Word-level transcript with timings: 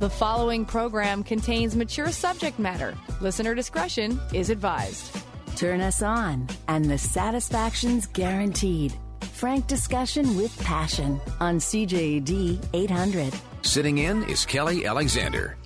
The 0.00 0.08
following 0.08 0.64
program 0.64 1.22
contains 1.22 1.76
mature 1.76 2.10
subject 2.10 2.58
matter. 2.58 2.96
Listener 3.20 3.54
discretion 3.54 4.18
is 4.32 4.48
advised. 4.48 5.14
Turn 5.56 5.82
us 5.82 6.00
on, 6.00 6.48
and 6.68 6.86
the 6.86 6.96
satisfaction's 6.96 8.06
guaranteed. 8.06 8.94
Frank 9.34 9.66
discussion 9.66 10.38
with 10.38 10.58
passion 10.64 11.20
on 11.38 11.58
CJAD 11.58 12.64
800. 12.72 13.34
Sitting 13.60 13.98
in 13.98 14.24
is 14.24 14.46
Kelly 14.46 14.86
Alexander. 14.86 15.58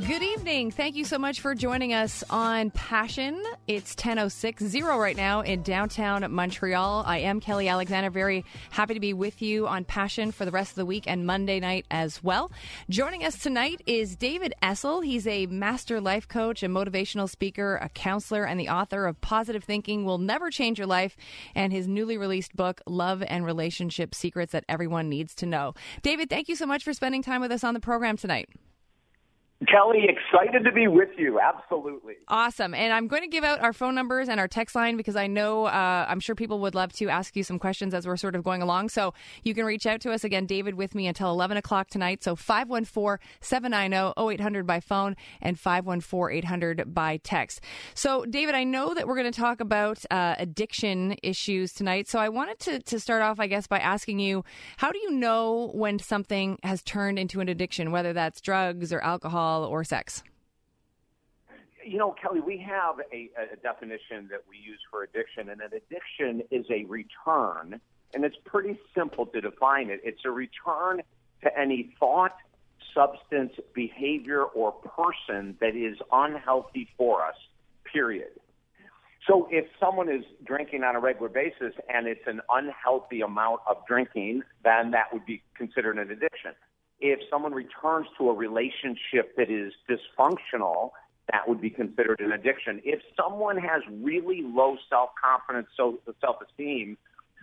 Good 0.00 0.24
evening. 0.24 0.72
Thank 0.72 0.96
you 0.96 1.04
so 1.04 1.18
much 1.18 1.40
for 1.40 1.54
joining 1.54 1.94
us 1.94 2.24
on 2.28 2.70
Passion. 2.72 3.40
It's 3.68 3.94
10:06 3.94 4.82
right 4.82 5.16
now 5.16 5.40
in 5.40 5.62
downtown 5.62 6.30
Montreal. 6.32 7.04
I 7.06 7.18
am 7.18 7.38
Kelly 7.40 7.68
Alexander. 7.68 8.10
Very 8.10 8.44
happy 8.70 8.94
to 8.94 9.00
be 9.00 9.12
with 9.12 9.40
you 9.40 9.68
on 9.68 9.84
Passion 9.84 10.32
for 10.32 10.44
the 10.44 10.50
rest 10.50 10.72
of 10.72 10.76
the 10.76 10.84
week 10.84 11.04
and 11.06 11.24
Monday 11.24 11.60
night 11.60 11.86
as 11.92 12.22
well. 12.24 12.50
Joining 12.90 13.24
us 13.24 13.38
tonight 13.38 13.82
is 13.86 14.16
David 14.16 14.52
Essel. 14.60 15.04
He's 15.04 15.28
a 15.28 15.46
master 15.46 16.00
life 16.00 16.26
coach, 16.26 16.64
a 16.64 16.68
motivational 16.68 17.30
speaker, 17.30 17.76
a 17.76 17.88
counselor, 17.88 18.44
and 18.44 18.58
the 18.58 18.68
author 18.70 19.06
of 19.06 19.20
Positive 19.20 19.62
Thinking 19.62 20.04
Will 20.04 20.18
Never 20.18 20.50
Change 20.50 20.78
Your 20.78 20.88
Life 20.88 21.16
and 21.54 21.72
his 21.72 21.86
newly 21.86 22.18
released 22.18 22.56
book 22.56 22.80
Love 22.86 23.22
and 23.22 23.46
Relationship 23.46 24.12
Secrets 24.12 24.52
That 24.52 24.64
Everyone 24.68 25.08
Needs 25.08 25.36
to 25.36 25.46
Know. 25.46 25.72
David, 26.02 26.28
thank 26.28 26.48
you 26.48 26.56
so 26.56 26.66
much 26.66 26.82
for 26.82 26.92
spending 26.92 27.22
time 27.22 27.40
with 27.40 27.52
us 27.52 27.62
on 27.62 27.74
the 27.74 27.80
program 27.80 28.16
tonight. 28.16 28.48
Kelly, 29.68 30.08
excited 30.08 30.64
to 30.64 30.72
be 30.72 30.88
with 30.88 31.10
you. 31.16 31.40
Absolutely. 31.40 32.14
Awesome. 32.28 32.74
And 32.74 32.92
I'm 32.92 33.06
going 33.06 33.22
to 33.22 33.28
give 33.28 33.44
out 33.44 33.60
our 33.60 33.72
phone 33.72 33.94
numbers 33.94 34.28
and 34.28 34.38
our 34.38 34.48
text 34.48 34.74
line 34.74 34.96
because 34.96 35.16
I 35.16 35.26
know 35.26 35.66
uh, 35.66 36.06
I'm 36.08 36.20
sure 36.20 36.34
people 36.34 36.58
would 36.60 36.74
love 36.74 36.92
to 36.94 37.08
ask 37.08 37.34
you 37.36 37.44
some 37.44 37.58
questions 37.58 37.94
as 37.94 38.06
we're 38.06 38.16
sort 38.16 38.34
of 38.34 38.42
going 38.42 38.62
along. 38.62 38.90
So 38.90 39.14
you 39.42 39.54
can 39.54 39.64
reach 39.64 39.86
out 39.86 40.00
to 40.02 40.12
us 40.12 40.24
again, 40.24 40.44
David, 40.44 40.74
with 40.74 40.94
me 40.94 41.06
until 41.06 41.30
11 41.30 41.56
o'clock 41.56 41.88
tonight. 41.88 42.22
So 42.24 42.34
514 42.34 43.24
790 43.40 44.34
0800 44.34 44.66
by 44.66 44.80
phone 44.80 45.16
and 45.40 45.58
514 45.58 46.36
800 46.36 46.92
by 46.92 47.18
text. 47.18 47.60
So, 47.94 48.24
David, 48.24 48.54
I 48.54 48.64
know 48.64 48.92
that 48.92 49.06
we're 49.06 49.16
going 49.16 49.32
to 49.32 49.40
talk 49.40 49.60
about 49.60 50.04
uh, 50.10 50.34
addiction 50.38 51.16
issues 51.22 51.72
tonight. 51.72 52.08
So 52.08 52.18
I 52.18 52.28
wanted 52.28 52.58
to, 52.60 52.80
to 52.80 53.00
start 53.00 53.22
off, 53.22 53.38
I 53.38 53.46
guess, 53.46 53.66
by 53.66 53.78
asking 53.78 54.18
you 54.18 54.44
how 54.78 54.90
do 54.90 54.98
you 54.98 55.12
know 55.12 55.70
when 55.74 56.00
something 56.00 56.58
has 56.64 56.82
turned 56.82 57.18
into 57.18 57.40
an 57.40 57.48
addiction, 57.48 57.92
whether 57.92 58.12
that's 58.12 58.40
drugs 58.40 58.92
or 58.92 59.00
alcohol? 59.00 59.43
Or 59.44 59.84
sex? 59.84 60.22
You 61.84 61.98
know, 61.98 62.14
Kelly, 62.20 62.40
we 62.40 62.58
have 62.58 62.96
a, 63.12 63.30
a 63.52 63.56
definition 63.56 64.28
that 64.30 64.40
we 64.48 64.56
use 64.56 64.80
for 64.90 65.02
addiction, 65.02 65.50
and 65.50 65.60
an 65.60 65.70
addiction 65.72 66.42
is 66.50 66.64
a 66.70 66.84
return, 66.84 67.78
and 68.14 68.24
it's 68.24 68.36
pretty 68.44 68.78
simple 68.96 69.26
to 69.26 69.40
define 69.40 69.90
it. 69.90 70.00
It's 70.02 70.24
a 70.24 70.30
return 70.30 71.02
to 71.42 71.58
any 71.58 71.94
thought, 72.00 72.36
substance, 72.94 73.52
behavior, 73.74 74.44
or 74.44 74.72
person 74.72 75.56
that 75.60 75.76
is 75.76 75.98
unhealthy 76.10 76.88
for 76.96 77.22
us, 77.22 77.36
period. 77.92 78.30
So 79.26 79.48
if 79.50 79.66
someone 79.80 80.10
is 80.10 80.24
drinking 80.44 80.84
on 80.84 80.96
a 80.96 81.00
regular 81.00 81.28
basis 81.28 81.74
and 81.92 82.06
it's 82.06 82.26
an 82.26 82.40
unhealthy 82.50 83.22
amount 83.22 83.60
of 83.68 83.78
drinking, 83.86 84.42
then 84.62 84.90
that 84.92 85.12
would 85.12 85.24
be 85.24 85.42
considered 85.56 85.98
an 85.98 86.10
addiction 86.10 86.52
if 87.04 87.20
someone 87.28 87.52
returns 87.52 88.06
to 88.16 88.30
a 88.30 88.32
relationship 88.32 89.36
that 89.36 89.50
is 89.50 89.74
dysfunctional, 89.86 90.92
that 91.30 91.46
would 91.46 91.60
be 91.60 91.68
considered 91.68 92.18
an 92.20 92.32
addiction. 92.32 92.80
If 92.82 93.02
someone 93.14 93.58
has 93.58 93.82
really 94.00 94.40
low 94.42 94.78
self 94.88 95.10
confidence, 95.22 95.68
so 95.76 95.98
self 96.22 96.36
esteem, 96.40 96.96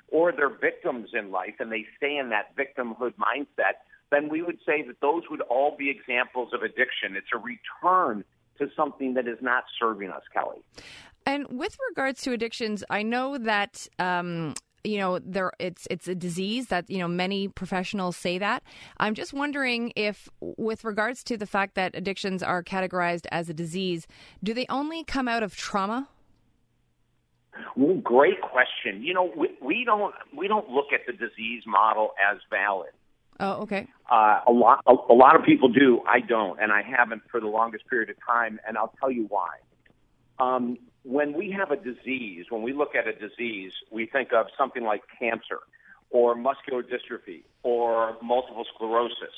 or 0.07 0.31
they're 0.31 0.49
victims 0.49 1.09
in 1.13 1.29
life 1.29 1.53
and 1.59 1.71
they 1.71 1.85
stay 1.97 2.17
in 2.17 2.29
that 2.29 2.55
victimhood 2.57 3.13
mindset, 3.17 3.85
then 4.09 4.29
we 4.29 4.41
would 4.41 4.57
say 4.65 4.81
that 4.81 4.99
those 4.99 5.23
would 5.29 5.41
all 5.41 5.77
be 5.77 5.91
examples 5.91 6.53
of 6.53 6.63
addiction. 6.63 7.15
It's 7.15 7.27
a 7.31 7.37
return 7.37 8.23
to 8.57 8.67
something 8.75 9.13
that 9.13 9.27
is 9.27 9.37
not 9.41 9.65
serving 9.79 10.09
us, 10.09 10.23
Kelly. 10.33 10.63
And 11.27 11.59
with 11.59 11.77
regards 11.89 12.21
to 12.23 12.33
addictions, 12.33 12.83
I 12.89 13.03
know 13.03 13.37
that 13.37 13.87
um, 13.99 14.55
you 14.84 14.97
know 14.97 15.19
there 15.19 15.52
it's 15.59 15.88
it's 15.90 16.08
a 16.08 16.16
disease 16.16 16.68
that 16.68 16.90
you 16.90 16.97
know 16.97 17.08
many 17.08 17.47
professionals 17.47 18.16
say 18.16 18.38
that 18.38 18.64
i'm 18.97 19.14
just 19.14 19.34
wondering 19.34 19.92
if 19.96 20.30
with 20.40 20.84
regards 20.84 21.24
to 21.24 21.38
the 21.38 21.46
fact 21.46 21.75
that 21.75 21.96
addictions 21.96 22.42
are 22.42 22.64
categorized 22.64 23.25
as 23.31 23.50
a 23.50 23.53
disease 23.53 24.08
do 24.44 24.53
they 24.53 24.66
only 24.69 25.03
come 25.03 25.28
out 25.28 25.44
of 25.44 25.56
trauma 25.56 26.08
well, 27.75 27.97
great 27.97 28.42
question 28.42 29.03
you 29.03 29.14
know 29.14 29.31
we, 29.36 29.50
we 29.62 29.84
don't 29.86 30.14
we 30.36 30.47
don't 30.47 30.69
look 30.69 30.88
at 30.94 31.02
the 31.06 31.13
disease 31.13 31.63
model 31.66 32.12
as 32.31 32.38
valid 32.50 32.92
Oh, 33.44 33.63
okay. 33.63 33.88
Uh, 34.09 34.42
a 34.48 34.52
lot, 34.52 34.84
a, 34.86 34.94
a 35.09 35.16
lot 35.16 35.36
of 35.36 35.44
people 35.44 35.68
do. 35.68 36.02
I 36.08 36.19
don't, 36.19 36.62
and 36.62 36.72
I 36.72 36.84
haven't 36.84 37.24
for 37.31 37.40
the 37.40 37.48
longest 37.48 37.88
period 37.90 38.12
of 38.12 38.16
time, 38.24 38.59
and 38.68 38.78
I'll 38.78 38.94
tell 39.00 39.09
you 39.09 39.25
why. 39.30 39.56
Um, 40.38 40.78
when 41.03 41.34
we 41.34 41.51
have 41.51 41.72
a 41.72 41.78
disease, 41.78 42.45
when 42.50 42.62
we 42.62 42.73
look 42.73 42.95
at 42.95 43.07
a 43.07 43.13
disease, 43.13 43.73
we 43.91 44.06
think 44.06 44.34
of 44.34 44.47
something 44.57 44.84
like 44.84 45.01
cancer 45.19 45.59
or 46.09 46.35
muscular 46.35 46.84
dystrophy 46.84 47.44
or 47.63 48.17
multiple 48.22 48.66
sclerosis. 48.75 49.34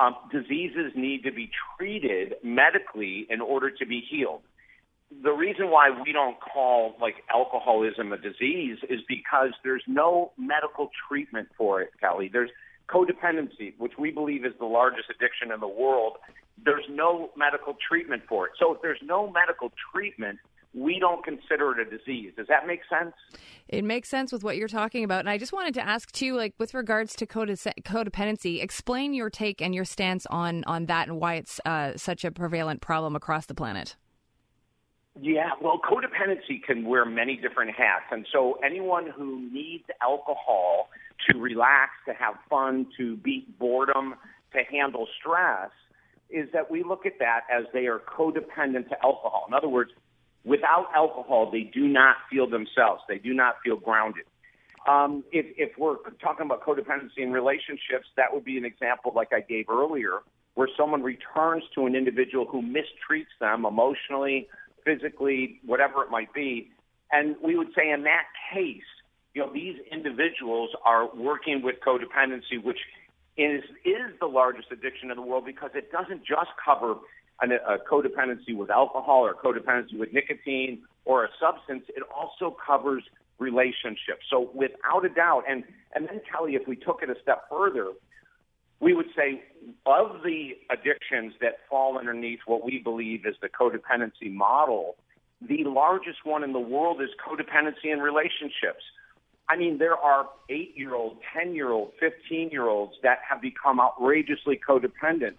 Um, 0.00 0.16
diseases 0.32 0.92
need 0.96 1.22
to 1.24 1.32
be 1.32 1.50
treated 1.76 2.34
medically 2.42 3.26
in 3.28 3.40
order 3.40 3.70
to 3.70 3.86
be 3.86 4.00
healed. 4.00 4.40
The 5.22 5.30
reason 5.30 5.70
why 5.70 5.90
we 6.04 6.12
don't 6.12 6.36
call 6.40 6.96
like 7.00 7.16
alcoholism 7.32 8.12
a 8.12 8.16
disease 8.16 8.78
is 8.88 9.00
because 9.08 9.50
there's 9.62 9.84
no 9.86 10.32
medical 10.36 10.90
treatment 11.08 11.48
for 11.56 11.82
it, 11.82 11.90
Kelly. 12.00 12.28
There's 12.32 12.50
codependency, 12.88 13.74
which 13.78 13.92
we 13.98 14.10
believe 14.10 14.44
is 14.44 14.52
the 14.58 14.66
largest 14.66 15.10
addiction 15.10 15.52
in 15.52 15.60
the 15.60 15.68
world. 15.68 16.16
There's 16.64 16.84
no 16.88 17.30
medical 17.36 17.76
treatment 17.88 18.22
for 18.28 18.46
it. 18.46 18.52
So 18.58 18.74
if 18.74 18.82
there's 18.82 19.00
no 19.02 19.30
medical 19.30 19.72
treatment, 19.92 20.38
we 20.74 20.98
don't 20.98 21.24
consider 21.24 21.78
it 21.78 21.86
a 21.86 21.98
disease. 21.98 22.32
Does 22.36 22.48
that 22.48 22.66
make 22.66 22.80
sense? 22.90 23.14
It 23.68 23.84
makes 23.84 24.08
sense 24.08 24.32
with 24.32 24.42
what 24.42 24.56
you're 24.56 24.68
talking 24.68 25.04
about. 25.04 25.20
And 25.20 25.30
I 25.30 25.38
just 25.38 25.52
wanted 25.52 25.74
to 25.74 25.86
ask 25.86 26.10
too, 26.12 26.36
like 26.36 26.54
with 26.58 26.74
regards 26.74 27.14
to 27.16 27.26
codependency, 27.26 28.62
explain 28.62 29.14
your 29.14 29.30
take 29.30 29.62
and 29.62 29.74
your 29.74 29.84
stance 29.84 30.26
on 30.26 30.64
on 30.64 30.86
that 30.86 31.08
and 31.08 31.20
why 31.20 31.34
it's 31.34 31.60
uh, 31.64 31.92
such 31.96 32.24
a 32.24 32.30
prevalent 32.30 32.80
problem 32.80 33.14
across 33.14 33.46
the 33.46 33.54
planet. 33.54 33.96
Yeah, 35.20 35.50
well, 35.62 35.78
codependency 35.78 36.60
can 36.60 36.84
wear 36.84 37.04
many 37.04 37.36
different 37.36 37.70
hats. 37.70 38.06
And 38.10 38.26
so 38.32 38.58
anyone 38.64 39.06
who 39.08 39.48
needs 39.52 39.84
alcohol 40.02 40.88
to 41.30 41.38
relax, 41.38 41.92
to 42.08 42.14
have 42.14 42.34
fun, 42.50 42.88
to 42.98 43.16
beat 43.18 43.56
boredom, 43.56 44.16
to 44.52 44.58
handle 44.68 45.06
stress, 45.20 45.70
is 46.30 46.48
that 46.52 46.68
we 46.68 46.82
look 46.82 47.06
at 47.06 47.20
that 47.20 47.42
as 47.48 47.64
they 47.72 47.86
are 47.86 48.00
codependent 48.00 48.88
to 48.88 48.96
alcohol. 49.04 49.44
In 49.46 49.54
other 49.54 49.68
words, 49.68 49.92
Without 50.44 50.88
alcohol, 50.94 51.50
they 51.50 51.62
do 51.62 51.88
not 51.88 52.16
feel 52.30 52.48
themselves. 52.48 53.02
They 53.08 53.18
do 53.18 53.32
not 53.32 53.56
feel 53.64 53.76
grounded. 53.76 54.24
Um, 54.86 55.24
if, 55.32 55.46
if 55.56 55.78
we're 55.78 55.96
talking 56.20 56.44
about 56.44 56.62
codependency 56.62 57.18
in 57.18 57.32
relationships, 57.32 58.06
that 58.16 58.32
would 58.32 58.44
be 58.44 58.58
an 58.58 58.66
example 58.66 59.12
like 59.14 59.32
I 59.32 59.40
gave 59.40 59.70
earlier, 59.70 60.20
where 60.54 60.68
someone 60.76 61.02
returns 61.02 61.64
to 61.74 61.86
an 61.86 61.94
individual 61.94 62.46
who 62.46 62.60
mistreats 62.60 63.32
them 63.40 63.64
emotionally, 63.64 64.48
physically, 64.84 65.60
whatever 65.64 66.02
it 66.02 66.10
might 66.10 66.32
be. 66.34 66.70
And 67.10 67.36
we 67.42 67.56
would 67.56 67.68
say 67.74 67.90
in 67.90 68.02
that 68.02 68.24
case, 68.52 68.82
you 69.32 69.42
know, 69.42 69.52
these 69.52 69.76
individuals 69.90 70.70
are 70.84 71.08
working 71.14 71.62
with 71.62 71.76
codependency, 71.84 72.62
which 72.62 72.78
is, 73.38 73.64
is 73.84 74.12
the 74.20 74.26
largest 74.26 74.68
addiction 74.70 75.10
in 75.10 75.16
the 75.16 75.22
world 75.22 75.46
because 75.46 75.70
it 75.74 75.90
doesn't 75.90 76.20
just 76.24 76.50
cover 76.62 76.96
a 77.42 77.78
codependency 77.90 78.56
with 78.56 78.70
alcohol 78.70 79.26
or 79.26 79.34
codependency 79.34 79.98
with 79.98 80.12
nicotine 80.12 80.82
or 81.04 81.24
a 81.24 81.28
substance, 81.40 81.84
it 81.88 82.02
also 82.14 82.56
covers 82.64 83.02
relationships. 83.38 84.24
So 84.30 84.50
without 84.54 85.04
a 85.04 85.08
doubt, 85.08 85.44
and, 85.48 85.64
and 85.94 86.08
then 86.08 86.20
Kelly, 86.30 86.54
if 86.54 86.66
we 86.66 86.76
took 86.76 87.02
it 87.02 87.10
a 87.10 87.16
step 87.22 87.44
further, 87.50 87.88
we 88.80 88.94
would 88.94 89.08
say 89.16 89.42
of 89.86 90.22
the 90.22 90.50
addictions 90.70 91.34
that 91.40 91.58
fall 91.68 91.98
underneath 91.98 92.40
what 92.46 92.64
we 92.64 92.78
believe 92.78 93.26
is 93.26 93.34
the 93.40 93.48
codependency 93.48 94.32
model, 94.32 94.96
the 95.40 95.64
largest 95.64 96.18
one 96.24 96.44
in 96.44 96.52
the 96.52 96.60
world 96.60 97.00
is 97.02 97.08
codependency 97.26 97.92
in 97.92 97.98
relationships. 97.98 98.84
I 99.48 99.56
mean, 99.56 99.78
there 99.78 99.96
are 99.96 100.28
eight 100.48 100.72
year 100.76 100.94
old, 100.94 101.18
10 101.36 101.54
year 101.54 101.70
old, 101.70 101.92
15 102.00 102.50
year 102.50 102.66
olds 102.66 102.94
that 103.02 103.18
have 103.28 103.42
become 103.42 103.78
outrageously 103.78 104.58
codependent 104.66 105.34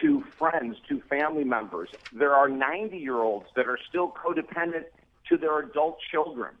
to 0.00 0.24
friends, 0.38 0.76
to 0.88 1.00
family 1.08 1.44
members. 1.44 1.88
There 2.12 2.34
are 2.34 2.48
90 2.48 2.96
year 2.96 3.18
olds 3.18 3.46
that 3.56 3.66
are 3.66 3.78
still 3.88 4.12
codependent 4.12 4.84
to 5.28 5.36
their 5.36 5.58
adult 5.60 5.98
children. 6.10 6.54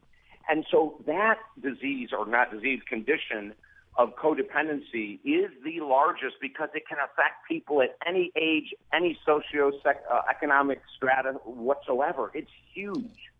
And 0.48 0.64
so 0.70 1.00
that 1.06 1.38
disease, 1.60 2.10
or 2.16 2.26
not 2.26 2.52
disease, 2.52 2.80
condition 2.88 3.54
of 3.98 4.14
codependency 4.16 5.18
is 5.24 5.50
the 5.64 5.80
largest 5.80 6.36
because 6.40 6.68
it 6.74 6.86
can 6.86 6.98
affect 6.98 7.46
people 7.48 7.82
at 7.82 7.96
any 8.06 8.30
age, 8.36 8.74
any 8.92 9.18
socio-economic 9.24 10.78
uh, 10.78 10.96
strata 10.96 11.32
whatsoever. 11.44 12.30
It's 12.34 12.50
huge. 12.74 13.30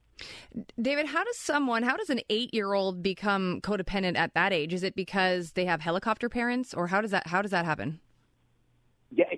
David, 0.80 1.06
how 1.06 1.24
does 1.24 1.36
someone, 1.36 1.82
how 1.82 1.96
does 1.96 2.08
an 2.08 2.20
eight 2.30 2.54
year 2.54 2.72
old 2.72 3.02
become 3.02 3.60
codependent 3.60 4.16
at 4.16 4.32
that 4.34 4.52
age? 4.52 4.72
Is 4.72 4.82
it 4.82 4.96
because 4.96 5.52
they 5.52 5.66
have 5.66 5.82
helicopter 5.82 6.30
parents 6.30 6.72
or 6.72 6.86
how 6.86 7.02
does 7.02 7.10
that, 7.10 7.26
how 7.26 7.42
does 7.42 7.50
that 7.50 7.66
happen? 7.66 8.00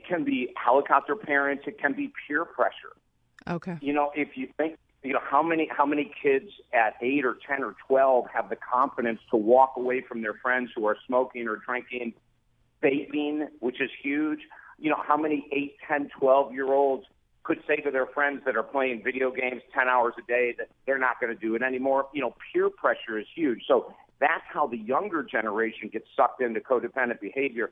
Can 0.08 0.24
be 0.24 0.54
helicopter 0.56 1.14
parents. 1.14 1.64
It 1.66 1.78
can 1.78 1.92
be 1.92 2.12
peer 2.26 2.44
pressure. 2.44 2.96
Okay. 3.46 3.76
You 3.80 3.92
know, 3.92 4.10
if 4.14 4.36
you 4.36 4.48
think, 4.56 4.78
you 5.02 5.12
know, 5.12 5.20
how 5.22 5.42
many 5.42 5.68
how 5.70 5.86
many 5.86 6.10
kids 6.22 6.46
at 6.72 6.94
eight 7.02 7.24
or 7.24 7.36
ten 7.46 7.62
or 7.62 7.74
twelve 7.86 8.24
have 8.32 8.48
the 8.48 8.56
confidence 8.56 9.20
to 9.30 9.36
walk 9.36 9.74
away 9.76 10.02
from 10.06 10.22
their 10.22 10.34
friends 10.34 10.70
who 10.74 10.86
are 10.86 10.96
smoking 11.06 11.46
or 11.46 11.56
drinking, 11.56 12.14
vaping, 12.82 13.48
which 13.60 13.80
is 13.80 13.90
huge. 14.02 14.40
You 14.78 14.90
know, 14.90 15.02
how 15.06 15.16
many 15.16 15.46
eight, 15.52 15.76
ten, 15.86 16.08
twelve 16.18 16.52
year 16.52 16.72
olds 16.72 17.04
could 17.48 17.62
say 17.66 17.76
to 17.76 17.90
their 17.90 18.06
friends 18.06 18.42
that 18.44 18.56
are 18.56 18.62
playing 18.62 19.02
video 19.02 19.30
games 19.30 19.62
10 19.74 19.88
hours 19.88 20.12
a 20.18 20.26
day 20.26 20.54
that 20.58 20.68
they're 20.84 20.98
not 20.98 21.18
going 21.18 21.34
to 21.34 21.40
do 21.40 21.54
it 21.54 21.62
anymore. 21.62 22.06
You 22.12 22.20
know, 22.20 22.34
peer 22.52 22.68
pressure 22.68 23.18
is 23.18 23.24
huge. 23.34 23.62
So 23.66 23.94
that's 24.20 24.44
how 24.52 24.66
the 24.66 24.76
younger 24.76 25.22
generation 25.22 25.88
gets 25.90 26.04
sucked 26.14 26.42
into 26.42 26.60
codependent 26.60 27.20
behavior. 27.20 27.70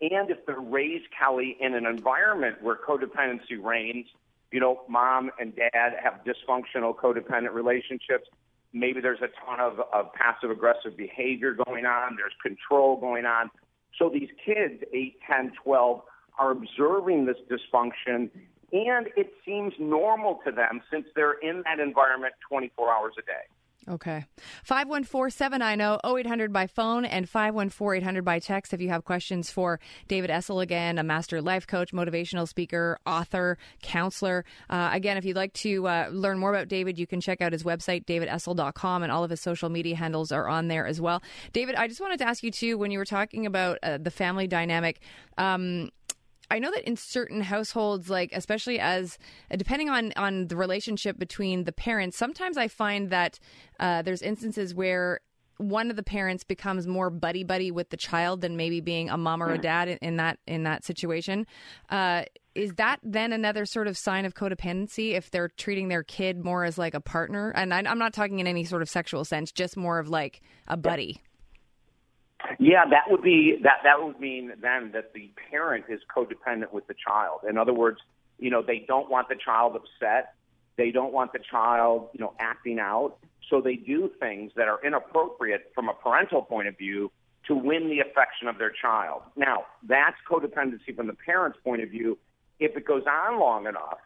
And 0.00 0.30
if 0.30 0.46
they're 0.46 0.60
raised, 0.60 1.06
Kelly, 1.18 1.56
in 1.60 1.74
an 1.74 1.86
environment 1.86 2.62
where 2.62 2.76
codependency 2.76 3.62
reigns, 3.62 4.06
you 4.52 4.60
know, 4.60 4.82
mom 4.88 5.30
and 5.38 5.54
dad 5.54 5.92
have 6.02 6.20
dysfunctional 6.24 6.94
codependent 6.94 7.52
relationships. 7.52 8.28
Maybe 8.72 9.00
there's 9.00 9.20
a 9.20 9.28
ton 9.44 9.60
of, 9.60 9.80
of 9.92 10.12
passive 10.12 10.50
aggressive 10.50 10.96
behavior 10.96 11.54
going 11.54 11.84
on. 11.84 12.16
There's 12.16 12.34
control 12.42 12.96
going 13.00 13.26
on. 13.26 13.50
So 13.98 14.08
these 14.08 14.28
kids, 14.44 14.82
8, 14.92 15.18
10, 15.28 15.52
12, 15.64 16.02
are 16.38 16.50
observing 16.52 17.26
this 17.26 17.36
dysfunction 17.50 18.30
and 18.72 19.08
it 19.16 19.32
seems 19.46 19.72
normal 19.78 20.40
to 20.44 20.52
them 20.52 20.82
since 20.92 21.06
they're 21.14 21.38
in 21.40 21.62
that 21.64 21.80
environment 21.80 22.34
24 22.48 22.92
hours 22.92 23.14
a 23.18 23.22
day. 23.22 23.48
Okay. 23.88 24.26
514 24.64 25.30
790 25.30 26.20
0800 26.20 26.52
by 26.52 26.66
phone 26.66 27.04
and 27.04 27.28
514 27.28 28.02
800 28.02 28.24
by 28.24 28.38
text 28.38 28.74
if 28.74 28.80
you 28.80 28.90
have 28.90 29.04
questions 29.04 29.50
for 29.50 29.80
David 30.08 30.30
Essel 30.30 30.62
again, 30.62 30.98
a 30.98 31.02
master 31.02 31.40
life 31.40 31.66
coach, 31.66 31.92
motivational 31.92 32.46
speaker, 32.46 32.98
author, 33.06 33.56
counselor. 33.82 34.44
Uh, 34.68 34.90
again, 34.92 35.16
if 35.16 35.24
you'd 35.24 35.36
like 35.36 35.52
to 35.54 35.86
uh, 35.88 36.08
learn 36.10 36.38
more 36.38 36.50
about 36.50 36.68
David, 36.68 36.98
you 36.98 37.06
can 37.06 37.20
check 37.20 37.40
out 37.40 37.52
his 37.52 37.62
website, 37.62 38.04
davidessel.com, 38.04 39.02
and 39.02 39.10
all 39.10 39.24
of 39.24 39.30
his 39.30 39.40
social 39.40 39.68
media 39.68 39.96
handles 39.96 40.30
are 40.32 40.48
on 40.48 40.68
there 40.68 40.86
as 40.86 41.00
well. 41.00 41.22
David, 41.52 41.74
I 41.74 41.88
just 41.88 42.00
wanted 42.00 42.18
to 42.18 42.28
ask 42.28 42.42
you, 42.42 42.50
too, 42.50 42.76
when 42.76 42.90
you 42.90 42.98
were 42.98 43.04
talking 43.04 43.46
about 43.46 43.78
uh, 43.82 43.98
the 43.98 44.10
family 44.10 44.46
dynamic, 44.46 45.00
um, 45.38 45.90
I 46.50 46.58
know 46.58 46.70
that 46.70 46.86
in 46.86 46.96
certain 46.96 47.40
households, 47.42 48.08
like 48.08 48.30
especially 48.32 48.80
as 48.80 49.18
uh, 49.50 49.56
depending 49.56 49.90
on 49.90 50.12
on 50.16 50.48
the 50.48 50.56
relationship 50.56 51.18
between 51.18 51.64
the 51.64 51.72
parents, 51.72 52.16
sometimes 52.16 52.56
I 52.56 52.68
find 52.68 53.10
that 53.10 53.38
uh, 53.78 54.02
there's 54.02 54.22
instances 54.22 54.74
where 54.74 55.20
one 55.58 55.90
of 55.90 55.96
the 55.96 56.02
parents 56.02 56.44
becomes 56.44 56.86
more 56.86 57.10
buddy 57.10 57.44
buddy 57.44 57.70
with 57.70 57.90
the 57.90 57.96
child 57.96 58.40
than 58.40 58.56
maybe 58.56 58.80
being 58.80 59.10
a 59.10 59.18
mom 59.18 59.42
or 59.42 59.50
a 59.50 59.58
dad 59.58 59.88
in, 59.88 59.98
in 59.98 60.16
that 60.16 60.38
in 60.46 60.62
that 60.62 60.84
situation. 60.84 61.46
Uh, 61.90 62.22
is 62.54 62.72
that 62.74 62.98
then 63.04 63.32
another 63.32 63.66
sort 63.66 63.86
of 63.86 63.96
sign 63.96 64.24
of 64.24 64.34
codependency 64.34 65.12
if 65.12 65.30
they're 65.30 65.48
treating 65.48 65.88
their 65.88 66.02
kid 66.02 66.44
more 66.44 66.64
as 66.64 66.78
like 66.78 66.94
a 66.94 67.00
partner? 67.00 67.50
And 67.50 67.72
I, 67.72 67.80
am 67.80 67.98
not 67.98 68.12
talking 68.12 68.40
in 68.40 68.46
any 68.46 68.64
sort 68.64 68.82
of 68.82 68.88
sexual 68.88 69.24
sense, 69.24 69.52
just 69.52 69.76
more 69.76 69.98
of 69.98 70.08
like 70.08 70.40
a 70.66 70.76
buddy. 70.76 71.22
Yeah, 72.58 72.84
that 72.90 73.10
would 73.10 73.22
be 73.22 73.58
that. 73.62 73.78
That 73.84 74.02
would 74.02 74.20
mean 74.20 74.52
then 74.60 74.92
that 74.92 75.12
the 75.12 75.30
parent 75.50 75.86
is 75.88 76.00
codependent 76.14 76.72
with 76.72 76.86
the 76.86 76.94
child. 76.94 77.40
In 77.48 77.58
other 77.58 77.74
words, 77.74 77.98
you 78.38 78.50
know, 78.50 78.62
they 78.62 78.84
don't 78.86 79.10
want 79.10 79.28
the 79.28 79.34
child 79.34 79.76
upset. 79.76 80.34
They 80.76 80.92
don't 80.92 81.12
want 81.12 81.32
the 81.32 81.40
child, 81.40 82.08
you 82.12 82.20
know, 82.20 82.34
acting 82.38 82.78
out. 82.78 83.16
So 83.50 83.60
they 83.60 83.74
do 83.74 84.10
things 84.20 84.52
that 84.56 84.68
are 84.68 84.78
inappropriate 84.84 85.72
from 85.74 85.88
a 85.88 85.94
parental 85.94 86.42
point 86.42 86.68
of 86.68 86.78
view 86.78 87.10
to 87.48 87.54
win 87.54 87.88
the 87.88 88.00
affection 88.00 88.46
of 88.46 88.58
their 88.58 88.70
child. 88.70 89.22
Now, 89.36 89.64
that's 89.86 90.16
codependency 90.30 90.94
from 90.94 91.08
the 91.08 91.14
parent's 91.14 91.58
point 91.64 91.82
of 91.82 91.88
view. 91.90 92.18
If 92.60 92.76
it 92.76 92.86
goes 92.86 93.04
on 93.10 93.40
long 93.40 93.66
enough, 93.66 93.98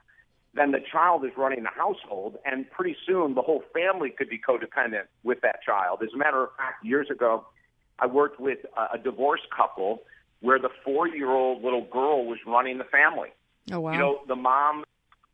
then 0.54 0.70
the 0.70 0.80
child 0.80 1.24
is 1.24 1.32
running 1.36 1.62
the 1.62 1.70
household, 1.70 2.36
and 2.44 2.70
pretty 2.70 2.96
soon 3.06 3.34
the 3.34 3.42
whole 3.42 3.64
family 3.74 4.10
could 4.10 4.28
be 4.28 4.38
codependent 4.38 5.06
with 5.22 5.40
that 5.40 5.62
child. 5.64 6.00
As 6.02 6.10
a 6.14 6.18
matter 6.18 6.44
of 6.44 6.50
fact, 6.56 6.84
years 6.84 7.08
ago, 7.10 7.46
I 7.98 8.06
worked 8.06 8.40
with 8.40 8.58
a, 8.76 8.96
a 8.96 8.98
divorced 8.98 9.48
couple 9.54 10.02
where 10.40 10.58
the 10.58 10.70
four 10.84 11.08
year 11.08 11.30
old 11.30 11.62
little 11.62 11.84
girl 11.84 12.26
was 12.26 12.38
running 12.46 12.78
the 12.78 12.84
family. 12.84 13.28
Oh 13.70 13.80
wow! 13.80 13.92
You 13.92 13.98
know, 13.98 14.20
the 14.26 14.36
mom, 14.36 14.84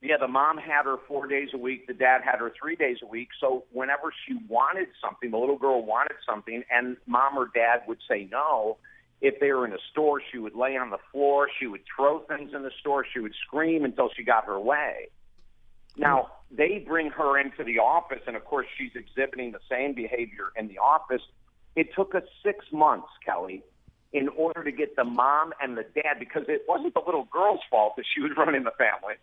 yeah, 0.03 0.17
the 0.21 0.29
mom 0.29 0.59
had 0.59 0.85
her 0.85 0.97
four 1.09 1.27
days 1.27 1.49
a 1.55 1.59
week. 1.59 1.87
The 1.87 1.95
dad 1.95 2.21
had 2.25 2.39
her 2.41 2.53
three 2.61 2.77
days 2.77 2.99
a 3.03 3.07
week. 3.07 3.29
So 3.41 3.65
whenever 3.73 4.13
she 4.27 4.35
wanted 4.49 4.89
something, 5.03 5.31
the 5.31 5.39
little 5.39 5.59
girl 5.59 5.85
wanted 5.85 6.17
something, 6.29 6.63
and 6.71 6.97
mom 7.07 7.37
or 7.39 7.51
dad 7.55 7.83
would 7.89 7.99
say 8.09 8.29
no. 8.31 8.77
If 9.21 9.41
they 9.41 9.51
were 9.51 9.67
in 9.67 9.73
a 9.73 9.79
store, 9.91 10.23
she 10.31 10.39
would 10.39 10.55
lay 10.55 10.77
on 10.77 10.91
the 10.91 10.99
floor. 11.11 11.49
She 11.59 11.67
would 11.67 11.81
throw 11.97 12.21
things 12.21 12.53
in 12.55 12.63
the 12.63 12.71
store. 12.79 13.05
She 13.13 13.19
would 13.19 13.35
scream 13.47 13.85
until 13.85 14.11
she 14.17 14.23
got 14.23 14.45
her 14.45 14.61
way. 14.61 15.09
Now, 15.97 16.29
they 16.51 16.85
bring 16.87 17.11
her 17.11 17.39
into 17.39 17.65
the 17.65 17.81
office, 17.81 18.23
and 18.27 18.37
of 18.37 18.45
course, 18.45 18.67
she's 18.79 18.93
exhibiting 18.95 19.51
the 19.51 19.61
same 19.69 19.93
behavior 19.93 20.53
in 20.57 20.69
the 20.69 20.79
office. 20.79 21.23
It 21.79 21.95
took 21.95 22.13
us 22.17 22.25
six 22.45 22.67
months, 22.73 23.07
Kelly, 23.25 23.63
in 24.13 24.29
order 24.31 24.65
to 24.65 24.73
get 24.73 24.97
the 24.97 25.05
mom 25.05 25.53
and 25.63 25.79
the 25.79 25.85
dad, 25.85 26.19
because 26.19 26.43
it 26.49 26.63
wasn't 26.67 26.95
the 26.95 27.03
little 27.07 27.29
girl's 27.33 27.61
fault 27.71 27.93
that 27.97 28.05
she 28.13 28.21
was 28.21 28.33
running 28.37 28.65
the 28.65 28.73
family. 28.77 29.15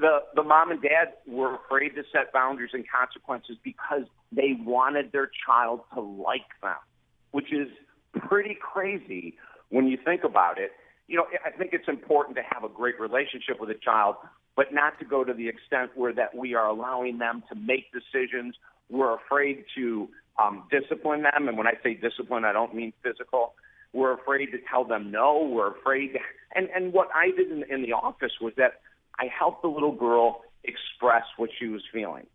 The 0.00 0.24
the 0.34 0.42
mom 0.42 0.72
and 0.72 0.82
dad 0.82 1.12
were 1.24 1.54
afraid 1.54 1.90
to 1.90 2.02
set 2.10 2.32
boundaries 2.32 2.72
and 2.72 2.84
consequences 2.88 3.58
because 3.62 4.06
they 4.32 4.56
wanted 4.58 5.12
their 5.12 5.30
child 5.46 5.82
to 5.94 6.00
like 6.00 6.50
them, 6.62 6.82
which 7.30 7.52
is 7.52 7.68
pretty 8.28 8.56
crazy 8.60 9.36
when 9.68 9.86
you 9.86 9.96
think 10.04 10.24
about 10.24 10.58
it. 10.58 10.72
You 11.06 11.18
know, 11.18 11.26
I 11.46 11.50
think 11.56 11.74
it's 11.74 11.86
important 11.86 12.36
to 12.38 12.42
have 12.42 12.64
a 12.64 12.68
great 12.68 12.98
relationship 12.98 13.60
with 13.60 13.70
a 13.70 13.78
child, 13.88 14.16
but 14.56 14.74
not 14.74 14.98
to 14.98 15.04
go 15.04 15.22
to 15.22 15.32
the 15.32 15.46
extent 15.46 15.92
where 15.94 16.12
that 16.12 16.34
we 16.34 16.54
are 16.54 16.66
allowing 16.66 17.18
them 17.18 17.44
to 17.50 17.54
make 17.54 17.84
decisions. 17.92 18.56
We're 18.90 19.14
afraid 19.14 19.64
to 19.76 20.08
um, 20.42 20.64
discipline 20.70 21.22
them. 21.22 21.48
And 21.48 21.56
when 21.56 21.66
I 21.66 21.74
say 21.82 21.94
discipline, 21.94 22.44
I 22.44 22.52
don't 22.52 22.74
mean 22.74 22.92
physical. 23.02 23.54
We're 23.92 24.14
afraid 24.14 24.46
to 24.46 24.58
tell 24.70 24.84
them 24.84 25.10
no. 25.10 25.48
We're 25.50 25.70
afraid. 25.70 26.14
To, 26.14 26.18
and, 26.54 26.68
and 26.74 26.92
what 26.92 27.08
I 27.14 27.30
did 27.30 27.50
in, 27.50 27.64
in 27.70 27.82
the 27.82 27.92
office 27.92 28.32
was 28.40 28.52
that 28.56 28.80
I 29.18 29.26
helped 29.26 29.62
the 29.62 29.68
little 29.68 29.94
girl 29.94 30.42
express 30.64 31.24
what 31.36 31.50
she 31.58 31.68
was 31.68 31.82
feeling. 31.92 32.26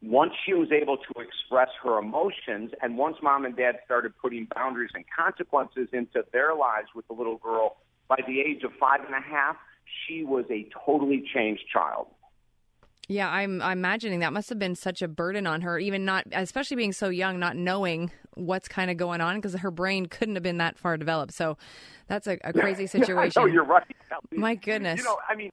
Once 0.00 0.32
she 0.46 0.54
was 0.54 0.70
able 0.70 0.96
to 0.96 1.20
express 1.20 1.68
her 1.82 1.98
emotions, 1.98 2.70
and 2.80 2.96
once 2.96 3.16
mom 3.20 3.44
and 3.44 3.56
dad 3.56 3.74
started 3.84 4.12
putting 4.22 4.46
boundaries 4.54 4.90
and 4.94 5.04
consequences 5.16 5.88
into 5.92 6.24
their 6.32 6.54
lives 6.54 6.86
with 6.94 7.06
the 7.08 7.12
little 7.12 7.38
girl, 7.38 7.76
by 8.06 8.16
the 8.26 8.40
age 8.40 8.62
of 8.62 8.70
five 8.78 9.00
and 9.04 9.14
a 9.14 9.20
half, 9.20 9.56
she 10.06 10.24
was 10.24 10.44
a 10.50 10.68
totally 10.86 11.24
changed 11.34 11.64
child. 11.72 12.06
Yeah, 13.08 13.30
I'm, 13.30 13.62
I'm 13.62 13.78
imagining 13.78 14.20
that 14.20 14.34
must 14.34 14.50
have 14.50 14.58
been 14.58 14.74
such 14.74 15.00
a 15.00 15.08
burden 15.08 15.46
on 15.46 15.62
her, 15.62 15.78
even 15.78 16.04
not, 16.04 16.24
especially 16.30 16.76
being 16.76 16.92
so 16.92 17.08
young, 17.08 17.38
not 17.38 17.56
knowing 17.56 18.10
what's 18.34 18.68
kind 18.68 18.90
of 18.90 18.98
going 18.98 19.22
on 19.22 19.36
because 19.36 19.54
her 19.54 19.70
brain 19.70 20.06
couldn't 20.06 20.36
have 20.36 20.42
been 20.42 20.58
that 20.58 20.78
far 20.78 20.98
developed. 20.98 21.32
So 21.32 21.56
that's 22.06 22.26
a, 22.26 22.38
a 22.44 22.52
crazy 22.60 22.86
situation. 22.86 23.42
no, 23.42 23.46
you're 23.46 23.64
right. 23.64 23.82
My 24.30 24.54
goodness. 24.54 24.98
You 24.98 25.04
know, 25.04 25.16
I 25.26 25.34
mean, 25.34 25.50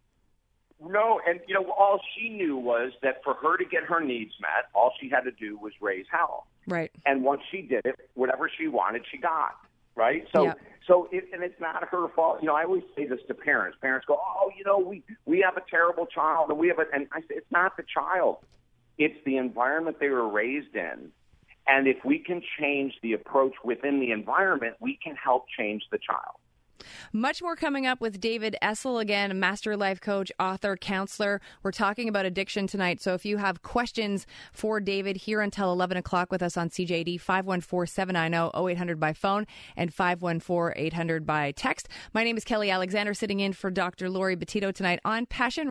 no, 0.81 1.21
and 1.25 1.39
you 1.47 1.53
know, 1.53 1.71
all 1.71 2.01
she 2.15 2.29
knew 2.29 2.57
was 2.57 2.91
that 3.01 3.23
for 3.23 3.35
her 3.35 3.57
to 3.57 3.63
get 3.63 3.83
her 3.83 4.01
needs 4.01 4.33
met, 4.41 4.69
all 4.73 4.91
she 4.99 5.09
had 5.09 5.21
to 5.21 5.31
do 5.31 5.57
was 5.57 5.71
raise 5.81 6.05
hell. 6.11 6.47
Right. 6.67 6.91
And 7.05 7.23
once 7.23 7.41
she 7.49 7.61
did 7.61 7.85
it, 7.85 7.95
whatever 8.15 8.49
she 8.55 8.67
wanted, 8.67 9.03
she 9.09 9.17
got. 9.17 9.55
Right. 9.95 10.27
So. 10.33 10.53
So, 10.87 11.09
it, 11.11 11.23
and 11.33 11.41
it's 11.41 11.59
not 11.59 11.87
her 11.89 12.07
fault. 12.09 12.43
You 12.43 12.47
know, 12.47 12.55
I 12.55 12.63
always 12.63 12.83
say 12.95 13.07
this 13.07 13.19
to 13.27 13.33
parents. 13.33 13.75
Parents 13.81 14.05
go, 14.05 14.19
"Oh, 14.23 14.51
you 14.55 14.63
know, 14.63 14.77
we 14.77 15.01
we 15.25 15.41
have 15.41 15.57
a 15.57 15.67
terrible 15.67 16.05
child, 16.05 16.51
and 16.51 16.59
we 16.59 16.67
have 16.67 16.77
a," 16.77 16.85
and 16.93 17.07
I 17.11 17.21
say, 17.21 17.29
"It's 17.29 17.51
not 17.51 17.75
the 17.75 17.83
child; 17.91 18.37
it's 18.99 19.17
the 19.25 19.37
environment 19.37 19.97
they 19.99 20.09
were 20.09 20.29
raised 20.29 20.75
in." 20.75 21.11
And 21.67 21.87
if 21.87 21.97
we 22.05 22.19
can 22.19 22.43
change 22.59 22.93
the 23.01 23.13
approach 23.13 23.53
within 23.63 23.99
the 23.99 24.11
environment, 24.11 24.75
we 24.79 24.99
can 25.03 25.15
help 25.15 25.45
change 25.57 25.81
the 25.91 25.97
child. 25.97 26.37
Much 27.13 27.41
more 27.41 27.55
coming 27.55 27.85
up 27.85 28.01
with 28.01 28.19
David 28.19 28.55
Essel 28.61 29.01
again, 29.01 29.39
master 29.39 29.77
life 29.77 30.01
coach, 30.01 30.31
author, 30.39 30.75
counselor. 30.75 31.41
We're 31.63 31.71
talking 31.71 32.09
about 32.09 32.25
addiction 32.25 32.67
tonight. 32.67 33.01
So 33.01 33.13
if 33.13 33.25
you 33.25 33.37
have 33.37 33.61
questions 33.61 34.25
for 34.51 34.79
David 34.79 35.17
here 35.17 35.41
until 35.41 35.71
11 35.71 35.97
o'clock 35.97 36.31
with 36.31 36.41
us 36.41 36.57
on 36.57 36.69
CJAD, 36.69 37.19
514 37.19 37.87
790 37.87 38.71
0800 38.71 38.99
by 38.99 39.13
phone 39.13 39.45
and 39.75 39.93
514 39.93 40.73
800 40.75 41.25
by 41.25 41.51
text. 41.51 41.89
My 42.13 42.23
name 42.23 42.37
is 42.37 42.43
Kelly 42.43 42.69
Alexander, 42.69 43.13
sitting 43.13 43.39
in 43.39 43.53
for 43.53 43.71
Dr. 43.71 44.09
Laurie 44.09 44.37
Betito 44.37 44.73
tonight 44.73 44.99
on 45.05 45.25
Passion. 45.25 45.69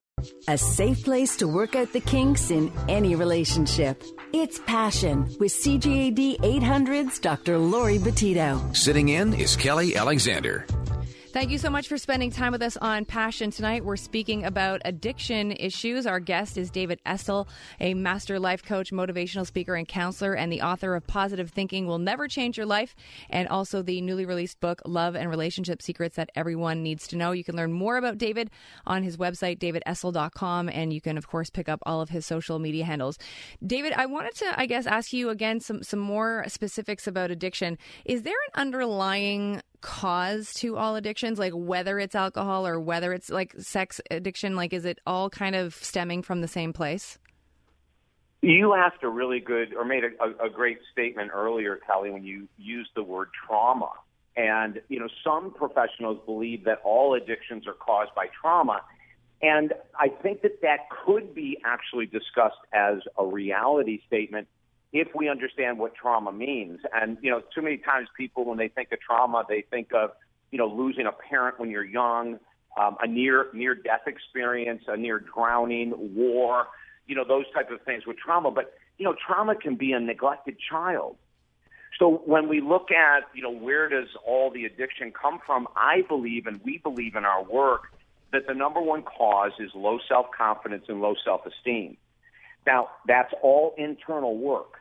A 0.48 0.56
safe 0.56 1.04
place 1.04 1.36
to 1.36 1.48
work 1.48 1.74
out 1.74 1.92
the 1.92 2.00
kinks 2.00 2.50
in 2.50 2.72
any 2.88 3.14
relationship. 3.14 4.02
It's 4.32 4.58
Passion 4.60 5.24
with 5.38 5.52
CJAD 5.52 6.38
800's 6.38 7.18
Dr. 7.18 7.58
Laurie 7.58 7.98
Betito. 7.98 8.74
Sitting 8.74 9.10
in 9.10 9.34
is 9.34 9.56
Kelly 9.56 9.96
Alexander. 9.96 10.66
Thank 11.34 11.50
you 11.50 11.58
so 11.58 11.68
much 11.68 11.88
for 11.88 11.98
spending 11.98 12.30
time 12.30 12.52
with 12.52 12.62
us 12.62 12.76
on 12.76 13.04
Passion 13.04 13.50
tonight. 13.50 13.84
We're 13.84 13.96
speaking 13.96 14.44
about 14.44 14.80
addiction 14.84 15.50
issues. 15.50 16.06
Our 16.06 16.20
guest 16.20 16.56
is 16.56 16.70
David 16.70 17.00
Essel, 17.04 17.48
a 17.80 17.92
master 17.94 18.38
life 18.38 18.62
coach, 18.62 18.92
motivational 18.92 19.44
speaker, 19.44 19.74
and 19.74 19.88
counselor, 19.88 20.34
and 20.34 20.52
the 20.52 20.62
author 20.62 20.94
of 20.94 21.08
Positive 21.08 21.50
Thinking 21.50 21.88
Will 21.88 21.98
Never 21.98 22.28
Change 22.28 22.56
Your 22.56 22.66
Life, 22.66 22.94
and 23.30 23.48
also 23.48 23.82
the 23.82 24.00
newly 24.00 24.24
released 24.24 24.60
book, 24.60 24.80
Love 24.86 25.16
and 25.16 25.28
Relationship 25.28 25.82
Secrets 25.82 26.14
That 26.14 26.30
Everyone 26.36 26.84
Needs 26.84 27.08
to 27.08 27.16
Know. 27.16 27.32
You 27.32 27.42
can 27.42 27.56
learn 27.56 27.72
more 27.72 27.96
about 27.96 28.16
David 28.16 28.48
on 28.86 29.02
his 29.02 29.16
website, 29.16 29.58
davidessel.com, 29.58 30.68
and 30.68 30.92
you 30.92 31.00
can, 31.00 31.18
of 31.18 31.26
course, 31.26 31.50
pick 31.50 31.68
up 31.68 31.80
all 31.84 32.00
of 32.00 32.10
his 32.10 32.24
social 32.24 32.60
media 32.60 32.84
handles. 32.84 33.18
David, 33.66 33.92
I 33.94 34.06
wanted 34.06 34.36
to, 34.36 34.54
I 34.56 34.66
guess, 34.66 34.86
ask 34.86 35.12
you 35.12 35.30
again 35.30 35.58
some, 35.58 35.82
some 35.82 35.98
more 35.98 36.44
specifics 36.46 37.08
about 37.08 37.32
addiction. 37.32 37.76
Is 38.04 38.22
there 38.22 38.36
an 38.54 38.60
underlying 38.60 39.62
cause 39.84 40.50
to 40.54 40.78
all 40.78 40.96
addictions 40.96 41.38
like 41.38 41.52
whether 41.54 41.98
it's 41.98 42.14
alcohol 42.14 42.66
or 42.66 42.80
whether 42.80 43.12
it's 43.12 43.28
like 43.28 43.52
sex 43.58 44.00
addiction 44.10 44.56
like 44.56 44.72
is 44.72 44.86
it 44.86 44.98
all 45.06 45.28
kind 45.28 45.54
of 45.54 45.74
stemming 45.74 46.22
from 46.22 46.40
the 46.40 46.48
same 46.48 46.72
place? 46.72 47.18
You 48.40 48.72
asked 48.72 49.02
a 49.02 49.08
really 49.10 49.40
good 49.40 49.74
or 49.74 49.84
made 49.84 50.02
a, 50.04 50.44
a 50.44 50.48
great 50.48 50.78
statement 50.90 51.32
earlier 51.34 51.78
kelly 51.86 52.10
when 52.10 52.24
you 52.24 52.48
used 52.56 52.90
the 52.96 53.02
word 53.02 53.28
trauma. 53.46 53.90
And 54.36 54.80
you 54.88 54.98
know 54.98 55.08
some 55.22 55.52
professionals 55.52 56.18
believe 56.24 56.64
that 56.64 56.80
all 56.82 57.14
addictions 57.14 57.68
are 57.68 57.74
caused 57.74 58.14
by 58.14 58.28
trauma. 58.40 58.80
And 59.42 59.74
i 60.00 60.08
think 60.08 60.40
that 60.40 60.62
that 60.62 60.88
could 61.04 61.34
be 61.34 61.58
actually 61.62 62.06
discussed 62.06 62.64
as 62.72 63.00
a 63.18 63.26
reality 63.26 64.00
statement 64.06 64.48
if 64.94 65.08
we 65.12 65.28
understand 65.28 65.78
what 65.78 65.94
trauma 65.96 66.32
means. 66.32 66.78
And, 66.94 67.18
you 67.20 67.30
know, 67.30 67.42
too 67.52 67.60
many 67.60 67.78
times 67.78 68.08
people, 68.16 68.44
when 68.44 68.56
they 68.56 68.68
think 68.68 68.92
of 68.92 69.00
trauma, 69.00 69.44
they 69.46 69.64
think 69.68 69.92
of, 69.92 70.12
you 70.52 70.58
know, 70.58 70.68
losing 70.68 71.04
a 71.04 71.12
parent 71.12 71.58
when 71.58 71.68
you're 71.68 71.84
young, 71.84 72.38
um, 72.80 72.96
a 73.02 73.06
near 73.06 73.48
near 73.52 73.74
death 73.74 74.06
experience, 74.06 74.84
a 74.86 74.96
near 74.96 75.18
drowning, 75.18 75.92
war, 76.14 76.68
you 77.06 77.16
know, 77.16 77.24
those 77.26 77.44
type 77.52 77.70
of 77.72 77.82
things 77.82 78.06
with 78.06 78.16
trauma. 78.16 78.52
But, 78.52 78.72
you 78.96 79.04
know, 79.04 79.16
trauma 79.26 79.56
can 79.56 79.74
be 79.74 79.92
a 79.92 80.00
neglected 80.00 80.56
child. 80.70 81.16
So 81.98 82.22
when 82.24 82.48
we 82.48 82.60
look 82.60 82.90
at, 82.92 83.24
you 83.34 83.42
know, 83.42 83.52
where 83.52 83.88
does 83.88 84.08
all 84.24 84.50
the 84.50 84.64
addiction 84.64 85.12
come 85.12 85.40
from, 85.44 85.66
I 85.76 86.02
believe 86.08 86.46
and 86.46 86.60
we 86.64 86.78
believe 86.78 87.16
in 87.16 87.24
our 87.24 87.42
work 87.42 87.92
that 88.32 88.46
the 88.46 88.54
number 88.54 88.80
one 88.80 89.02
cause 89.02 89.52
is 89.58 89.70
low 89.74 89.98
self-confidence 90.08 90.84
and 90.88 91.00
low 91.00 91.14
self-esteem. 91.24 91.96
Now, 92.66 92.90
that's 93.06 93.32
all 93.42 93.74
internal 93.76 94.36
work. 94.38 94.74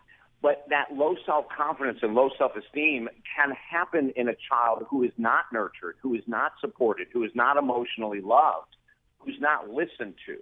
But 0.43 0.65
that 0.69 0.93
low 0.93 1.15
self 1.25 1.45
confidence 1.57 1.99
and 2.01 2.13
low 2.13 2.29
self 2.37 2.51
esteem 2.57 3.07
can 3.35 3.53
happen 3.53 4.11
in 4.17 4.27
a 4.27 4.35
child 4.49 4.83
who 4.89 5.03
is 5.03 5.13
not 5.17 5.45
nurtured, 5.53 5.95
who 6.01 6.13
is 6.13 6.23
not 6.27 6.51
supported, 6.59 7.07
who 7.13 7.23
is 7.23 7.31
not 7.33 7.55
emotionally 7.55 8.19
loved, 8.19 8.75
who's 9.19 9.37
not 9.39 9.69
listened 9.69 10.15
to. 10.27 10.37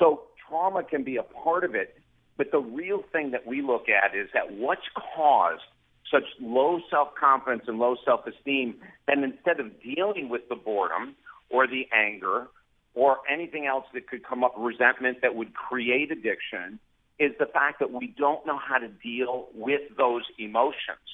So 0.00 0.22
trauma 0.48 0.82
can 0.82 1.04
be 1.04 1.16
a 1.16 1.22
part 1.22 1.62
of 1.62 1.76
it. 1.76 1.96
But 2.36 2.50
the 2.50 2.58
real 2.58 3.04
thing 3.12 3.30
that 3.30 3.46
we 3.46 3.62
look 3.62 3.84
at 3.88 4.16
is 4.16 4.28
that 4.34 4.52
what's 4.52 4.88
caused 5.14 5.62
such 6.10 6.24
low 6.40 6.80
self 6.90 7.14
confidence 7.14 7.62
and 7.68 7.78
low 7.78 7.94
self 8.04 8.26
esteem, 8.26 8.74
then 9.06 9.22
instead 9.22 9.60
of 9.60 9.80
dealing 9.80 10.28
with 10.28 10.48
the 10.48 10.56
boredom 10.56 11.14
or 11.50 11.68
the 11.68 11.86
anger 11.94 12.48
or 12.94 13.18
anything 13.32 13.66
else 13.66 13.84
that 13.94 14.08
could 14.08 14.26
come 14.26 14.42
up, 14.42 14.54
resentment 14.58 15.18
that 15.22 15.36
would 15.36 15.54
create 15.54 16.10
addiction, 16.10 16.80
is 17.20 17.32
the 17.38 17.46
fact 17.46 17.78
that 17.78 17.92
we 17.92 18.14
don't 18.18 18.44
know 18.46 18.58
how 18.58 18.78
to 18.78 18.88
deal 18.88 19.48
with 19.54 19.82
those 19.96 20.22
emotions. 20.38 21.04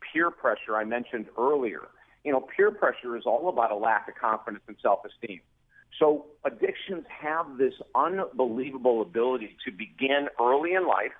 Peer 0.00 0.30
pressure, 0.30 0.76
I 0.76 0.84
mentioned 0.84 1.26
earlier. 1.36 1.88
You 2.24 2.32
know, 2.32 2.40
peer 2.40 2.70
pressure 2.70 3.16
is 3.16 3.24
all 3.26 3.48
about 3.48 3.72
a 3.72 3.76
lack 3.76 4.08
of 4.08 4.14
confidence 4.14 4.62
and 4.68 4.76
self 4.80 5.00
esteem. 5.04 5.40
So 5.98 6.26
addictions 6.44 7.04
have 7.08 7.58
this 7.58 7.74
unbelievable 7.94 9.02
ability 9.02 9.56
to 9.64 9.72
begin 9.72 10.28
early 10.40 10.74
in 10.74 10.86
life. 10.86 11.12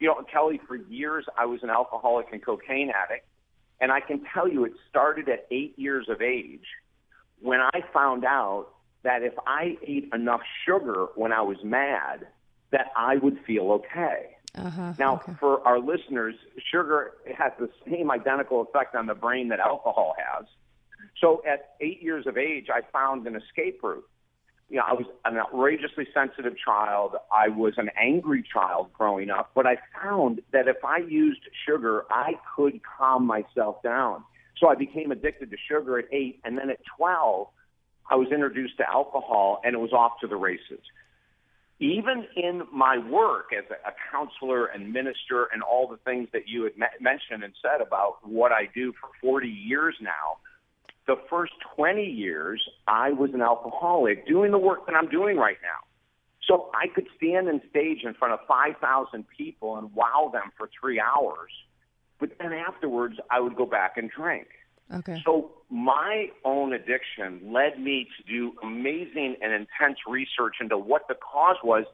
You 0.00 0.08
know, 0.08 0.24
Kelly, 0.30 0.60
for 0.66 0.74
years 0.74 1.24
I 1.38 1.46
was 1.46 1.62
an 1.62 1.70
alcoholic 1.70 2.26
and 2.32 2.44
cocaine 2.44 2.90
addict. 2.90 3.26
And 3.80 3.92
I 3.92 4.00
can 4.00 4.22
tell 4.34 4.48
you 4.48 4.64
it 4.64 4.72
started 4.90 5.28
at 5.28 5.46
eight 5.52 5.78
years 5.78 6.06
of 6.08 6.20
age 6.20 6.64
when 7.40 7.60
I 7.60 7.80
found 7.92 8.24
out 8.24 8.68
that 9.04 9.22
if 9.22 9.34
I 9.46 9.76
ate 9.86 10.10
enough 10.12 10.40
sugar 10.66 11.06
when 11.14 11.32
I 11.32 11.42
was 11.42 11.58
mad, 11.62 12.26
that 12.70 12.86
I 12.96 13.16
would 13.16 13.38
feel 13.46 13.70
okay. 13.72 14.34
Uh-huh, 14.56 14.92
now, 14.98 15.14
okay. 15.16 15.32
for 15.40 15.66
our 15.66 15.80
listeners, 15.80 16.34
sugar 16.70 17.12
has 17.36 17.52
the 17.58 17.68
same 17.88 18.10
identical 18.10 18.62
effect 18.62 18.94
on 18.94 19.06
the 19.06 19.14
brain 19.14 19.48
that 19.48 19.58
alcohol 19.58 20.14
has. 20.16 20.46
So 21.20 21.42
at 21.46 21.74
eight 21.80 22.02
years 22.02 22.26
of 22.26 22.36
age, 22.36 22.66
I 22.72 22.80
found 22.92 23.26
an 23.26 23.34
escape 23.34 23.82
route. 23.82 24.08
You 24.70 24.76
know, 24.76 24.84
I 24.86 24.94
was 24.94 25.06
an 25.24 25.36
outrageously 25.36 26.06
sensitive 26.14 26.54
child. 26.56 27.16
I 27.32 27.48
was 27.48 27.74
an 27.76 27.90
angry 28.00 28.44
child 28.50 28.92
growing 28.92 29.28
up, 29.28 29.50
but 29.54 29.66
I 29.66 29.76
found 30.02 30.40
that 30.52 30.68
if 30.68 30.84
I 30.84 30.98
used 30.98 31.42
sugar, 31.66 32.04
I 32.10 32.34
could 32.56 32.80
calm 32.82 33.26
myself 33.26 33.82
down. 33.82 34.24
So 34.58 34.68
I 34.68 34.76
became 34.76 35.10
addicted 35.10 35.50
to 35.50 35.56
sugar 35.68 35.98
at 35.98 36.06
eight, 36.12 36.40
and 36.44 36.56
then 36.56 36.70
at 36.70 36.78
12, 36.96 37.48
I 38.10 38.14
was 38.14 38.28
introduced 38.30 38.76
to 38.78 38.88
alcohol, 38.88 39.60
and 39.64 39.74
it 39.74 39.78
was 39.78 39.92
off 39.92 40.12
to 40.20 40.28
the 40.28 40.36
races 40.36 40.80
even 41.80 42.26
in 42.36 42.62
my 42.72 42.98
work 42.98 43.46
as 43.56 43.64
a, 43.70 43.92
counselor 44.10 44.66
and 44.66 44.92
minister 44.92 45.48
and 45.52 45.62
all 45.62 45.88
the 45.88 45.96
things 45.98 46.28
that 46.32 46.46
you 46.46 46.64
had 46.64 46.76
me- 46.76 46.86
mentioned 47.00 47.42
and 47.42 47.52
said 47.60 47.84
about 47.84 48.18
what 48.22 48.52
I 48.52 48.68
do 48.74 48.92
for 48.92 49.08
40 49.20 49.48
years 49.48 49.96
now, 50.00 50.38
the 51.06 51.16
first 51.28 51.52
20 51.76 52.02
years 52.02 52.62
I 52.86 53.10
was 53.10 53.30
an 53.34 53.42
alcoholic 53.42 54.26
doing 54.26 54.52
the 54.52 54.58
work 54.58 54.86
that 54.86 54.94
I'm 54.94 55.08
doing 55.08 55.36
right 55.36 55.58
now. 55.62 55.82
So 56.46 56.70
I 56.74 56.86
could 56.94 57.06
stand 57.16 57.48
on 57.48 57.60
stage 57.70 58.04
in 58.04 58.14
front 58.14 58.34
of 58.34 58.40
5,000 58.46 59.24
people 59.36 59.76
and 59.76 59.92
wow 59.94 60.30
them 60.32 60.52
for 60.56 60.68
three 60.80 61.00
hours. 61.00 61.50
But 62.20 62.30
then 62.38 62.52
afterwards, 62.52 63.16
I 63.30 63.40
would 63.40 63.56
go 63.56 63.66
back 63.66 63.96
and 63.96 64.10
drink. 64.10 64.46
Okay. 64.92 65.22
So 65.24 65.50
my 65.70 66.28
own 66.44 66.72
addiction 66.72 67.52
led 67.52 67.80
me 67.80 68.08
to 68.16 68.22
do 68.30 68.52
amazing 68.62 69.36
and 69.40 69.52
intense 69.52 69.98
research 70.06 70.56
into 70.60 70.76
what 70.76 71.08
the 71.08 71.14
cause 71.14 71.56
was. 71.64 71.84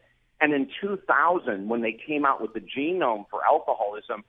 And 0.40 0.52
in 0.52 0.68
2000, 0.80 1.68
when 1.68 1.82
they 1.82 1.92
came 2.06 2.25
out 2.25 2.40
with 2.40 2.54
the 2.54 2.61
genome 2.61 3.26
for 3.30 3.44
alcoholism, 3.44 4.25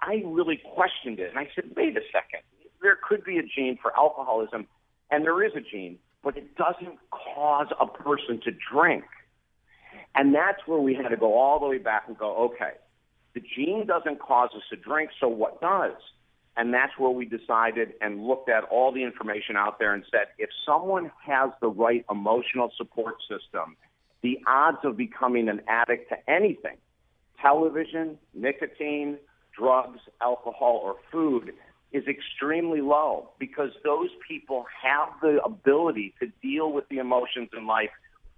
I 0.00 0.22
really 0.24 0.60
questioned 0.74 1.18
it. 1.18 1.30
And 1.30 1.38
I 1.38 1.48
said, 1.54 1.70
wait 1.76 1.96
a 1.96 2.00
second, 2.12 2.40
there 2.82 2.98
could 3.08 3.24
be 3.24 3.38
a 3.38 3.42
gene 3.42 3.78
for 3.80 3.96
alcoholism, 3.96 4.66
and 5.10 5.24
there 5.24 5.42
is 5.44 5.52
a 5.56 5.60
gene, 5.60 5.98
but 6.22 6.36
it 6.36 6.56
doesn't 6.56 6.98
cause 7.10 7.68
a 7.80 7.86
person 7.86 8.40
to 8.44 8.50
drink. 8.72 9.04
And 10.14 10.34
that's 10.34 10.66
where 10.66 10.80
we 10.80 10.94
had 10.94 11.08
to 11.08 11.16
go 11.16 11.38
all 11.38 11.60
the 11.60 11.66
way 11.66 11.78
back 11.78 12.04
and 12.08 12.18
go, 12.18 12.36
okay, 12.46 12.72
the 13.34 13.40
gene 13.40 13.86
doesn't 13.86 14.18
cause 14.18 14.50
us 14.54 14.62
to 14.70 14.76
drink, 14.76 15.10
so 15.20 15.28
what 15.28 15.60
does? 15.60 15.92
And 16.56 16.72
that's 16.72 16.92
where 16.98 17.10
we 17.10 17.26
decided 17.26 17.92
and 18.00 18.26
looked 18.26 18.48
at 18.48 18.64
all 18.64 18.92
the 18.92 19.02
information 19.02 19.56
out 19.56 19.78
there 19.78 19.92
and 19.92 20.04
said, 20.10 20.28
if 20.38 20.48
someone 20.64 21.10
has 21.26 21.50
the 21.60 21.68
right 21.68 22.04
emotional 22.10 22.72
support 22.76 23.16
system, 23.22 23.76
the 24.22 24.38
odds 24.46 24.78
of 24.84 24.96
becoming 24.96 25.48
an 25.48 25.60
addict 25.68 26.08
to 26.08 26.16
anything, 26.30 26.76
television, 27.40 28.18
nicotine, 28.34 29.18
drugs, 29.56 30.00
alcohol, 30.22 30.80
or 30.82 30.96
food, 31.12 31.52
is 31.92 32.04
extremely 32.08 32.80
low 32.80 33.30
because 33.38 33.70
those 33.84 34.08
people 34.26 34.64
have 34.82 35.08
the 35.20 35.42
ability 35.44 36.14
to 36.20 36.26
deal 36.42 36.72
with 36.72 36.88
the 36.88 36.98
emotions 36.98 37.48
in 37.56 37.66
life 37.66 37.90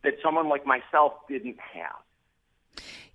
that 0.04 0.14
someone 0.22 0.48
like 0.48 0.66
myself 0.66 1.12
didn't 1.28 1.56
have. 1.74 1.96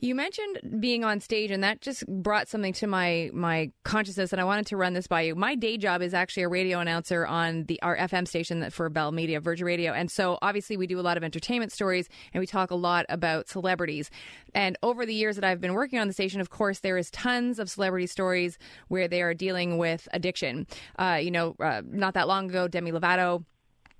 You 0.03 0.15
mentioned 0.15 0.81
being 0.81 1.05
on 1.05 1.21
stage, 1.21 1.49
and 1.49 1.63
that 1.63 1.79
just 1.79 2.05
brought 2.05 2.49
something 2.49 2.73
to 2.73 2.87
my 2.87 3.29
my 3.31 3.71
consciousness, 3.85 4.33
and 4.33 4.41
I 4.41 4.43
wanted 4.43 4.67
to 4.67 4.75
run 4.75 4.91
this 4.91 5.07
by 5.07 5.21
you. 5.21 5.33
My 5.33 5.55
day 5.55 5.77
job 5.77 6.01
is 6.01 6.13
actually 6.13 6.43
a 6.43 6.49
radio 6.49 6.79
announcer 6.79 7.25
on 7.25 7.63
the 7.67 7.81
our 7.81 7.95
FM 7.95 8.27
station 8.27 8.69
for 8.69 8.89
Bell 8.89 9.13
Media, 9.13 9.39
Virgin 9.39 9.65
Radio, 9.65 9.93
and 9.93 10.11
so 10.11 10.37
obviously 10.41 10.75
we 10.75 10.87
do 10.87 10.99
a 10.99 11.05
lot 11.07 11.15
of 11.15 11.23
entertainment 11.23 11.71
stories, 11.71 12.09
and 12.33 12.41
we 12.41 12.45
talk 12.45 12.69
a 12.69 12.75
lot 12.75 13.05
about 13.07 13.47
celebrities. 13.47 14.11
And 14.53 14.77
over 14.83 15.05
the 15.05 15.13
years 15.13 15.37
that 15.37 15.45
I've 15.45 15.61
been 15.61 15.73
working 15.73 15.99
on 15.99 16.07
the 16.09 16.13
station, 16.13 16.41
of 16.41 16.49
course, 16.49 16.81
there 16.81 16.97
is 16.97 17.09
tons 17.11 17.57
of 17.57 17.69
celebrity 17.69 18.07
stories 18.07 18.57
where 18.89 19.07
they 19.07 19.21
are 19.21 19.33
dealing 19.33 19.77
with 19.77 20.09
addiction. 20.11 20.67
Uh, 20.99 21.17
you 21.21 21.31
know, 21.31 21.55
uh, 21.61 21.81
not 21.85 22.15
that 22.15 22.27
long 22.27 22.49
ago, 22.49 22.67
Demi 22.67 22.91
Lovato 22.91 23.45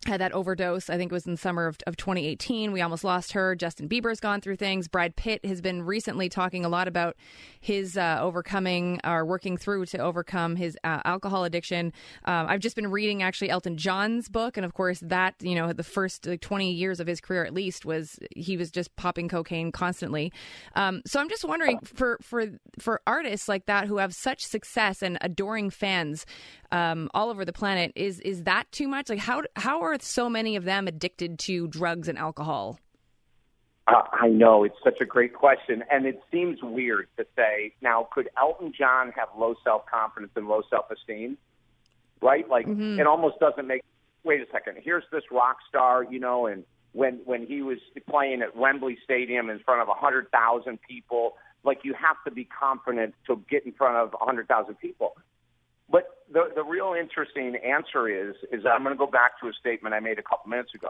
had 0.08 0.22
that 0.22 0.32
overdose. 0.34 0.90
I 0.90 0.98
think 0.98 1.12
it 1.12 1.14
was 1.14 1.26
in 1.26 1.34
the 1.34 1.38
summer 1.38 1.68
of, 1.68 1.78
of 1.88 1.98
2018. 1.98 2.72
We 2.72 2.82
almost 2.82 3.04
lost 3.04 3.34
her. 3.34 3.56
Justin 3.56 3.88
Bieber's 3.88 4.20
gone 4.20 4.42
through 4.42 4.58
things. 4.58 4.88
Brad 4.88 5.16
Pitt 5.16 5.46
has 5.46 5.62
been 5.62 5.84
recently 5.84 6.30
talking 6.30 6.66
a 6.66 6.70
lot 6.70 6.88
about 6.88 7.16
his 7.60 7.98
uh, 7.98 8.18
overcoming 8.22 9.00
or 9.04 9.26
working 9.26 9.58
through 9.58 9.86
to 9.88 9.98
overcome 9.98 10.56
his 10.56 10.78
uh, 10.84 11.02
alcohol 11.06 11.44
addiction. 11.44 11.94
Um, 12.26 12.48
I've 12.48 12.60
just 12.60 12.76
been 12.76 12.92
reading 12.92 13.24
actually 13.24 13.50
Elton 13.50 13.78
John's 13.78 14.30
book, 14.30 14.58
and 14.58 14.66
of 14.66 14.74
course 14.74 15.00
that 15.02 15.36
you 15.40 15.56
know 15.56 15.74
the 15.74 15.84
first 15.84 16.28
like, 16.28 16.42
20 16.42 16.72
years 16.72 17.00
of 17.00 17.08
his 17.08 17.22
career 17.22 17.46
at 17.46 17.54
least 17.54 17.86
was 17.86 18.20
he 18.36 18.58
was 18.58 18.72
just 18.72 18.96
popping 18.96 19.30
cocaine 19.30 19.72
constantly. 19.72 20.32
Um, 20.76 21.02
so 21.06 21.20
I'm 21.20 21.30
just 21.30 21.46
wondering 21.46 21.80
for 21.84 22.18
for 22.22 22.46
for 22.80 23.02
artists 23.08 23.48
like 23.48 23.66
that 23.66 23.88
who 23.88 23.98
have 23.98 24.14
such 24.14 24.44
success 24.46 25.02
and 25.02 25.18
adoring 25.22 25.70
fans 25.70 26.26
um, 26.74 27.10
all 27.14 27.30
over 27.30 27.46
the 27.46 27.54
planet, 27.54 27.92
is 27.96 28.20
is 28.22 28.44
that 28.44 28.70
too 28.72 28.88
much? 28.88 29.08
Like 29.08 29.20
how 29.20 29.44
how 29.56 29.82
are 29.82 29.93
so 30.02 30.30
many 30.30 30.56
of 30.56 30.64
them 30.64 30.88
addicted 30.88 31.40
to 31.40 31.68
drugs 31.68 32.08
and 32.08 32.18
alcohol? 32.18 32.80
Uh, 33.88 34.02
I 34.14 34.28
know 34.30 34.64
it's 34.64 34.78
such 34.84 35.02
a 35.02 35.06
great 35.06 35.34
question, 35.34 35.84
and 35.92 36.06
it 36.06 36.22
seems 36.32 36.60
weird 36.64 37.08
to 37.18 37.26
say. 37.36 37.74
Now, 37.82 38.08
could 38.14 38.30
Elton 38.40 38.72
John 38.78 39.12
have 39.12 39.28
low 39.38 39.56
self 39.64 39.86
confidence 39.86 40.32
and 40.36 40.48
low 40.48 40.62
self 40.70 40.90
esteem? 40.90 41.38
Right? 42.22 42.48
Like 42.50 42.66
mm-hmm. 42.66 43.00
it 43.00 43.08
almost 43.08 43.40
doesn't 43.40 43.68
make. 43.68 43.84
Wait 44.24 44.40
a 44.40 44.46
second. 44.54 44.78
Here's 44.82 45.04
this 45.12 45.24
rock 45.32 45.58
star, 45.68 46.06
you 46.06 46.20
know, 46.20 46.48
and 46.48 46.64
when 46.94 47.20
when 47.26 47.46
he 47.46 47.62
was 47.62 47.80
playing 48.10 48.42
at 48.42 48.56
Wembley 48.56 48.98
Stadium 49.04 49.50
in 49.50 49.60
front 49.60 49.82
of 49.82 49.90
a 49.90 49.94
hundred 49.94 50.32
thousand 50.32 50.80
people, 50.88 51.34
like 51.66 51.80
you 51.84 51.94
have 51.94 52.16
to 52.26 52.32
be 52.32 52.46
confident 52.46 53.16
to 53.28 53.44
get 53.50 53.66
in 53.66 53.74
front 53.74 53.98
of 53.98 54.16
a 54.20 54.24
hundred 54.24 54.48
thousand 54.48 54.76
people. 54.76 55.18
But 55.90 56.06
the 56.32 56.50
the 56.56 56.64
real 56.64 56.96
interesting 57.00 57.56
answer 57.56 58.08
is 58.08 58.36
is 58.52 58.66
I'm 58.66 58.84
going 58.84 58.96
to 58.96 59.00
go 59.00 59.08
back 59.08 59.40
to 59.42 59.48
a 59.48 59.54
statement 59.54 59.94
I 59.94 60.00
made 60.00 60.20
a 60.20 60.24
couple 60.24 60.50
minutes 60.50 60.74
ago. 60.74 60.90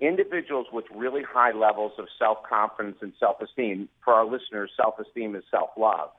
Individuals 0.00 0.66
with 0.72 0.84
really 0.94 1.22
high 1.22 1.52
levels 1.52 1.92
of 1.98 2.06
self 2.18 2.38
confidence 2.48 2.98
and 3.00 3.12
self 3.18 3.40
esteem, 3.40 3.88
for 4.04 4.14
our 4.14 4.24
listeners, 4.24 4.70
self 4.76 4.98
esteem 4.98 5.34
is 5.34 5.44
self 5.50 5.70
love, 5.76 6.10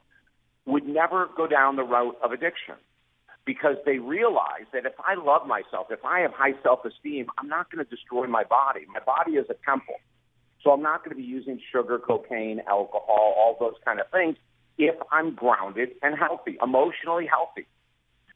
would 0.65 0.85
never 0.85 1.29
go 1.35 1.47
down 1.47 1.75
the 1.75 1.83
route 1.83 2.17
of 2.23 2.31
addiction 2.31 2.75
because 3.45 3.77
they 3.85 3.97
realize 3.97 4.67
that 4.73 4.85
if 4.85 4.93
I 4.99 5.15
love 5.15 5.47
myself, 5.47 5.87
if 5.89 6.03
I 6.05 6.19
have 6.19 6.31
high 6.33 6.53
self 6.61 6.85
esteem, 6.85 7.27
I'm 7.37 7.47
not 7.47 7.71
going 7.71 7.83
to 7.83 7.89
destroy 7.89 8.27
my 8.27 8.43
body. 8.43 8.81
My 8.93 8.99
body 8.99 9.33
is 9.33 9.45
a 9.49 9.55
temple. 9.65 9.95
So 10.63 10.71
I'm 10.71 10.81
not 10.81 11.03
going 11.03 11.15
to 11.15 11.21
be 11.21 11.27
using 11.27 11.59
sugar, 11.71 11.99
cocaine, 11.99 12.61
alcohol, 12.67 13.33
all 13.37 13.55
those 13.59 13.75
kind 13.85 13.99
of 13.99 14.09
things 14.11 14.35
if 14.77 14.95
I'm 15.11 15.35
grounded 15.35 15.89
and 16.01 16.17
healthy, 16.17 16.57
emotionally 16.61 17.27
healthy. 17.27 17.67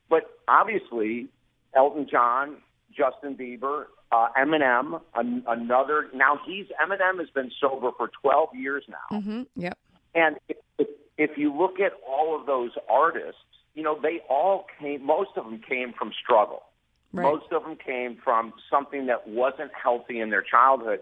But 0.09 0.23
obviously, 0.47 1.27
Elton 1.75 2.07
John, 2.09 2.57
Justin 2.95 3.35
Bieber, 3.35 3.85
uh, 4.11 4.27
Eminem, 4.37 5.01
an, 5.15 5.43
another. 5.47 6.07
Now 6.13 6.39
he's 6.45 6.65
Eminem 6.81 7.19
has 7.19 7.29
been 7.29 7.51
sober 7.59 7.91
for 7.97 8.09
12 8.21 8.49
years 8.55 8.83
now. 8.87 9.17
Mm-hmm. 9.17 9.41
Yep. 9.55 9.77
And 10.15 10.37
if, 10.47 10.57
if, 10.77 10.87
if 11.17 11.37
you 11.37 11.55
look 11.55 11.79
at 11.79 11.93
all 12.07 12.39
of 12.39 12.45
those 12.45 12.71
artists, 12.89 13.41
you 13.73 13.83
know 13.83 13.99
they 14.01 14.21
all 14.29 14.65
came. 14.79 15.05
Most 15.05 15.31
of 15.35 15.45
them 15.45 15.59
came 15.67 15.93
from 15.97 16.11
struggle. 16.21 16.63
Right. 17.11 17.23
Most 17.23 17.51
of 17.51 17.63
them 17.63 17.75
came 17.75 18.17
from 18.23 18.53
something 18.69 19.07
that 19.07 19.27
wasn't 19.27 19.71
healthy 19.73 20.19
in 20.19 20.29
their 20.29 20.43
childhood, 20.43 20.99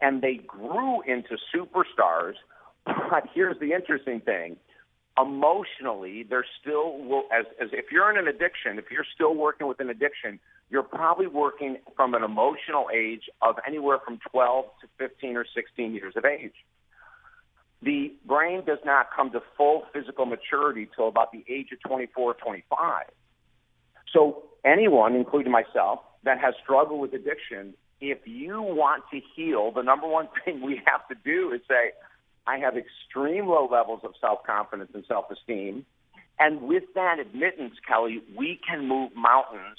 and 0.00 0.22
they 0.22 0.36
grew 0.36 1.02
into 1.02 1.36
superstars. 1.54 2.34
But 3.10 3.24
here's 3.34 3.58
the 3.58 3.72
interesting 3.72 4.20
thing: 4.20 4.56
emotionally, 5.20 6.24
they're 6.28 6.46
still 6.60 7.24
as 7.32 7.46
as 7.60 7.68
if 7.72 7.86
you're 7.90 8.10
in 8.10 8.18
an 8.18 8.28
addiction, 8.28 8.78
if 8.78 8.90
you're 8.90 9.06
still 9.14 9.34
working 9.34 9.66
with 9.66 9.80
an 9.80 9.90
addiction, 9.90 10.38
you're 10.70 10.82
probably 10.82 11.26
working 11.26 11.78
from 11.96 12.14
an 12.14 12.22
emotional 12.22 12.88
age 12.94 13.22
of 13.42 13.56
anywhere 13.66 13.98
from 14.04 14.18
12 14.30 14.66
to 14.82 14.86
15 14.98 15.36
or 15.36 15.46
16 15.54 15.94
years 15.94 16.14
of 16.16 16.24
age. 16.24 16.52
The 17.82 18.12
brain 18.26 18.64
does 18.66 18.78
not 18.84 19.08
come 19.14 19.30
to 19.32 19.40
full 19.56 19.84
physical 19.92 20.26
maturity 20.26 20.88
till 20.94 21.08
about 21.08 21.32
the 21.32 21.44
age 21.48 21.68
of 21.72 21.80
24 21.88 22.24
or 22.24 22.34
25. 22.34 23.04
So 24.12 24.44
anyone, 24.64 25.14
including 25.14 25.52
myself, 25.52 26.00
that 26.24 26.38
has 26.40 26.54
struggled 26.62 27.00
with 27.00 27.14
addiction, 27.14 27.74
if 28.00 28.18
you 28.26 28.60
want 28.60 29.04
to 29.12 29.20
heal, 29.34 29.70
the 29.70 29.82
number 29.82 30.06
one 30.06 30.28
thing 30.44 30.60
we 30.60 30.80
have 30.86 31.06
to 31.08 31.14
do 31.24 31.52
is 31.52 31.60
say, 31.68 31.92
I 32.48 32.58
have 32.60 32.74
extreme 32.78 33.46
low 33.46 33.68
levels 33.70 34.00
of 34.04 34.12
self 34.20 34.42
confidence 34.44 34.90
and 34.94 35.04
self 35.06 35.26
esteem. 35.30 35.84
And 36.38 36.62
with 36.62 36.84
that 36.94 37.18
admittance, 37.18 37.74
Kelly, 37.86 38.22
we 38.36 38.58
can 38.66 38.88
move 38.88 39.10
mountains 39.14 39.76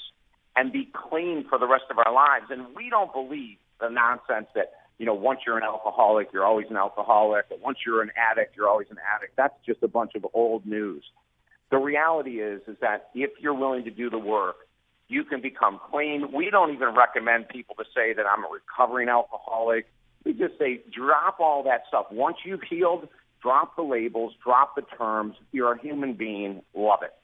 and 0.54 0.72
be 0.72 0.88
clean 0.92 1.46
for 1.48 1.58
the 1.58 1.66
rest 1.66 1.84
of 1.90 1.98
our 1.98 2.12
lives. 2.12 2.46
And 2.50 2.76
we 2.76 2.90
don't 2.90 3.12
believe 3.12 3.56
the 3.80 3.88
nonsense 3.88 4.46
that, 4.54 4.72
you 4.98 5.06
know, 5.06 5.14
once 5.14 5.40
you're 5.46 5.56
an 5.56 5.64
alcoholic, 5.64 6.28
you're 6.32 6.44
always 6.44 6.66
an 6.70 6.76
alcoholic. 6.76 7.46
Or 7.50 7.58
once 7.58 7.78
you're 7.84 8.02
an 8.02 8.10
addict, 8.16 8.56
you're 8.56 8.68
always 8.68 8.88
an 8.90 8.98
addict. 9.16 9.36
That's 9.36 9.54
just 9.66 9.82
a 9.82 9.88
bunch 9.88 10.12
of 10.14 10.24
old 10.32 10.64
news. 10.64 11.02
The 11.70 11.78
reality 11.78 12.40
is, 12.40 12.60
is 12.68 12.76
that 12.80 13.10
if 13.14 13.30
you're 13.40 13.54
willing 13.54 13.84
to 13.84 13.90
do 13.90 14.10
the 14.10 14.18
work, 14.18 14.56
you 15.08 15.24
can 15.24 15.40
become 15.40 15.80
clean. 15.90 16.30
We 16.32 16.50
don't 16.50 16.72
even 16.72 16.94
recommend 16.94 17.48
people 17.48 17.74
to 17.76 17.84
say 17.94 18.12
that 18.12 18.26
I'm 18.26 18.44
a 18.44 18.48
recovering 18.48 19.08
alcoholic 19.08 19.86
we 20.24 20.32
just 20.32 20.58
say 20.58 20.82
drop 20.94 21.40
all 21.40 21.62
that 21.64 21.82
stuff. 21.88 22.06
Once 22.10 22.38
you've 22.44 22.62
healed, 22.62 23.08
drop 23.42 23.76
the 23.76 23.82
labels, 23.82 24.34
drop 24.44 24.74
the 24.76 24.82
terms. 24.96 25.36
You're 25.52 25.72
a 25.72 25.80
human 25.80 26.14
being. 26.14 26.62
Love 26.74 27.00
it. 27.02 27.14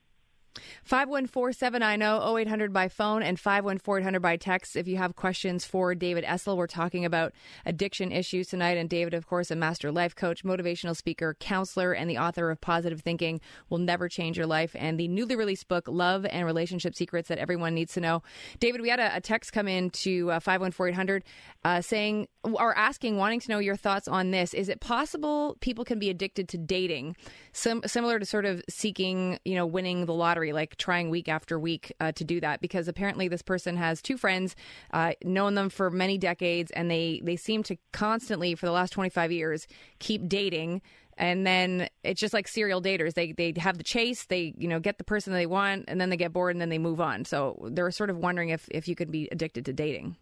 514-790-0800 0.89 2.73
by 2.73 2.89
phone 2.89 3.23
and 3.23 3.39
514-800 3.39 4.21
by 4.21 4.37
text 4.37 4.77
if 4.77 4.87
you 4.89 4.97
have 4.97 5.17
questions 5.17 5.65
for 5.65 5.95
David 5.95 6.25
Essel. 6.25 6.57
We're 6.57 6.67
talking 6.67 7.05
about 7.05 7.33
addiction 7.65 8.13
issues 8.13 8.49
tonight. 8.49 8.77
And 8.77 8.89
David, 8.89 9.15
of 9.15 9.27
course, 9.27 9.51
a 9.51 9.57
master 9.57 9.91
life 9.91 10.15
coach, 10.15 10.45
motivational 10.45 10.97
speaker, 10.97 11.37
counselor, 11.39 11.93
and 11.93 12.09
the 12.09 12.19
author 12.19 12.51
of 12.51 12.61
Positive 12.61 13.01
Thinking 13.01 13.41
Will 13.69 13.79
Never 13.79 14.09
Change 14.09 14.37
Your 14.37 14.47
Life 14.47 14.75
and 14.79 14.99
the 14.99 15.09
newly 15.09 15.37
released 15.37 15.69
book, 15.69 15.89
Love 15.89 16.25
and 16.27 16.47
Relationship 16.47 16.95
Secrets 16.95 17.29
That 17.29 17.39
Everyone 17.39 17.75
Needs 17.75 17.95
to 17.95 18.01
Know. 18.01 18.23
David, 18.61 18.81
we 18.81 18.89
had 18.89 19.01
a, 19.01 19.17
a 19.17 19.21
text 19.21 19.53
come 19.53 19.69
in 19.69 19.91
to 19.91 20.31
uh, 20.33 20.41
514-800 20.41 21.23
uh, 21.65 21.81
saying 21.81 22.29
or 22.45 22.77
asking, 22.77 23.17
wanting 23.17 23.41
to 23.41 23.51
know 23.51 23.59
your 23.59 23.77
thoughts 23.77 24.07
on 24.07 24.31
this. 24.31 24.55
Is 24.55 24.69
it 24.69 24.81
possible 24.81 25.57
people 25.61 25.85
can 25.85 25.99
be 25.99 26.11
addicted 26.11 26.49
to 26.51 26.59
dating, 26.59 27.17
Sim- 27.53 27.83
similar 27.87 28.19
to 28.19 28.27
sort 28.27 28.45
of 28.45 28.63
seeking, 28.69 29.39
you 29.45 29.55
know, 29.55 29.67
winning 29.67 30.07
the 30.07 30.15
lottery? 30.15 30.46
Like 30.53 30.77
trying 30.77 31.11
week 31.11 31.29
after 31.29 31.59
week 31.59 31.93
uh, 32.01 32.13
to 32.13 32.25
do 32.25 32.41
that 32.41 32.61
because 32.61 32.89
apparently 32.89 33.29
this 33.29 33.43
person 33.43 33.77
has 33.77 34.03
two 34.03 34.17
friends, 34.17 34.57
uh, 34.93 35.13
known 35.25 35.55
them 35.55 35.69
for 35.71 35.91
many 35.91 36.19
decades, 36.19 36.71
and 36.73 36.91
they 36.91 37.21
they 37.23 37.37
seem 37.37 37.63
to 37.65 37.77
constantly 37.93 38.55
for 38.55 38.67
the 38.67 38.73
last 38.73 38.93
25 38.93 39.33
years 39.33 39.67
keep 39.99 40.29
dating. 40.29 40.83
And 41.19 41.47
then 41.47 41.89
it's 42.05 42.21
just 42.21 42.35
like 42.35 42.47
serial 42.47 42.83
daters. 42.83 43.15
They 43.15 43.33
they 43.33 43.55
have 43.57 43.79
the 43.79 43.85
chase 43.85 44.27
they 44.27 44.55
you 44.59 44.69
know 44.69 44.81
get 44.81 44.99
the 44.99 45.05
person 45.05 45.33
they 45.33 45.47
want 45.47 45.87
and 45.89 46.01
then 46.01 46.11
they 46.11 46.17
get 46.17 46.33
bored 46.33 46.55
and 46.55 46.61
then 46.61 46.69
they 46.69 46.79
move 46.79 47.01
on. 47.01 47.25
So 47.25 47.69
they're 47.71 47.91
sort 47.91 48.11
of 48.11 48.19
wondering 48.19 48.51
if 48.51 48.69
if 48.71 48.87
you 48.87 48.95
could 48.95 49.11
be 49.11 49.29
addicted 49.33 49.65
to 49.67 49.73
dating. 49.73 50.17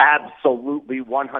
Absolutely 0.00 1.00
100% 1.00 1.32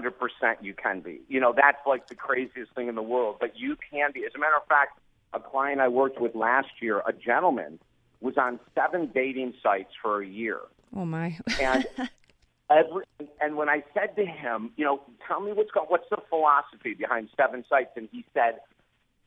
you 0.63 0.75
can 0.75 1.01
be. 1.01 1.21
You 1.29 1.41
know 1.41 1.53
that's 1.55 1.79
like 1.87 2.09
the 2.09 2.15
craziest 2.15 2.75
thing 2.75 2.89
in 2.89 2.95
the 2.95 3.03
world 3.03 3.37
but 3.39 3.57
you 3.57 3.77
can 3.91 4.13
be. 4.13 4.25
As 4.25 4.33
a 4.35 4.39
matter 4.39 4.57
of 4.57 4.67
fact 4.67 4.99
a 5.33 5.41
client 5.41 5.81
I 5.81 5.89
worked 5.89 6.21
with 6.21 6.35
last 6.35 6.69
year, 6.81 7.03
a 7.07 7.13
gentleman, 7.13 7.79
was 8.21 8.35
on 8.37 8.59
seven 8.75 9.11
dating 9.15 9.55
sites 9.63 9.91
for 10.01 10.23
a 10.23 10.27
year. 10.27 10.59
Oh 10.97 11.05
my! 11.05 11.39
and 11.61 11.87
every 12.71 13.05
and 13.41 13.57
when 13.57 13.69
I 13.69 13.85
said 13.95 14.17
to 14.17 14.25
him, 14.25 14.73
you 14.77 14.85
know, 14.85 15.03
tell 15.27 15.41
me 15.41 15.53
what's 15.53 15.71
going, 15.71 15.87
what's 15.89 16.09
the 16.11 16.19
philosophy 16.29 16.95
behind 16.95 17.29
seven 17.37 17.65
sites, 17.69 17.91
and 17.97 18.09
he 18.11 18.25
said, 18.35 18.61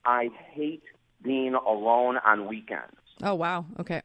I 0.05 0.29
hate 0.51 0.83
being 1.23 1.53
alone 1.53 2.17
on 2.25 2.47
weekends. 2.47 2.97
Oh 3.23 3.35
wow! 3.35 3.65
Okay. 3.79 4.01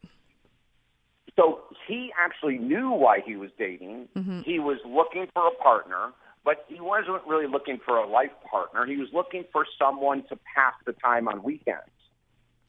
So 1.36 1.60
he 1.86 2.12
actually 2.18 2.58
knew 2.58 2.90
why 2.90 3.20
he 3.24 3.36
was 3.36 3.50
dating. 3.58 4.08
Mm-hmm. 4.16 4.40
He 4.40 4.58
was 4.58 4.78
looking 4.86 5.26
for 5.34 5.48
a 5.48 5.54
partner 5.62 6.12
but 6.46 6.64
he 6.68 6.80
wasn't 6.80 7.26
really 7.26 7.48
looking 7.48 7.80
for 7.84 7.98
a 7.98 8.08
life 8.08 8.30
partner. 8.48 8.86
He 8.86 8.96
was 8.96 9.08
looking 9.12 9.44
for 9.52 9.66
someone 9.76 10.22
to 10.28 10.38
pass 10.54 10.74
the 10.86 10.92
time 10.92 11.26
on 11.26 11.42
weekends. 11.42 11.90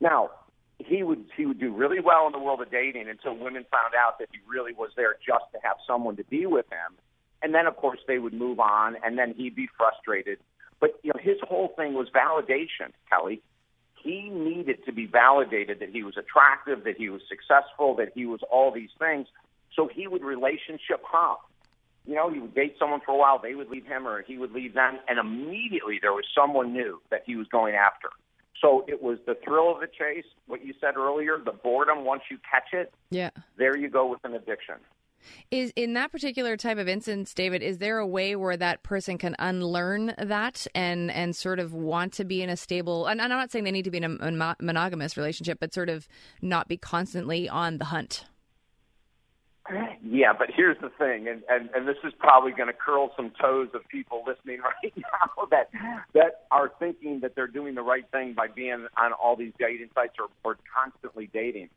Now, 0.01 0.31
he 0.79 1.03
would 1.03 1.25
he 1.37 1.45
would 1.45 1.59
do 1.59 1.71
really 1.71 1.99
well 1.99 2.25
in 2.25 2.31
the 2.33 2.39
world 2.39 2.59
of 2.61 2.71
dating 2.71 3.07
until 3.07 3.37
women 3.37 3.65
found 3.71 3.93
out 3.95 4.17
that 4.17 4.29
he 4.31 4.39
really 4.47 4.73
was 4.73 4.89
there 4.97 5.15
just 5.25 5.45
to 5.53 5.59
have 5.61 5.77
someone 5.87 6.15
to 6.17 6.23
be 6.23 6.47
with 6.47 6.65
him. 6.71 6.97
And 7.43 7.53
then 7.53 7.67
of 7.67 7.77
course 7.77 7.99
they 8.07 8.17
would 8.17 8.33
move 8.33 8.59
on 8.59 8.95
and 9.03 9.17
then 9.17 9.35
he'd 9.37 9.55
be 9.55 9.69
frustrated. 9.77 10.39
But 10.79 10.99
you 11.03 11.13
know, 11.13 11.19
his 11.21 11.37
whole 11.47 11.73
thing 11.77 11.93
was 11.93 12.09
validation, 12.09 12.93
Kelly. 13.09 13.41
He 14.03 14.29
needed 14.29 14.85
to 14.85 14.91
be 14.91 15.05
validated 15.05 15.79
that 15.79 15.89
he 15.89 16.03
was 16.03 16.15
attractive, 16.17 16.83
that 16.83 16.97
he 16.97 17.09
was 17.09 17.21
successful, 17.29 17.95
that 17.95 18.11
he 18.15 18.25
was 18.25 18.39
all 18.51 18.71
these 18.71 18.91
things. 18.97 19.27
So 19.75 19.87
he 19.87 20.07
would 20.07 20.23
relationship 20.23 21.01
hop 21.03 21.41
you 22.07 22.15
know, 22.15 22.31
he 22.31 22.39
would 22.39 22.55
date 22.55 22.75
someone 22.79 23.01
for 23.05 23.13
a 23.13 23.17
while, 23.17 23.39
they 23.41 23.53
would 23.53 23.69
leave 23.69 23.85
him 23.85 24.07
or 24.07 24.21
he 24.21 24.37
would 24.37 24.51
leave 24.51 24.73
them, 24.73 24.97
and 25.07 25.19
immediately 25.19 25.99
there 26.01 26.13
was 26.13 26.23
someone 26.33 26.73
new 26.73 27.01
that 27.11 27.23
he 27.25 27.35
was 27.35 27.47
going 27.47 27.75
after. 27.75 28.09
So 28.61 28.85
it 28.87 29.03
was 29.03 29.19
the 29.27 29.35
thrill 29.43 29.75
of 29.75 29.81
the 29.81 29.87
chase, 29.87 30.25
what 30.47 30.65
you 30.65 30.73
said 30.81 30.95
earlier, 30.97 31.37
the 31.43 31.51
boredom 31.51 32.05
once 32.05 32.23
you 32.31 32.37
catch 32.49 32.73
it. 32.73 32.93
Yeah. 33.11 33.29
There 33.57 33.77
you 33.77 33.89
go 33.89 34.07
with 34.07 34.19
an 34.23 34.33
addiction. 34.33 34.75
Is 35.51 35.73
in 35.75 35.93
that 35.93 36.11
particular 36.11 36.55
type 36.55 36.77
of 36.77 36.87
instance, 36.87 37.33
David, 37.33 37.61
is 37.61 37.79
there 37.79 37.97
a 37.97 38.07
way 38.07 38.35
where 38.35 38.55
that 38.55 38.83
person 38.83 39.17
can 39.17 39.35
unlearn 39.39 40.13
that 40.17 40.65
and 40.73 41.11
and 41.11 41.35
sort 41.35 41.59
of 41.59 41.73
want 41.73 42.13
to 42.13 42.23
be 42.23 42.41
in 42.41 42.49
a 42.49 42.55
stable 42.55 43.07
and 43.07 43.21
I'm 43.21 43.29
not 43.29 43.51
saying 43.51 43.65
they 43.65 43.71
need 43.71 43.85
to 43.85 43.91
be 43.91 43.97
in 43.97 44.19
a 44.21 44.55
monogamous 44.61 45.17
relationship, 45.17 45.59
but 45.59 45.73
sort 45.73 45.89
of 45.89 46.07
not 46.41 46.67
be 46.67 46.77
constantly 46.77 47.49
on 47.49 47.77
the 47.77 47.85
hunt? 47.85 48.25
Yeah, 50.03 50.33
but 50.37 50.47
here's 50.55 50.77
the 50.81 50.89
thing, 50.89 51.27
and, 51.27 51.43
and, 51.49 51.69
and 51.75 51.87
this 51.87 51.97
is 52.03 52.13
probably 52.19 52.51
going 52.51 52.67
to 52.67 52.73
curl 52.73 53.11
some 53.15 53.31
toes 53.39 53.69
of 53.73 53.87
people 53.89 54.23
listening 54.25 54.59
right 54.83 54.93
now 54.95 55.45
that 55.51 55.69
that 56.13 56.45
are 56.51 56.71
thinking 56.79 57.19
that 57.21 57.35
they're 57.35 57.47
doing 57.47 57.75
the 57.75 57.81
right 57.81 58.05
thing 58.11 58.33
by 58.33 58.47
being 58.47 58.87
on 58.97 59.13
all 59.13 59.35
these 59.35 59.53
dating 59.59 59.89
sites 59.93 60.13
or, 60.19 60.27
or 60.43 60.57
constantly 60.73 61.29
dating. 61.33 61.69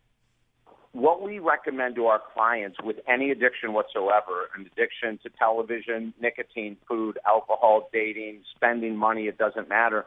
What 0.93 1.23
we 1.23 1.39
recommend 1.39 1.95
to 1.97 2.07
our 2.07 2.21
clients 2.35 2.79
with 2.83 2.97
any 3.09 3.31
addiction 3.31 3.73
whatsoever, 3.73 4.51
an 4.57 4.69
addiction 4.73 5.19
to 5.23 5.31
television, 5.39 6.13
nicotine, 6.21 6.77
food, 6.89 7.19
alcohol, 7.27 7.89
dating, 7.93 8.43
spending 8.57 8.97
money, 8.97 9.27
it 9.27 9.39
doesn't 9.39 9.69
matter, 9.69 10.07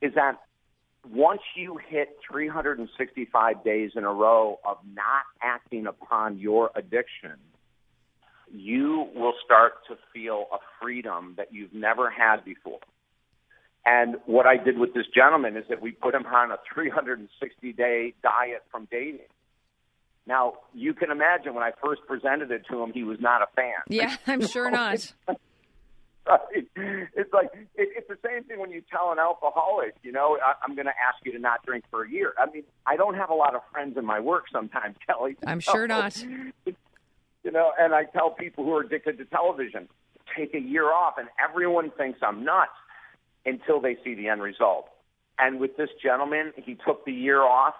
is 0.00 0.14
that 0.14 0.40
once 1.10 1.42
you 1.56 1.78
hit 1.88 2.16
365 2.30 3.64
days 3.64 3.92
in 3.96 4.04
a 4.04 4.12
row 4.12 4.58
of 4.64 4.78
not 4.94 5.24
acting 5.42 5.86
upon 5.86 6.38
your 6.38 6.70
addiction, 6.74 7.36
you 8.52 9.08
will 9.14 9.34
start 9.44 9.74
to 9.88 9.96
feel 10.12 10.46
a 10.52 10.58
freedom 10.80 11.34
that 11.36 11.52
you've 11.52 11.72
never 11.72 12.10
had 12.10 12.44
before. 12.44 12.80
And 13.84 14.16
what 14.26 14.46
I 14.46 14.56
did 14.62 14.78
with 14.78 14.94
this 14.94 15.06
gentleman 15.12 15.56
is 15.56 15.64
that 15.68 15.82
we 15.82 15.90
put 15.90 16.14
him 16.14 16.24
on 16.26 16.52
a 16.52 16.58
360 16.72 17.72
day 17.72 18.14
diet 18.22 18.62
from 18.70 18.86
dating. 18.90 19.26
Now, 20.24 20.54
you 20.72 20.94
can 20.94 21.10
imagine 21.10 21.54
when 21.54 21.64
I 21.64 21.72
first 21.84 22.02
presented 22.06 22.52
it 22.52 22.62
to 22.70 22.80
him, 22.80 22.92
he 22.92 23.02
was 23.02 23.18
not 23.20 23.42
a 23.42 23.46
fan. 23.56 23.80
Yeah, 23.88 24.16
I'm 24.28 24.46
sure 24.46 24.70
not. 24.70 25.12
Right? 26.26 26.40
It's 27.14 27.32
like 27.32 27.50
it, 27.74 27.88
it's 27.96 28.08
the 28.08 28.18
same 28.24 28.44
thing 28.44 28.58
when 28.58 28.70
you 28.70 28.82
tell 28.90 29.12
an 29.12 29.18
alcoholic, 29.18 29.94
you 30.02 30.12
know, 30.12 30.38
I, 30.44 30.54
I'm 30.62 30.74
going 30.74 30.86
to 30.86 30.92
ask 30.92 31.24
you 31.24 31.32
to 31.32 31.38
not 31.38 31.64
drink 31.64 31.84
for 31.90 32.04
a 32.04 32.10
year. 32.10 32.32
I 32.38 32.50
mean, 32.50 32.62
I 32.86 32.96
don't 32.96 33.14
have 33.14 33.30
a 33.30 33.34
lot 33.34 33.54
of 33.54 33.62
friends 33.72 33.96
in 33.96 34.04
my 34.04 34.20
work 34.20 34.44
sometimes, 34.52 34.96
Kelly. 35.06 35.36
I'm 35.46 35.60
sure 35.60 35.86
not. 35.86 36.22
You 36.22 37.50
know, 37.50 37.72
and 37.78 37.92
I 37.92 38.04
tell 38.04 38.30
people 38.30 38.64
who 38.64 38.72
are 38.74 38.82
addicted 38.82 39.18
to 39.18 39.24
television, 39.24 39.88
take 40.36 40.54
a 40.54 40.60
year 40.60 40.92
off, 40.92 41.14
and 41.18 41.28
everyone 41.42 41.90
thinks 41.90 42.20
I'm 42.22 42.44
nuts 42.44 42.70
until 43.44 43.80
they 43.80 43.96
see 44.04 44.14
the 44.14 44.28
end 44.28 44.42
result. 44.42 44.88
And 45.38 45.58
with 45.58 45.76
this 45.76 45.90
gentleman, 46.00 46.52
he 46.56 46.76
took 46.86 47.04
the 47.04 47.12
year 47.12 47.42
off. 47.42 47.74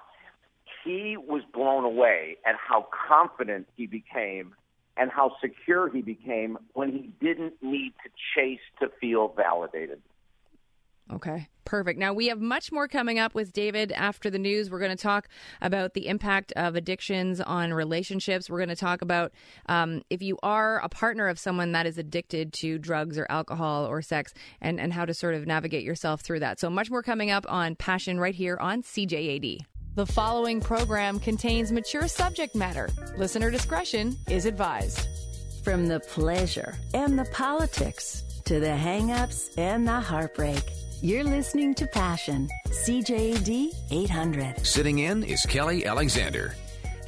He 0.85 1.16
was 1.16 1.42
blown 1.55 1.85
away 1.85 2.38
at 2.44 2.57
how 2.57 2.88
confident 3.09 3.68
he 3.76 3.87
became 3.87 4.55
and 4.96 5.11
how 5.11 5.37
secure 5.40 5.90
he 5.90 6.02
became 6.02 6.59
when 6.74 6.90
he 6.90 7.11
didn't 7.20 7.55
need 7.62 7.94
to 8.05 8.11
chase 8.35 8.61
to 8.81 8.88
feel 9.00 9.28
validated. 9.28 10.00
Okay, 11.11 11.48
perfect. 11.64 11.98
Now 11.98 12.12
we 12.12 12.28
have 12.28 12.40
much 12.40 12.72
more 12.72 12.88
coming 12.88 13.18
up 13.18 13.35
with 13.35 13.52
David 13.52 13.92
after 13.92 14.31
the 14.31 14.38
news. 14.38 14.70
We're 14.70 14.78
going 14.78 14.96
to 14.96 15.02
talk 15.02 15.28
about 15.61 15.94
the 15.94 16.07
impact 16.07 16.52
of 16.52 16.74
addictions 16.74 17.40
on 17.40 17.74
relationships. 17.74 18.48
We're 18.48 18.59
going 18.59 18.68
to 18.68 18.76
talk 18.76 19.02
about 19.02 19.33
um, 19.66 20.02
if 20.09 20.22
you 20.22 20.38
are 20.42 20.78
a 20.78 20.88
partner 20.88 21.28
of 21.28 21.38
someone 21.38 21.72
that 21.72 21.87
is 21.87 21.98
addicted 21.98 22.52
to 22.55 22.78
drugs 22.78 23.18
or 23.18 23.26
alcohol 23.28 23.87
or 23.87 24.00
sex 24.00 24.33
and, 24.61 24.81
and 24.81 24.92
how 24.92 25.05
to 25.05 25.12
sort 25.12 25.35
of 25.35 25.46
navigate 25.46 25.85
yourself 25.85 26.22
through 26.22 26.40
that. 26.40 26.61
So 26.61 26.70
much 26.70 26.90
more 26.90 27.02
coming 27.02 27.31
up 27.31 27.44
on 27.48 27.74
Passion 27.74 28.18
right 28.18 28.35
here 28.35 28.57
on 28.59 28.83
CJAD. 28.83 29.59
The 29.94 30.07
following 30.07 30.59
program 30.59 31.20
contains 31.20 31.70
mature 31.70 32.09
subject 32.09 32.55
matter. 32.57 32.88
Listener 33.18 33.50
discretion 33.50 34.16
is 34.31 34.46
advised. 34.46 35.07
From 35.62 35.87
the 35.87 36.00
pleasure 36.00 36.76
and 36.94 37.18
the 37.18 37.26
politics 37.26 38.24
to 38.46 38.59
the 38.59 38.68
hangups 38.68 39.50
and 39.59 39.87
the 39.87 40.00
heartbreak, 40.00 40.62
you're 41.02 41.24
listening 41.24 41.74
to 41.74 41.87
Passion, 41.87 42.48
CJAD 42.68 43.74
800. 43.90 44.66
Sitting 44.66 45.00
in 45.00 45.24
is 45.24 45.44
Kelly 45.44 45.85
Alexander. 45.85 46.55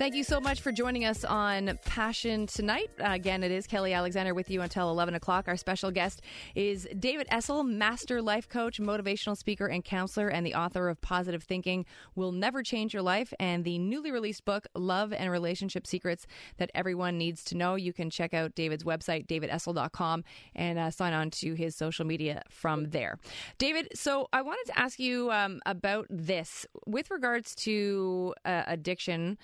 Thank 0.05 0.17
you 0.17 0.25
so 0.25 0.39
much 0.39 0.61
for 0.61 0.71
joining 0.71 1.07
us 1.07 1.25
on 1.25 1.79
Passion 1.87 2.47
tonight. 2.47 2.91
Again, 2.99 3.43
it 3.43 3.51
is 3.51 3.67
Kelly 3.67 3.95
Alexander 3.95 4.35
with 4.35 4.51
you 4.51 4.61
until 4.61 4.91
11 4.91 5.15
o'clock. 5.15 5.49
Our 5.49 5.57
special 5.57 5.91
guest 5.91 6.21
is 6.55 6.87
David 6.99 7.27
Essel, 7.29 7.67
master 7.67 8.21
life 8.21 8.47
coach, 8.47 8.79
motivational 8.79 9.35
speaker, 9.35 9.67
and 9.67 9.83
counselor, 9.83 10.29
and 10.29 10.45
the 10.45 10.57
author 10.57 10.91
of 10.91 11.01
Positive 11.01 11.43
Thinking 11.43 11.87
Will 12.17 12.33
Never 12.33 12.63
Change 12.63 12.93
Your 12.93 13.03
Life 13.03 13.33
and 13.41 13.65
the 13.65 13.79
newly 13.79 14.13
released 14.13 14.45
book, 14.45 14.67
Love 14.75 15.15
and 15.15 15.31
Relationship 15.31 15.87
Secrets 15.87 16.27
That 16.59 16.71
Everyone 16.75 17.17
Needs 17.17 17.43
to 17.45 17.57
Know. 17.57 17.75
You 17.75 17.95
can 17.95 18.11
check 18.11 18.35
out 18.35 18.55
David's 18.55 18.85
website, 18.85 19.27
davidessel.com, 19.27 20.23
and 20.55 20.79
uh, 20.79 20.91
sign 20.91 21.15
on 21.15 21.31
to 21.31 21.55
his 21.55 21.77
social 21.77 22.05
media 22.05 22.43
from 22.51 22.91
there. 22.91 23.19
David, 23.57 23.89
so 23.95 24.29
I 24.35 24.43
wanted 24.43 24.67
to 24.67 24.79
ask 24.79 25.01
you 25.01 25.31
um, 25.31 25.63
about 25.65 26.09
this 26.11 26.67
with 26.87 27.11
regards 27.11 27.55
to 27.55 28.35
uh, 28.45 28.65
addiction 28.67 29.39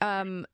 um, 0.00 0.46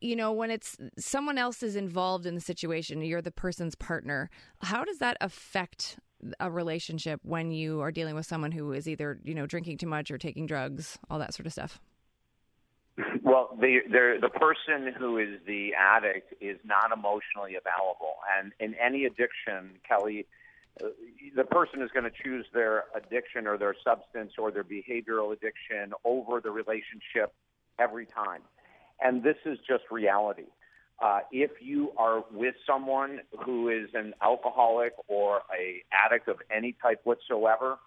you 0.00 0.16
know, 0.16 0.32
when 0.32 0.50
it's 0.50 0.76
someone 0.98 1.38
else 1.38 1.62
is 1.62 1.76
involved 1.76 2.26
in 2.26 2.34
the 2.34 2.40
situation, 2.40 3.02
you're 3.02 3.22
the 3.22 3.30
person's 3.30 3.74
partner. 3.74 4.30
How 4.60 4.84
does 4.84 4.98
that 4.98 5.16
affect 5.20 5.98
a 6.40 6.50
relationship 6.50 7.20
when 7.22 7.50
you 7.50 7.80
are 7.80 7.90
dealing 7.90 8.14
with 8.14 8.26
someone 8.26 8.52
who 8.52 8.72
is 8.72 8.88
either, 8.88 9.18
you 9.24 9.34
know, 9.34 9.46
drinking 9.46 9.78
too 9.78 9.86
much 9.86 10.10
or 10.10 10.18
taking 10.18 10.46
drugs, 10.46 10.98
all 11.08 11.18
that 11.18 11.34
sort 11.34 11.46
of 11.46 11.52
stuff? 11.52 11.80
Well, 13.22 13.56
the 13.58 13.78
the 14.20 14.28
person 14.28 14.92
who 14.98 15.16
is 15.16 15.40
the 15.46 15.70
addict 15.74 16.34
is 16.42 16.58
not 16.64 16.92
emotionally 16.92 17.56
available, 17.56 18.16
and 18.36 18.52
in 18.60 18.74
any 18.74 19.06
addiction, 19.06 19.78
Kelly, 19.88 20.26
uh, 20.82 20.88
the 21.34 21.44
person 21.44 21.80
is 21.80 21.90
going 21.90 22.04
to 22.04 22.10
choose 22.22 22.44
their 22.52 22.84
addiction 22.94 23.46
or 23.46 23.56
their 23.56 23.74
substance 23.82 24.32
or 24.36 24.50
their 24.50 24.64
behavioral 24.64 25.32
addiction 25.32 25.94
over 26.04 26.42
the 26.42 26.50
relationship 26.50 27.32
every 27.78 28.04
time 28.04 28.42
and 29.02 29.22
this 29.22 29.36
is 29.44 29.58
just 29.66 29.84
reality. 29.90 30.46
Uh, 31.02 31.20
if 31.32 31.50
you 31.60 31.90
are 31.96 32.24
with 32.30 32.54
someone 32.66 33.20
who 33.44 33.68
is 33.68 33.88
an 33.94 34.14
alcoholic 34.22 34.92
or 35.08 35.42
a 35.58 35.82
addict 35.92 36.28
of 36.28 36.36
any 36.54 36.76
type 36.80 37.00
whatsoever, 37.04 37.78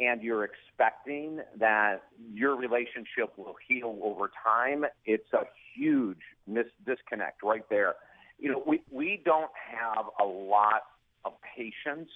and 0.00 0.22
you're 0.22 0.44
expecting 0.44 1.40
that 1.58 2.02
your 2.34 2.56
relationship 2.56 3.32
will 3.36 3.54
heal 3.66 3.98
over 4.02 4.30
time, 4.44 4.84
it's 5.04 5.32
a 5.32 5.44
huge 5.74 6.18
mis- 6.46 6.66
disconnect 6.84 7.42
right 7.42 7.64
there. 7.70 7.94
You 8.38 8.52
know, 8.52 8.62
we 8.66 8.82
we 8.90 9.22
don't 9.24 9.50
have 9.72 10.06
a 10.20 10.24
lot 10.24 10.82
of 11.24 11.32
patience 11.56 12.10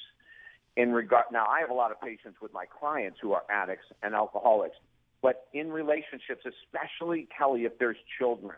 in 0.76 0.92
regard. 0.92 1.26
Now, 1.32 1.46
I 1.46 1.60
have 1.60 1.70
a 1.70 1.74
lot 1.74 1.90
of 1.90 2.00
patience 2.00 2.36
with 2.42 2.52
my 2.52 2.64
clients 2.66 3.18
who 3.22 3.32
are 3.32 3.42
addicts 3.50 3.86
and 4.02 4.14
alcoholics, 4.14 4.76
but 5.22 5.46
in 5.52 5.70
relationships, 5.70 6.44
especially 6.46 7.28
Kelly, 7.36 7.64
if 7.64 7.78
there's 7.78 7.96
children, 8.18 8.56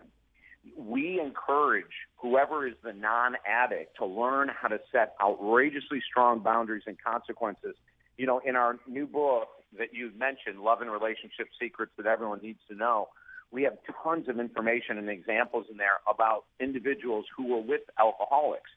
we 0.77 1.21
encourage 1.21 1.93
whoever 2.17 2.67
is 2.67 2.75
the 2.85 2.93
non 2.93 3.37
addict 3.47 3.97
to 3.99 4.07
learn 4.07 4.49
how 4.49 4.69
to 4.69 4.79
set 4.93 5.15
outrageously 5.21 6.01
strong 6.09 6.39
boundaries 6.41 6.85
and 6.87 6.97
consequences. 7.03 7.75
You 8.17 8.27
know, 8.27 8.41
in 8.45 8.55
our 8.55 8.79
new 8.87 9.07
book 9.07 9.49
that 9.79 9.93
you 9.93 10.13
mentioned, 10.17 10.61
Love 10.61 10.81
and 10.83 10.91
Relationship 10.91 11.49
Secrets 11.61 11.93
That 11.97 12.07
Everyone 12.07 12.41
Needs 12.43 12.61
to 12.69 12.77
Know, 12.77 13.09
we 13.51 13.65
have 13.65 13.75
tons 14.03 14.29
of 14.29 14.39
information 14.39 14.99
and 14.99 15.09
examples 15.09 15.67
in 15.71 15.77
there 15.77 15.99
about 16.09 16.45
individuals 16.61 17.27
who 17.37 17.49
were 17.49 17.61
with 17.61 17.83
alcoholics. 17.99 18.71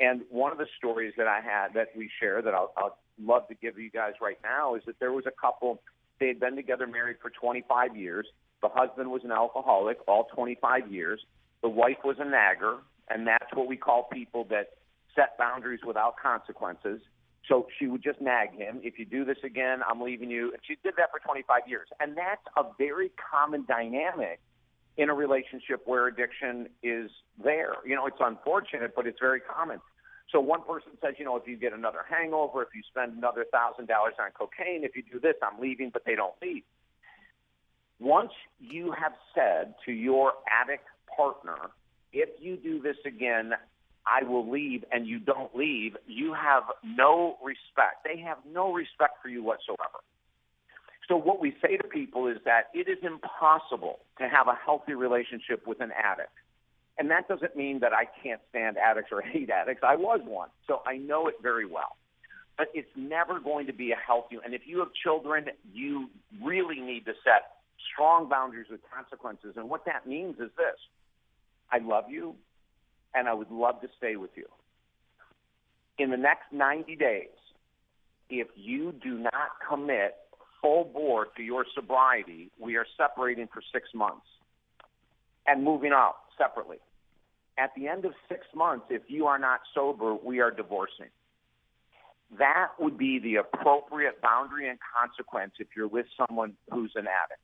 And 0.00 0.22
one 0.30 0.52
of 0.52 0.58
the 0.58 0.66
stories 0.78 1.12
that 1.18 1.26
I 1.26 1.40
had 1.40 1.74
that 1.74 1.88
we 1.96 2.08
share 2.20 2.40
that 2.40 2.54
I'll, 2.54 2.72
I'll 2.76 2.98
love 3.20 3.48
to 3.48 3.54
give 3.54 3.78
you 3.78 3.90
guys 3.90 4.14
right 4.20 4.38
now 4.42 4.76
is 4.76 4.82
that 4.86 4.98
there 5.00 5.12
was 5.12 5.24
a 5.26 5.32
couple 5.40 5.80
they 6.20 6.28
had 6.28 6.40
been 6.40 6.56
together 6.56 6.86
married 6.86 7.16
for 7.20 7.30
25 7.30 7.96
years. 7.96 8.26
The 8.62 8.68
husband 8.68 9.10
was 9.10 9.22
an 9.24 9.32
alcoholic 9.32 9.98
all 10.08 10.24
25 10.34 10.92
years. 10.92 11.20
The 11.62 11.68
wife 11.68 11.98
was 12.04 12.16
a 12.18 12.24
nagger, 12.24 12.78
and 13.08 13.26
that's 13.26 13.52
what 13.54 13.68
we 13.68 13.76
call 13.76 14.08
people 14.12 14.44
that 14.50 14.70
set 15.14 15.38
boundaries 15.38 15.80
without 15.86 16.14
consequences. 16.20 17.00
So 17.48 17.66
she 17.78 17.86
would 17.86 18.02
just 18.02 18.20
nag 18.20 18.52
him. 18.52 18.80
If 18.82 18.98
you 18.98 19.06
do 19.06 19.24
this 19.24 19.38
again, 19.42 19.80
I'm 19.88 20.00
leaving 20.00 20.30
you. 20.30 20.52
And 20.52 20.60
she 20.66 20.76
did 20.82 20.94
that 20.98 21.10
for 21.10 21.18
25 21.24 21.62
years. 21.66 21.88
And 21.98 22.16
that's 22.16 22.42
a 22.56 22.64
very 22.76 23.10
common 23.30 23.64
dynamic 23.66 24.40
in 24.98 25.08
a 25.08 25.14
relationship 25.14 25.82
where 25.86 26.06
addiction 26.08 26.68
is 26.82 27.10
there. 27.42 27.76
You 27.86 27.94
know, 27.94 28.06
it's 28.06 28.18
unfortunate, 28.20 28.92
but 28.94 29.06
it's 29.06 29.18
very 29.20 29.40
common. 29.40 29.80
So 30.30 30.40
one 30.40 30.62
person 30.62 30.92
says, 31.00 31.14
you 31.18 31.24
know, 31.24 31.36
if 31.36 31.46
you 31.46 31.56
get 31.56 31.72
another 31.72 32.04
hangover, 32.08 32.62
if 32.62 32.68
you 32.74 32.82
spend 32.90 33.16
another 33.16 33.46
thousand 33.50 33.88
dollars 33.88 34.14
on 34.20 34.30
cocaine, 34.32 34.84
if 34.84 34.94
you 34.94 35.02
do 35.10 35.18
this, 35.18 35.34
I'm 35.42 35.60
leaving, 35.60 35.90
but 35.90 36.02
they 36.04 36.14
don't 36.14 36.34
leave. 36.42 36.62
Once 37.98 38.32
you 38.60 38.92
have 38.92 39.12
said 39.34 39.74
to 39.86 39.92
your 39.92 40.32
addict 40.50 40.84
partner, 41.16 41.70
if 42.12 42.28
you 42.40 42.56
do 42.56 42.80
this 42.80 42.96
again, 43.06 43.52
I 44.06 44.22
will 44.22 44.48
leave, 44.48 44.84
and 44.92 45.06
you 45.06 45.18
don't 45.18 45.54
leave, 45.54 45.96
you 46.06 46.32
have 46.34 46.64
no 46.84 47.36
respect. 47.42 48.04
They 48.04 48.20
have 48.20 48.38
no 48.50 48.72
respect 48.72 49.14
for 49.22 49.28
you 49.28 49.42
whatsoever. 49.42 50.00
So, 51.08 51.16
what 51.16 51.40
we 51.40 51.54
say 51.62 51.76
to 51.76 51.84
people 51.84 52.28
is 52.28 52.36
that 52.44 52.68
it 52.74 52.88
is 52.88 52.98
impossible 53.02 53.98
to 54.18 54.28
have 54.28 54.46
a 54.46 54.58
healthy 54.64 54.94
relationship 54.94 55.66
with 55.66 55.80
an 55.80 55.90
addict 55.92 56.32
And 56.98 57.10
that 57.10 57.28
doesn't 57.28 57.56
mean 57.56 57.80
that 57.80 57.92
I 57.92 58.04
can't 58.22 58.40
stand 58.50 58.76
addicts 58.76 59.10
or 59.12 59.20
hate 59.32 59.50
addicts. 59.50 59.82
I 59.86 59.96
was 59.96 60.20
one, 60.24 60.48
so 60.66 60.82
I 60.86 60.96
know 60.96 61.28
it 61.28 61.36
very 61.42 61.66
well. 61.66 61.96
But 62.56 62.68
it's 62.74 62.90
never 62.96 63.38
going 63.38 63.68
to 63.68 63.72
be 63.72 63.92
a 63.92 63.96
healthy. 63.96 64.36
And 64.44 64.52
if 64.52 64.62
you 64.66 64.80
have 64.80 64.88
children, 64.92 65.46
you 65.72 66.10
really 66.42 66.80
need 66.80 67.04
to 67.06 67.12
set 67.22 67.58
strong 67.92 68.28
boundaries 68.28 68.66
with 68.68 68.80
consequences. 68.92 69.54
And 69.56 69.70
what 69.70 69.84
that 69.86 70.06
means 70.06 70.34
is 70.40 70.50
this 70.56 70.76
I 71.70 71.78
love 71.78 72.04
you, 72.08 72.34
and 73.14 73.28
I 73.28 73.34
would 73.34 73.50
love 73.50 73.80
to 73.82 73.88
stay 73.96 74.16
with 74.16 74.30
you. 74.34 74.46
In 75.98 76.10
the 76.10 76.16
next 76.16 76.52
90 76.52 76.96
days, 76.96 77.28
if 78.30 78.48
you 78.56 78.92
do 79.02 79.18
not 79.18 79.50
commit 79.68 80.16
full 80.60 80.84
bore 80.84 81.26
to 81.36 81.42
your 81.42 81.64
sobriety, 81.74 82.50
we 82.58 82.76
are 82.76 82.86
separating 82.96 83.48
for 83.52 83.62
six 83.72 83.88
months 83.94 84.26
and 85.46 85.64
moving 85.64 85.92
out 85.92 86.16
separately. 86.36 86.78
At 87.58 87.74
the 87.74 87.88
end 87.88 88.04
of 88.04 88.12
six 88.28 88.46
months, 88.54 88.86
if 88.88 89.02
you 89.08 89.26
are 89.26 89.38
not 89.38 89.60
sober, 89.74 90.14
we 90.14 90.40
are 90.40 90.50
divorcing. 90.50 91.08
That 92.38 92.68
would 92.78 92.96
be 92.96 93.18
the 93.18 93.36
appropriate 93.36 94.20
boundary 94.22 94.68
and 94.68 94.78
consequence 94.96 95.52
if 95.58 95.68
you're 95.74 95.88
with 95.88 96.06
someone 96.16 96.54
who's 96.70 96.92
an 96.94 97.06
addict. 97.06 97.40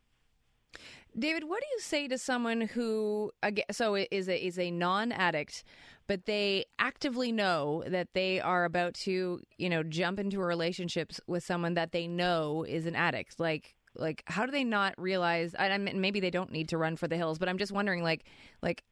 David, 1.18 1.44
what 1.44 1.61
do 1.61 1.66
you 1.72 1.81
say 1.81 2.09
to 2.09 2.18
someone 2.18 2.62
who 2.62 3.31
so 3.70 3.94
is 3.94 4.29
a 4.29 4.46
is 4.46 4.59
a 4.59 4.70
non-addict, 4.70 5.62
but 6.07 6.27
they 6.27 6.64
actively 6.79 7.31
know 7.31 7.85
that 7.87 8.09
they 8.14 8.40
are 8.40 8.64
about 8.64 8.94
to, 8.94 9.40
you 9.57 9.70
know, 9.70 9.83
jump 9.83 10.18
into 10.18 10.40
a 10.40 10.44
relationship 10.44 11.12
with 11.27 11.44
someone 11.44 11.74
that 11.74 11.92
they 11.92 12.09
know 12.09 12.64
is 12.68 12.87
an 12.87 12.96
addict? 12.96 13.38
Like 13.38 13.74
like 13.96 14.24
how 14.27 14.44
do 14.44 14.50
they 14.50 14.64
not 14.64 14.94
realize 14.98 15.55
mean 15.59 16.00
maybe 16.00 16.18
they 16.18 16.31
don't 16.31 16.50
need 16.50 16.68
to 16.70 16.79
run 16.79 16.96
for 16.96 17.07
the 17.07 17.16
hills, 17.16 17.38
but 17.38 17.48
I'm 17.48 17.59
just 17.59 17.72
wondering 17.72 18.03
like 18.03 18.24
like 18.61 18.83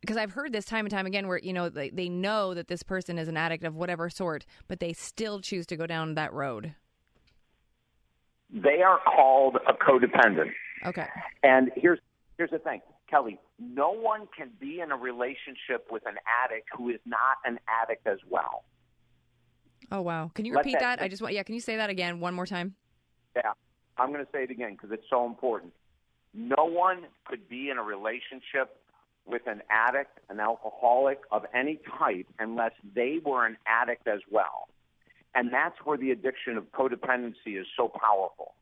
because 0.00 0.16
I've 0.16 0.32
heard 0.32 0.52
this 0.52 0.64
time 0.64 0.84
and 0.84 0.90
time 0.90 1.06
again 1.06 1.28
where 1.28 1.38
you 1.38 1.52
know 1.52 1.68
they, 1.68 1.90
they 1.90 2.08
know 2.08 2.54
that 2.54 2.68
this 2.68 2.82
person 2.82 3.18
is 3.18 3.28
an 3.28 3.36
addict 3.36 3.64
of 3.64 3.74
whatever 3.74 4.08
sort, 4.10 4.46
but 4.68 4.80
they 4.80 4.92
still 4.92 5.40
choose 5.40 5.66
to 5.66 5.76
go 5.76 5.86
down 5.86 6.14
that 6.14 6.32
road. 6.32 6.74
They 8.50 8.82
are 8.82 9.00
called 9.04 9.56
a 9.68 9.72
codependent. 9.72 10.52
Okay. 10.84 11.06
And 11.42 11.70
here's 11.74 11.98
here's 12.36 12.50
the 12.50 12.58
thing, 12.58 12.80
Kelly. 13.10 13.38
No 13.58 13.90
one 13.90 14.28
can 14.36 14.50
be 14.60 14.80
in 14.80 14.92
a 14.92 14.96
relationship 14.96 15.86
with 15.90 16.06
an 16.06 16.16
addict 16.44 16.68
who 16.76 16.90
is 16.90 17.00
not 17.04 17.38
an 17.44 17.58
addict 17.82 18.06
as 18.06 18.18
well. 18.28 18.64
Oh 19.90 20.00
wow! 20.00 20.30
Can 20.34 20.44
you 20.44 20.54
repeat 20.54 20.72
that, 20.80 20.98
that? 20.98 21.02
I 21.02 21.08
just 21.08 21.22
want 21.22 21.34
yeah. 21.34 21.42
Can 21.42 21.54
you 21.54 21.60
say 21.60 21.76
that 21.76 21.90
again 21.90 22.20
one 22.20 22.34
more 22.34 22.46
time? 22.46 22.74
Yeah, 23.34 23.52
I'm 23.98 24.12
going 24.12 24.24
to 24.24 24.30
say 24.32 24.44
it 24.44 24.50
again 24.50 24.72
because 24.72 24.90
it's 24.90 25.06
so 25.10 25.26
important. 25.26 25.72
No 26.34 26.64
one 26.64 27.04
could 27.24 27.48
be 27.48 27.70
in 27.70 27.78
a 27.78 27.82
relationship 27.82 28.76
with 29.26 29.46
an 29.46 29.62
addict, 29.70 30.18
an 30.28 30.40
alcoholic 30.40 31.20
of 31.30 31.44
any 31.54 31.80
type, 31.98 32.26
unless 32.38 32.72
they 32.94 33.18
were 33.24 33.46
an 33.46 33.56
addict 33.66 34.06
as 34.06 34.20
well. 34.30 34.68
And 35.34 35.52
that's 35.52 35.76
where 35.84 35.98
the 35.98 36.10
addiction 36.12 36.56
of 36.56 36.70
codependency 36.72 37.60
is 37.60 37.66
so 37.76 37.88
powerful. 37.88 38.54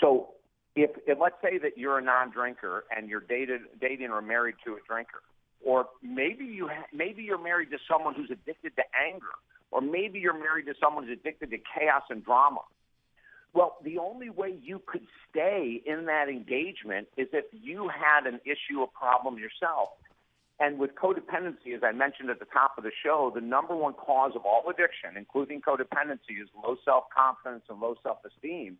So 0.00 0.30
if, 0.74 0.90
if 1.06 1.18
let's 1.20 1.36
say 1.42 1.58
that 1.58 1.78
you're 1.78 1.98
a 1.98 2.02
non-drinker 2.02 2.84
and 2.94 3.08
you're 3.08 3.20
dated, 3.20 3.62
dating 3.80 4.10
or 4.10 4.20
married 4.20 4.56
to 4.64 4.72
a 4.74 4.78
drinker, 4.86 5.22
or 5.64 5.86
maybe 6.02 6.44
you 6.44 6.68
ha- 6.68 6.86
maybe 6.92 7.22
you're 7.22 7.42
married 7.42 7.70
to 7.70 7.78
someone 7.90 8.14
who's 8.14 8.30
addicted 8.30 8.76
to 8.76 8.82
anger, 9.10 9.34
or 9.70 9.80
maybe 9.80 10.18
you're 10.18 10.38
married 10.38 10.66
to 10.66 10.74
someone 10.82 11.06
who's 11.06 11.18
addicted 11.18 11.50
to 11.50 11.58
chaos 11.58 12.02
and 12.10 12.24
drama. 12.24 12.60
Well, 13.56 13.78
the 13.82 13.96
only 13.96 14.28
way 14.28 14.54
you 14.62 14.82
could 14.84 15.06
stay 15.30 15.82
in 15.86 16.04
that 16.04 16.28
engagement 16.28 17.08
is 17.16 17.26
if 17.32 17.46
you 17.52 17.88
had 17.88 18.26
an 18.26 18.38
issue, 18.44 18.82
a 18.82 18.86
problem 18.86 19.38
yourself. 19.38 19.88
And 20.60 20.78
with 20.78 20.90
codependency, 20.94 21.74
as 21.74 21.82
I 21.82 21.92
mentioned 21.92 22.28
at 22.28 22.38
the 22.38 22.44
top 22.44 22.76
of 22.76 22.84
the 22.84 22.90
show, 23.02 23.32
the 23.34 23.40
number 23.40 23.74
one 23.74 23.94
cause 23.94 24.32
of 24.36 24.44
all 24.44 24.68
addiction, 24.68 25.16
including 25.16 25.62
codependency, 25.62 26.36
is 26.42 26.50
low 26.62 26.76
self 26.84 27.04
confidence 27.16 27.64
and 27.70 27.80
low 27.80 27.94
self 28.02 28.18
esteem. 28.26 28.76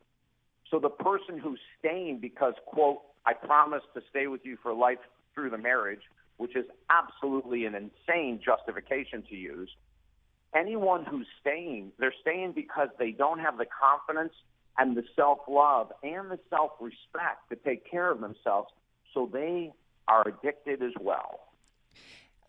So 0.70 0.78
the 0.78 0.90
person 0.90 1.38
who's 1.38 1.60
staying 1.78 2.18
because, 2.20 2.52
quote, 2.66 3.00
I 3.24 3.32
promise 3.32 3.82
to 3.94 4.02
stay 4.10 4.26
with 4.26 4.42
you 4.44 4.58
for 4.62 4.74
life 4.74 4.98
through 5.34 5.50
the 5.50 5.58
marriage, 5.58 6.02
which 6.36 6.54
is 6.54 6.66
absolutely 6.90 7.64
an 7.64 7.74
insane 7.74 8.40
justification 8.44 9.22
to 9.30 9.36
use. 9.36 9.70
Anyone 10.54 11.06
who's 11.06 11.26
staying, 11.40 11.92
they're 11.98 12.12
staying 12.20 12.52
because 12.52 12.88
they 12.98 13.12
don't 13.12 13.38
have 13.38 13.56
the 13.56 13.64
confidence 13.64 14.34
and 14.78 14.96
the 14.96 15.04
self 15.14 15.38
love 15.48 15.92
and 16.02 16.30
the 16.30 16.38
self 16.50 16.72
respect 16.80 17.48
to 17.50 17.56
take 17.56 17.90
care 17.90 18.10
of 18.10 18.20
themselves. 18.20 18.68
So 19.14 19.28
they 19.32 19.72
are 20.08 20.26
addicted 20.26 20.82
as 20.82 20.92
well. 21.00 21.45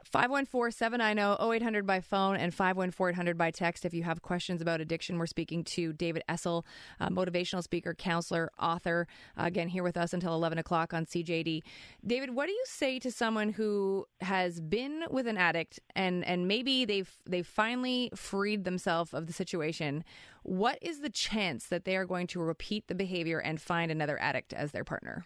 514 0.08 0.72
790 0.72 1.56
0800 1.56 1.86
by 1.86 2.00
phone 2.00 2.36
and 2.36 2.54
514 2.54 3.18
800 3.18 3.38
by 3.38 3.52
text 3.52 3.86
if 3.86 3.94
you 3.94 4.04
have 4.04 4.22
questions 4.22 4.62
about 4.62 4.82
addiction. 4.82 5.18
We're 5.18 5.26
speaking 5.26 5.64
to 5.66 5.94
David 5.94 6.24
Essel, 6.30 6.64
motivational 7.02 7.64
speaker, 7.64 7.94
counselor, 7.94 8.52
author, 8.60 9.08
uh, 9.38 9.44
again, 9.46 9.68
here 9.68 9.84
with 9.84 9.98
us 9.98 10.14
until 10.14 10.34
11 10.34 10.58
o'clock 10.58 10.94
on 10.94 11.06
CJAD. 11.06 11.64
David, 12.06 12.36
what 12.36 12.46
do 12.46 12.52
you 12.52 12.64
say 12.66 13.00
to 13.00 13.12
someone 13.12 13.50
who 13.50 14.06
has 14.22 14.62
been 14.62 15.04
with 15.10 15.28
an 15.28 15.38
addict 15.38 15.80
and, 15.96 16.24
and 16.26 16.48
maybe 16.48 16.86
they've, 16.86 17.12
they've 17.26 17.48
finally 17.48 18.12
freed 18.16 18.64
themselves 18.64 19.14
of 19.14 19.28
the 19.28 19.34
situation? 19.34 20.04
What 20.44 20.78
is 20.82 21.02
the 21.02 21.10
chance 21.10 21.66
that 21.66 21.86
they 21.86 21.98
are 21.98 22.06
going 22.06 22.28
to 22.28 22.40
repeat 22.40 22.88
the 22.88 22.96
behavior 22.96 23.40
and 23.40 23.60
find 23.60 23.92
another 23.92 24.18
addict 24.22 24.54
as 24.54 24.72
their 24.72 24.84
partner? 24.84 25.26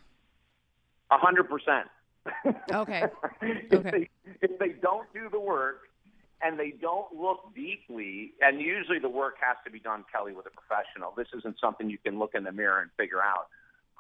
A 1.12 1.18
hundred 1.18 1.50
percent. 1.50 1.88
Okay. 2.72 3.04
if, 3.42 3.74
okay. 3.74 3.92
They, 3.92 4.10
if 4.42 4.60
they 4.60 4.70
don't 4.82 5.12
do 5.14 5.30
the 5.30 5.40
work 5.40 5.82
and 6.42 6.60
they 6.60 6.72
don't 6.72 7.14
look 7.14 7.54
deeply, 7.56 8.34
and 8.42 8.60
usually 8.62 9.00
the 9.00 9.10
work 9.10 9.36
has 9.42 9.58
to 9.66 9.72
be 9.72 9.80
done, 9.80 10.04
Kelly, 10.12 10.34
with 10.34 10.46
a 10.46 10.50
professional. 10.50 11.14
This 11.16 11.28
isn't 11.38 11.60
something 11.60 11.90
you 11.90 11.98
can 11.98 12.18
look 12.18 12.34
in 12.34 12.44
the 12.44 12.52
mirror 12.52 12.82
and 12.82 12.90
figure 12.98 13.22
out. 13.22 13.48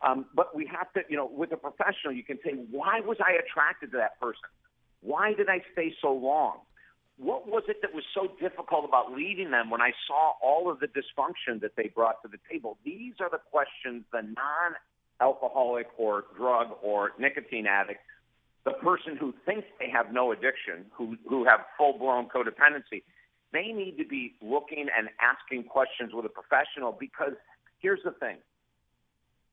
Um, 0.03 0.25
but 0.33 0.55
we 0.55 0.65
have 0.65 0.91
to, 0.93 1.01
you 1.09 1.17
know, 1.17 1.29
with 1.31 1.51
a 1.51 1.57
professional, 1.57 2.13
you 2.13 2.23
can 2.23 2.39
say, 2.43 2.53
why 2.71 3.01
was 3.01 3.17
I 3.19 3.33
attracted 3.33 3.91
to 3.91 3.97
that 3.97 4.19
person? 4.19 4.49
Why 5.01 5.33
did 5.33 5.49
I 5.49 5.61
stay 5.73 5.93
so 6.01 6.11
long? 6.13 6.59
What 7.17 7.47
was 7.47 7.63
it 7.67 7.77
that 7.83 7.93
was 7.93 8.03
so 8.15 8.29
difficult 8.39 8.85
about 8.85 9.13
leaving 9.13 9.51
them 9.51 9.69
when 9.69 9.81
I 9.81 9.91
saw 10.07 10.33
all 10.41 10.71
of 10.71 10.79
the 10.79 10.87
dysfunction 10.87 11.61
that 11.61 11.75
they 11.75 11.91
brought 11.93 12.21
to 12.23 12.27
the 12.27 12.39
table? 12.49 12.77
These 12.83 13.15
are 13.19 13.29
the 13.29 13.41
questions 13.51 14.05
the 14.11 14.21
non 14.21 14.73
alcoholic 15.21 15.87
or 15.97 16.25
drug 16.35 16.69
or 16.81 17.11
nicotine 17.19 17.67
addict 17.67 18.01
the 18.63 18.71
person 18.71 19.17
who 19.17 19.33
thinks 19.45 19.67
they 19.79 19.89
have 19.89 20.13
no 20.13 20.31
addiction, 20.31 20.85
who, 20.91 21.17
who 21.27 21.45
have 21.45 21.61
full 21.77 21.97
blown 21.97 22.27
codependency, 22.29 23.03
they 23.53 23.67
need 23.67 23.97
to 23.97 24.05
be 24.05 24.35
looking 24.41 24.87
and 24.95 25.09
asking 25.19 25.63
questions 25.63 26.11
with 26.13 26.25
a 26.25 26.29
professional 26.29 26.95
because 26.97 27.33
here's 27.79 27.99
the 28.05 28.11
thing. 28.11 28.37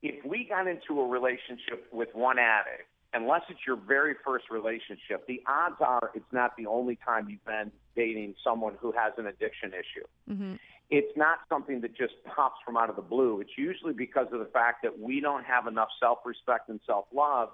If 0.01 0.23
we 0.23 0.45
got 0.47 0.67
into 0.67 1.01
a 1.01 1.07
relationship 1.07 1.87
with 1.91 2.09
one 2.13 2.37
addict, 2.39 2.87
unless 3.13 3.41
it's 3.49 3.59
your 3.67 3.75
very 3.75 4.15
first 4.23 4.45
relationship, 4.49 5.27
the 5.27 5.41
odds 5.47 5.75
are 5.81 6.11
it's 6.13 6.31
not 6.31 6.55
the 6.55 6.67
only 6.67 6.97
time 7.03 7.27
you've 7.27 7.43
been 7.45 7.71
dating 7.95 8.35
someone 8.43 8.75
who 8.79 8.93
has 8.93 9.11
an 9.17 9.27
addiction 9.27 9.71
issue. 9.73 10.05
Mm-hmm. 10.31 10.53
It's 10.89 11.15
not 11.15 11.39
something 11.47 11.81
that 11.81 11.95
just 11.95 12.13
pops 12.35 12.57
from 12.65 12.75
out 12.75 12.89
of 12.89 12.95
the 12.95 13.01
blue. 13.03 13.41
It's 13.41 13.57
usually 13.57 13.93
because 13.93 14.27
of 14.31 14.39
the 14.39 14.49
fact 14.51 14.81
that 14.83 14.99
we 14.99 15.19
don't 15.19 15.45
have 15.45 15.67
enough 15.67 15.89
self 15.99 16.19
respect 16.25 16.69
and 16.69 16.79
self 16.85 17.05
love 17.13 17.49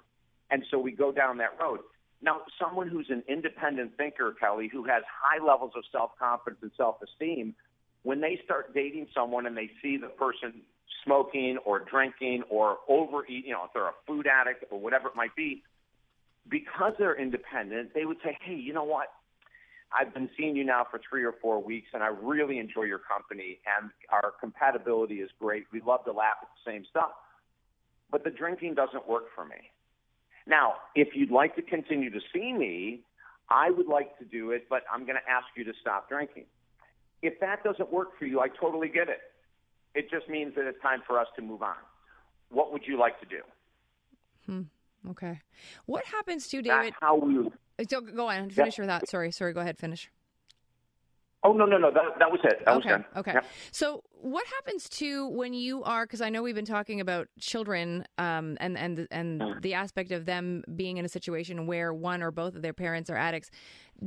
and 0.50 0.64
so 0.70 0.78
we 0.78 0.92
go 0.92 1.12
down 1.12 1.38
that 1.38 1.58
road. 1.60 1.80
Now, 2.22 2.42
someone 2.60 2.88
who's 2.88 3.08
an 3.10 3.22
independent 3.28 3.96
thinker, 3.96 4.34
Kelly, 4.38 4.68
who 4.72 4.84
has 4.84 5.02
high 5.06 5.44
levels 5.44 5.72
of 5.76 5.84
self 5.92 6.12
confidence 6.18 6.60
and 6.62 6.70
self 6.76 6.96
esteem, 7.02 7.54
when 8.02 8.20
they 8.20 8.40
start 8.44 8.74
dating 8.74 9.08
someone 9.14 9.46
and 9.46 9.56
they 9.56 9.70
see 9.82 9.96
the 9.96 10.08
person 10.08 10.62
smoking 11.04 11.58
or 11.64 11.80
drinking 11.80 12.42
or 12.48 12.78
overeating, 12.88 13.48
you 13.48 13.52
know, 13.52 13.64
if 13.64 13.72
they're 13.74 13.88
a 13.88 13.94
food 14.06 14.26
addict 14.26 14.64
or 14.70 14.80
whatever 14.80 15.08
it 15.08 15.16
might 15.16 15.34
be, 15.36 15.62
because 16.48 16.92
they're 16.98 17.20
independent, 17.20 17.92
they 17.94 18.04
would 18.04 18.18
say, 18.24 18.36
hey, 18.40 18.54
you 18.54 18.72
know 18.72 18.84
what? 18.84 19.08
I've 19.92 20.12
been 20.12 20.28
seeing 20.36 20.56
you 20.56 20.64
now 20.64 20.86
for 20.90 21.00
three 21.08 21.24
or 21.24 21.34
four 21.40 21.62
weeks, 21.62 21.88
and 21.94 22.02
I 22.02 22.08
really 22.08 22.58
enjoy 22.58 22.82
your 22.82 22.98
company, 22.98 23.60
and 23.78 23.90
our 24.10 24.32
compatibility 24.40 25.16
is 25.16 25.30
great. 25.38 25.64
We 25.72 25.80
love 25.80 26.04
to 26.04 26.12
laugh 26.12 26.36
at 26.42 26.48
the 26.48 26.70
same 26.70 26.84
stuff. 26.90 27.10
But 28.10 28.24
the 28.24 28.30
drinking 28.30 28.74
doesn't 28.74 29.08
work 29.08 29.24
for 29.34 29.44
me. 29.44 29.70
Now, 30.46 30.74
if 30.94 31.08
you'd 31.14 31.30
like 31.30 31.56
to 31.56 31.62
continue 31.62 32.10
to 32.10 32.20
see 32.32 32.52
me, 32.52 33.02
I 33.48 33.70
would 33.70 33.86
like 33.86 34.18
to 34.18 34.24
do 34.24 34.50
it, 34.50 34.66
but 34.68 34.82
I'm 34.92 35.04
going 35.04 35.16
to 35.16 35.30
ask 35.30 35.46
you 35.56 35.64
to 35.64 35.72
stop 35.80 36.08
drinking. 36.08 36.44
If 37.22 37.40
that 37.40 37.64
doesn't 37.64 37.92
work 37.92 38.18
for 38.18 38.26
you, 38.26 38.40
I 38.40 38.48
totally 38.48 38.88
get 38.88 39.08
it. 39.08 39.20
It 39.94 40.10
just 40.10 40.28
means 40.28 40.54
that 40.56 40.66
it's 40.66 40.80
time 40.82 41.02
for 41.06 41.18
us 41.18 41.26
to 41.36 41.42
move 41.42 41.62
on. 41.62 41.76
What 42.50 42.72
would 42.72 42.82
you 42.86 42.98
like 42.98 43.18
to 43.20 43.26
do? 43.26 43.40
Hmm. 44.44 45.10
Okay. 45.10 45.40
What 45.86 46.04
happens 46.04 46.48
to 46.48 46.62
David? 46.62 46.92
That's 46.92 46.96
how 47.00 47.16
we. 47.16 47.48
So 47.88 48.00
go 48.00 48.28
on. 48.28 48.50
Finish 48.50 48.78
yeah. 48.78 48.84
your 48.84 48.90
thought. 48.90 49.08
Sorry. 49.08 49.30
Sorry. 49.30 49.52
Go 49.52 49.60
ahead. 49.60 49.78
Finish. 49.78 50.10
Oh 51.42 51.52
no 51.52 51.64
no 51.64 51.78
no 51.78 51.92
that 51.92 52.02
that 52.18 52.30
was 52.30 52.40
it 52.42 52.64
that 52.64 52.74
okay, 52.76 52.76
was 52.76 52.84
done. 52.86 53.04
Okay. 53.16 53.32
Yep. 53.34 53.44
So 53.70 54.02
what 54.20 54.44
happens 54.46 54.88
to 54.88 55.28
when 55.28 55.52
you 55.52 55.84
are 55.84 56.04
because 56.04 56.20
I 56.20 56.28
know 56.28 56.42
we've 56.42 56.54
been 56.56 56.64
talking 56.64 57.00
about 57.00 57.28
children 57.38 58.04
um, 58.18 58.56
and 58.58 58.76
and 58.76 59.06
and 59.10 59.40
Mm. 59.40 59.62
the 59.62 59.74
aspect 59.74 60.10
of 60.10 60.24
them 60.24 60.64
being 60.74 60.96
in 60.96 61.04
a 61.04 61.08
situation 61.08 61.66
where 61.66 61.92
one 61.94 62.22
or 62.22 62.30
both 62.32 62.56
of 62.56 62.62
their 62.62 62.72
parents 62.72 63.10
are 63.10 63.16
addicts. 63.16 63.50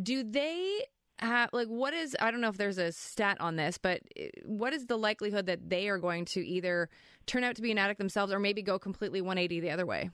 Do 0.02 0.24
they 0.24 0.84
have 1.20 1.50
like 1.54 1.68
what 1.68 1.94
is 1.94 2.16
I 2.20 2.32
don't 2.32 2.42
know 2.42 2.50
if 2.50 2.58
there's 2.58 2.78
a 2.78 2.92
stat 2.92 3.38
on 3.40 3.56
this, 3.56 3.78
but 3.78 4.02
uh, 4.20 4.24
what 4.44 4.74
is 4.74 4.88
the 4.88 4.98
likelihood 4.98 5.46
that 5.46 5.70
they 5.70 5.88
are 5.88 5.98
going 5.98 6.26
to 6.26 6.46
either 6.46 6.90
turn 7.26 7.44
out 7.46 7.56
to 7.56 7.62
be 7.62 7.72
an 7.72 7.78
addict 7.78 8.00
themselves 8.00 8.34
or 8.34 8.40
maybe 8.40 8.62
go 8.62 8.80
completely 8.80 9.22
180 9.22 9.60
the 9.62 9.70
other 9.72 9.86
way? 9.86 10.10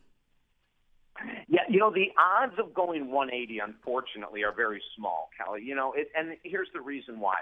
You 1.70 1.80
know 1.80 1.92
the 1.92 2.12
odds 2.18 2.54
of 2.60 2.74
going 2.74 3.12
180, 3.12 3.60
unfortunately, 3.60 4.44
are 4.44 4.54
very 4.54 4.82
small, 4.96 5.30
Kelly. 5.38 5.62
You 5.64 5.76
know, 5.76 5.94
it, 5.94 6.10
and 6.16 6.38
here's 6.44 6.70
the 6.74 6.82
reason 6.82 7.20
why. 7.20 7.36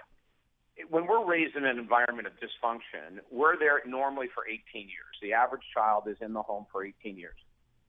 When 0.89 1.05
we're 1.05 1.25
raised 1.25 1.55
in 1.55 1.65
an 1.65 1.77
environment 1.77 2.27
of 2.27 2.33
dysfunction, 2.33 3.19
we're 3.31 3.59
there 3.59 3.81
normally 3.86 4.27
for 4.33 4.43
18 4.47 4.62
years. 4.73 5.13
The 5.21 5.33
average 5.33 5.62
child 5.73 6.05
is 6.07 6.17
in 6.19 6.33
the 6.33 6.41
home 6.41 6.65
for 6.71 6.83
18 6.83 7.15
years. 7.15 7.36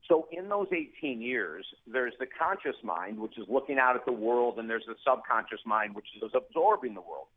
So 0.09 0.29
in 0.31 0.49
those 0.51 0.67
18 0.71 1.23
years, 1.23 1.65
there's 1.87 2.13
the 2.21 2.27
conscious 2.27 2.77
mind, 2.83 3.19
which 3.19 3.39
is 3.39 3.47
looking 3.49 3.79
out 3.79 3.97
at 3.97 4.05
the 4.05 4.13
world, 4.13 4.59
and 4.59 4.69
there's 4.69 4.85
the 4.87 4.97
subconscious 5.07 5.61
mind, 5.65 5.95
which 5.95 6.07
is 6.17 6.31
absorbing 6.35 6.93
the 6.95 7.01
world. 7.01 7.29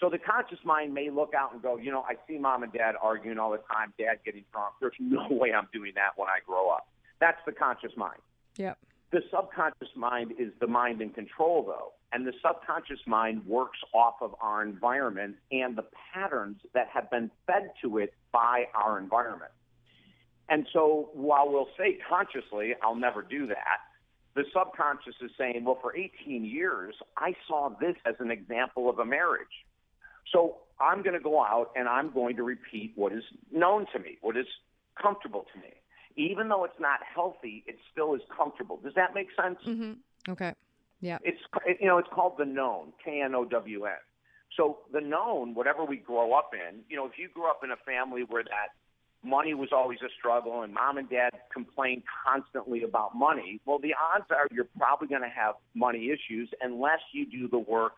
So 0.00 0.08
the 0.08 0.18
conscious 0.18 0.58
mind 0.64 0.94
may 0.94 1.10
look 1.10 1.34
out 1.34 1.52
and 1.52 1.60
go, 1.60 1.76
you 1.76 1.92
know, 1.92 2.02
I 2.08 2.14
see 2.26 2.38
mom 2.38 2.62
and 2.62 2.72
dad 2.72 2.94
arguing 3.00 3.38
all 3.38 3.50
the 3.50 3.60
time, 3.70 3.92
dad 3.98 4.20
getting 4.24 4.44
drunk. 4.50 4.74
There's 4.80 4.94
no 4.98 5.26
way 5.30 5.52
I'm 5.52 5.68
doing 5.74 5.92
that 5.96 6.16
when 6.16 6.28
I 6.28 6.38
grow 6.46 6.70
up. 6.70 6.88
That's 7.20 7.38
the 7.46 7.52
conscious 7.52 7.92
mind. 7.96 8.20
Yep. 8.56 8.78
The 9.12 9.20
subconscious 9.30 9.88
mind 9.96 10.32
is 10.38 10.52
the 10.60 10.66
mind 10.66 11.02
in 11.02 11.10
control, 11.10 11.64
though. 11.64 11.92
And 12.12 12.26
the 12.26 12.32
subconscious 12.44 13.00
mind 13.06 13.44
works 13.46 13.78
off 13.92 14.14
of 14.20 14.34
our 14.40 14.62
environment 14.62 15.36
and 15.52 15.76
the 15.76 15.84
patterns 16.12 16.60
that 16.74 16.88
have 16.92 17.10
been 17.10 17.30
fed 17.46 17.70
to 17.82 17.98
it 17.98 18.14
by 18.32 18.64
our 18.74 18.98
environment. 18.98 19.52
And 20.48 20.66
so 20.72 21.10
while 21.12 21.50
we'll 21.50 21.68
say 21.78 21.98
consciously, 22.08 22.74
I'll 22.82 22.96
never 22.96 23.22
do 23.22 23.46
that, 23.46 23.78
the 24.34 24.44
subconscious 24.52 25.14
is 25.22 25.30
saying, 25.38 25.64
well, 25.64 25.78
for 25.80 25.96
18 25.96 26.44
years, 26.44 26.94
I 27.16 27.34
saw 27.46 27.70
this 27.80 27.96
as 28.06 28.14
an 28.18 28.30
example 28.30 28.88
of 28.88 28.98
a 28.98 29.04
marriage. 29.04 29.46
So 30.32 30.58
I'm 30.80 31.02
going 31.02 31.14
to 31.14 31.20
go 31.20 31.40
out 31.40 31.70
and 31.76 31.88
I'm 31.88 32.12
going 32.12 32.36
to 32.36 32.42
repeat 32.42 32.92
what 32.94 33.12
is 33.12 33.24
known 33.52 33.86
to 33.92 33.98
me, 33.98 34.18
what 34.20 34.36
is 34.36 34.46
comfortable 35.00 35.46
to 35.52 35.60
me. 35.60 35.74
Even 36.16 36.48
though 36.48 36.64
it's 36.64 36.80
not 36.80 37.00
healthy, 37.14 37.64
it 37.66 37.76
still 37.92 38.14
is 38.14 38.20
comfortable. 38.36 38.78
Does 38.82 38.94
that 38.94 39.14
make 39.14 39.28
sense? 39.40 39.58
Mm-hmm. 39.66 40.32
Okay. 40.32 40.54
Yeah. 41.00 41.18
It's 41.22 41.40
you 41.80 41.86
know 41.86 41.98
it's 41.98 42.08
called 42.12 42.34
the 42.38 42.44
known, 42.44 42.92
K 43.04 43.22
N 43.24 43.34
O 43.34 43.44
W 43.44 43.84
N. 43.84 43.92
So 44.56 44.78
the 44.92 45.00
known, 45.00 45.54
whatever 45.54 45.84
we 45.84 45.96
grow 45.96 46.32
up 46.32 46.50
in, 46.52 46.80
you 46.88 46.96
know, 46.96 47.06
if 47.06 47.12
you 47.16 47.28
grew 47.32 47.48
up 47.48 47.60
in 47.62 47.70
a 47.70 47.76
family 47.76 48.22
where 48.28 48.42
that 48.42 48.74
money 49.22 49.54
was 49.54 49.68
always 49.72 49.98
a 50.02 50.08
struggle 50.18 50.62
and 50.62 50.74
mom 50.74 50.98
and 50.98 51.08
dad 51.08 51.30
complained 51.52 52.02
constantly 52.26 52.82
about 52.82 53.14
money, 53.14 53.60
well, 53.64 53.78
the 53.78 53.94
odds 53.94 54.26
are 54.30 54.48
you're 54.50 54.68
probably 54.76 55.08
going 55.08 55.22
to 55.22 55.28
have 55.28 55.54
money 55.74 56.10
issues 56.10 56.50
unless 56.60 57.00
you 57.12 57.24
do 57.26 57.48
the 57.48 57.58
work 57.58 57.92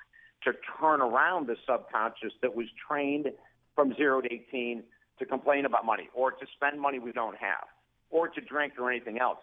to 0.45 0.53
turn 0.81 1.01
around 1.01 1.47
the 1.47 1.57
subconscious 1.67 2.33
that 2.43 2.55
was 2.55 2.67
trained 2.87 3.29
from 3.75 3.95
zero 3.95 4.21
to 4.21 4.33
18 4.33 4.83
to 5.19 5.25
complain 5.25 5.65
about 5.65 5.87
money 5.87 6.09
or 6.15 6.33
to 6.33 6.47
spend 6.55 6.81
money 6.81 6.99
we 6.99 7.13
don't 7.13 7.37
have 7.37 7.65
or 8.13 8.29
to 8.29 8.41
drink 8.41 8.75
or 8.79 8.93
anything 8.93 9.19
else. 9.19 9.39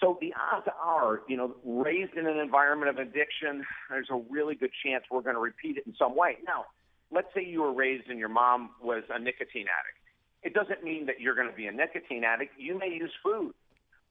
So 0.00 0.18
the 0.20 0.34
odds 0.34 0.66
are, 0.82 1.20
you 1.28 1.36
know, 1.36 1.54
raised 1.64 2.14
in 2.14 2.26
an 2.26 2.38
environment 2.38 2.90
of 2.90 2.98
addiction, 2.98 3.64
there's 3.88 4.08
a 4.10 4.20
really 4.28 4.56
good 4.56 4.72
chance 4.84 5.04
we're 5.08 5.20
going 5.20 5.36
to 5.36 5.40
repeat 5.40 5.76
it 5.76 5.86
in 5.86 5.94
some 5.96 6.16
way. 6.16 6.38
Now, 6.44 6.64
let's 7.12 7.28
say 7.32 7.44
you 7.44 7.62
were 7.62 7.72
raised 7.72 8.08
and 8.08 8.18
your 8.18 8.28
mom 8.28 8.70
was 8.82 9.04
a 9.14 9.20
nicotine 9.20 9.66
addict. 9.68 9.98
It 10.42 10.54
doesn't 10.54 10.82
mean 10.82 11.06
that 11.06 11.20
you're 11.20 11.36
going 11.36 11.48
to 11.48 11.54
be 11.54 11.66
a 11.66 11.72
nicotine 11.72 12.24
addict. 12.24 12.54
You 12.58 12.76
may 12.76 12.88
use 12.88 13.12
food, 13.22 13.54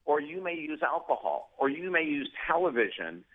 or 0.05 0.21
you 0.21 0.41
may 0.41 0.53
use 0.55 0.79
alcohol, 0.81 1.49
or 1.57 1.67
you 1.67 1.91
may 1.91 2.03
use 2.03 2.29
television. 2.47 3.25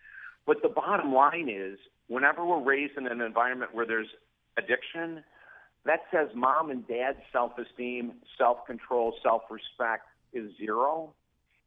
But 0.47 0.62
the 0.62 0.71
bottom 0.71 1.12
line 1.12 1.51
is, 1.51 1.79
whenever 2.09 2.42
we're 2.47 2.62
raised 2.62 2.97
in 2.97 3.07
an 3.07 3.21
environment 3.21 3.75
where 3.75 3.85
there's 3.85 4.09
addiction, 4.57 5.23
that 5.87 6.01
says 6.11 6.29
mom 6.35 6.70
and 6.70 6.87
dad's 6.87 7.18
self 7.33 7.53
esteem, 7.59 8.14
self 8.37 8.66
control, 8.66 9.14
self 9.22 9.42
respect 9.51 10.07
is 10.33 10.51
zero. 10.59 11.14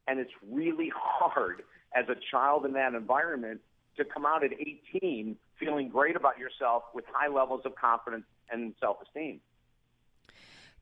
And 0.06 0.18
it's 0.18 0.32
really 0.50 0.90
hard 0.94 1.62
as 1.94 2.06
a 2.08 2.16
child 2.30 2.64
in 2.64 2.72
that 2.74 2.94
environment 2.94 3.60
to 3.96 4.04
come 4.04 4.24
out 4.24 4.44
at 4.44 4.52
18 4.52 5.36
feeling 5.58 5.88
great 5.88 6.16
about 6.16 6.38
yourself 6.38 6.84
with 6.94 7.04
high 7.12 7.32
levels 7.32 7.62
of 7.64 7.74
confidence 7.76 8.24
and 8.50 8.74
self 8.80 8.98
esteem. 9.02 9.40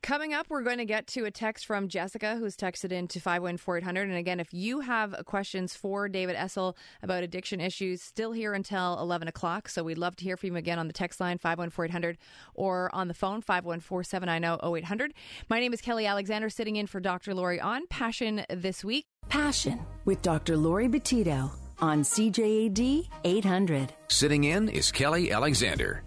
Coming 0.02 0.32
up, 0.32 0.46
we're 0.48 0.62
going 0.62 0.78
to 0.78 0.84
get 0.84 1.06
to 1.08 1.24
a 1.24 1.30
text 1.30 1.66
from 1.66 1.88
Jessica 1.88 2.36
who's 2.36 2.56
texted 2.56 2.92
in 2.92 3.08
to 3.08 3.20
51400. 3.20 4.08
And 4.08 4.16
again, 4.16 4.40
if 4.40 4.54
you 4.54 4.80
have 4.80 5.14
questions 5.26 5.74
for 5.74 6.08
David 6.08 6.36
Essel 6.36 6.76
about 7.02 7.24
addiction 7.24 7.60
issues, 7.60 8.00
still 8.00 8.32
here 8.32 8.54
until 8.54 8.98
11 9.00 9.28
o'clock. 9.28 9.68
So 9.68 9.82
we'd 9.82 9.98
love 9.98 10.16
to 10.16 10.24
hear 10.24 10.36
from 10.36 10.50
you 10.50 10.56
again 10.56 10.78
on 10.78 10.86
the 10.86 10.92
text 10.92 11.20
line 11.20 11.36
51400 11.38 12.16
or 12.54 12.94
on 12.94 13.08
the 13.08 13.14
phone 13.14 13.42
514 13.42 14.04
790 14.04 14.78
0800. 14.80 15.12
My 15.48 15.60
name 15.60 15.74
is 15.74 15.80
Kelly 15.80 16.06
Alexander, 16.06 16.48
sitting 16.48 16.76
in 16.76 16.86
for 16.86 17.00
Dr. 17.00 17.34
Laurie 17.34 17.60
on 17.60 17.86
Passion 17.88 18.44
this 18.48 18.84
week. 18.84 19.06
Passion 19.28 19.80
with 20.04 20.22
Dr. 20.22 20.56
Laurie 20.56 20.88
Betito 20.88 21.50
on 21.80 22.02
CJAD 22.02 23.08
800. 23.24 23.92
Sitting 24.08 24.44
in 24.44 24.68
is 24.68 24.90
Kelly 24.90 25.32
Alexander. 25.32 26.02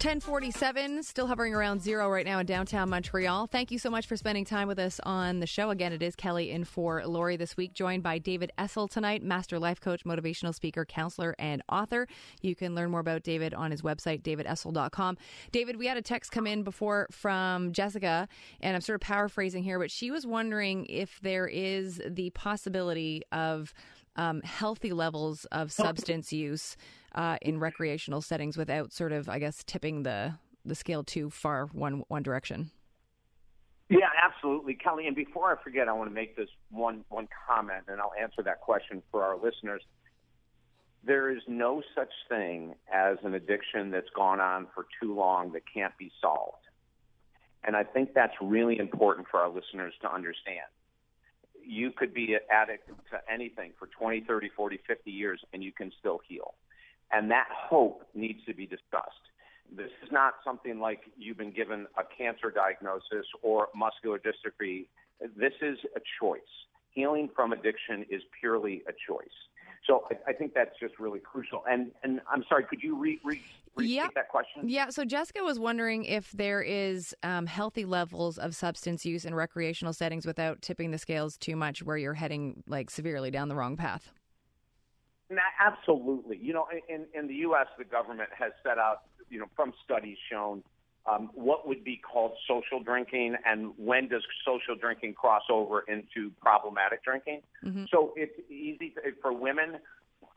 1047, 0.00 1.02
still 1.02 1.26
hovering 1.26 1.52
around 1.52 1.82
zero 1.82 2.08
right 2.08 2.24
now 2.24 2.38
in 2.38 2.46
downtown 2.46 2.88
Montreal. 2.88 3.46
Thank 3.48 3.70
you 3.70 3.78
so 3.78 3.90
much 3.90 4.06
for 4.06 4.16
spending 4.16 4.46
time 4.46 4.66
with 4.66 4.78
us 4.78 4.98
on 5.02 5.40
the 5.40 5.46
show. 5.46 5.68
Again, 5.68 5.92
it 5.92 6.02
is 6.02 6.16
Kelly 6.16 6.50
in 6.50 6.64
for 6.64 7.04
Laurie 7.04 7.36
this 7.36 7.54
week, 7.54 7.74
joined 7.74 8.02
by 8.02 8.16
David 8.16 8.50
Essel 8.56 8.88
tonight, 8.88 9.22
master 9.22 9.58
life 9.58 9.78
coach, 9.78 10.04
motivational 10.04 10.54
speaker, 10.54 10.86
counselor, 10.86 11.36
and 11.38 11.62
author. 11.68 12.08
You 12.40 12.56
can 12.56 12.74
learn 12.74 12.90
more 12.90 13.00
about 13.00 13.24
David 13.24 13.52
on 13.52 13.70
his 13.70 13.82
website, 13.82 14.22
davidessel.com. 14.22 15.18
David, 15.52 15.76
we 15.76 15.86
had 15.86 15.98
a 15.98 16.02
text 16.02 16.32
come 16.32 16.46
in 16.46 16.62
before 16.62 17.06
from 17.10 17.74
Jessica, 17.74 18.26
and 18.62 18.74
I'm 18.74 18.80
sort 18.80 18.94
of 18.94 19.02
paraphrasing 19.02 19.62
here, 19.62 19.78
but 19.78 19.90
she 19.90 20.10
was 20.10 20.26
wondering 20.26 20.86
if 20.86 21.20
there 21.20 21.46
is 21.46 22.00
the 22.08 22.30
possibility 22.30 23.22
of 23.32 23.74
um, 24.16 24.40
healthy 24.40 24.94
levels 24.94 25.44
of 25.52 25.70
substance 25.70 26.32
use 26.32 26.78
uh, 27.14 27.38
in 27.42 27.58
recreational 27.58 28.20
settings 28.20 28.56
without 28.56 28.92
sort 28.92 29.12
of, 29.12 29.28
I 29.28 29.38
guess, 29.38 29.62
tipping 29.64 30.02
the 30.02 30.34
the 30.64 30.74
scale 30.74 31.02
too 31.02 31.30
far 31.30 31.66
one 31.66 32.04
one 32.08 32.22
direction. 32.22 32.70
Yeah, 33.88 34.08
absolutely, 34.22 34.74
Kelly. 34.74 35.08
And 35.08 35.16
before 35.16 35.50
I 35.50 35.62
forget, 35.62 35.88
I 35.88 35.92
want 35.92 36.08
to 36.10 36.14
make 36.14 36.36
this 36.36 36.48
one 36.70 37.04
one 37.08 37.28
comment, 37.48 37.84
and 37.88 38.00
I'll 38.00 38.14
answer 38.20 38.42
that 38.42 38.60
question 38.60 39.02
for 39.10 39.24
our 39.24 39.36
listeners. 39.36 39.82
There 41.02 41.30
is 41.30 41.42
no 41.48 41.82
such 41.94 42.12
thing 42.28 42.74
as 42.92 43.16
an 43.24 43.34
addiction 43.34 43.90
that's 43.90 44.10
gone 44.14 44.38
on 44.38 44.68
for 44.74 44.86
too 45.02 45.14
long 45.14 45.52
that 45.52 45.62
can't 45.72 45.96
be 45.98 46.12
solved. 46.20 46.58
And 47.64 47.74
I 47.74 47.84
think 47.84 48.14
that's 48.14 48.34
really 48.40 48.78
important 48.78 49.26
for 49.30 49.40
our 49.40 49.48
listeners 49.48 49.94
to 50.02 50.12
understand. 50.12 50.68
You 51.64 51.90
could 51.90 52.14
be 52.14 52.34
an 52.34 52.40
addict 52.50 52.88
to 53.10 53.20
anything 53.32 53.72
for 53.78 53.88
20, 53.98 54.20
30, 54.20 54.50
40, 54.56 54.80
50 54.86 55.10
years, 55.10 55.40
and 55.52 55.64
you 55.64 55.72
can 55.72 55.90
still 55.98 56.20
heal. 56.26 56.54
And 57.12 57.30
that 57.30 57.48
hope 57.50 58.02
needs 58.14 58.44
to 58.46 58.54
be 58.54 58.66
discussed. 58.66 59.24
This 59.74 59.90
is 60.04 60.10
not 60.10 60.34
something 60.44 60.80
like 60.80 61.02
you've 61.16 61.38
been 61.38 61.52
given 61.52 61.86
a 61.96 62.02
cancer 62.16 62.50
diagnosis 62.50 63.26
or 63.42 63.68
muscular 63.74 64.18
dystrophy. 64.18 64.86
This 65.36 65.52
is 65.62 65.78
a 65.96 66.00
choice. 66.20 66.40
Healing 66.90 67.28
from 67.34 67.52
addiction 67.52 68.04
is 68.10 68.22
purely 68.40 68.82
a 68.88 68.92
choice. 69.08 69.28
So 69.86 70.04
I, 70.10 70.30
I 70.30 70.32
think 70.32 70.54
that's 70.54 70.78
just 70.80 70.98
really 70.98 71.20
crucial. 71.20 71.62
And 71.68 71.92
and 72.02 72.20
I'm 72.30 72.44
sorry, 72.48 72.64
could 72.64 72.82
you 72.82 72.96
re, 72.98 73.20
re, 73.24 73.40
Yeah. 73.78 74.08
that 74.14 74.28
question? 74.28 74.68
Yeah, 74.68 74.90
so 74.90 75.04
Jessica 75.04 75.42
was 75.42 75.58
wondering 75.58 76.04
if 76.04 76.30
there 76.32 76.62
is 76.62 77.14
um, 77.22 77.46
healthy 77.46 77.84
levels 77.84 78.38
of 78.38 78.54
substance 78.54 79.06
use 79.06 79.24
in 79.24 79.34
recreational 79.34 79.92
settings 79.92 80.26
without 80.26 80.62
tipping 80.62 80.90
the 80.90 80.98
scales 80.98 81.38
too 81.38 81.56
much, 81.56 81.82
where 81.82 81.96
you're 81.96 82.14
heading 82.14 82.62
like 82.66 82.90
severely 82.90 83.30
down 83.30 83.48
the 83.48 83.56
wrong 83.56 83.76
path. 83.76 84.12
Na- 85.30 85.40
Absolutely. 85.60 86.38
You 86.42 86.52
know, 86.52 86.66
in, 86.88 87.06
in 87.14 87.28
the 87.28 87.34
U.S., 87.34 87.66
the 87.78 87.84
government 87.84 88.30
has 88.36 88.52
set 88.62 88.78
out, 88.78 89.02
you 89.30 89.38
know, 89.38 89.46
from 89.56 89.72
studies 89.84 90.18
shown 90.30 90.62
um, 91.06 91.30
what 91.34 91.66
would 91.66 91.82
be 91.82 91.96
called 91.96 92.32
social 92.46 92.82
drinking 92.82 93.36
and 93.46 93.72
when 93.78 94.08
does 94.08 94.22
social 94.44 94.74
drinking 94.74 95.14
cross 95.14 95.42
over 95.50 95.80
into 95.88 96.30
problematic 96.40 97.02
drinking. 97.04 97.40
So 97.90 98.12
it's 98.16 98.38
easy 98.50 98.90
to, 98.90 99.12
for 99.22 99.32
women. 99.32 99.78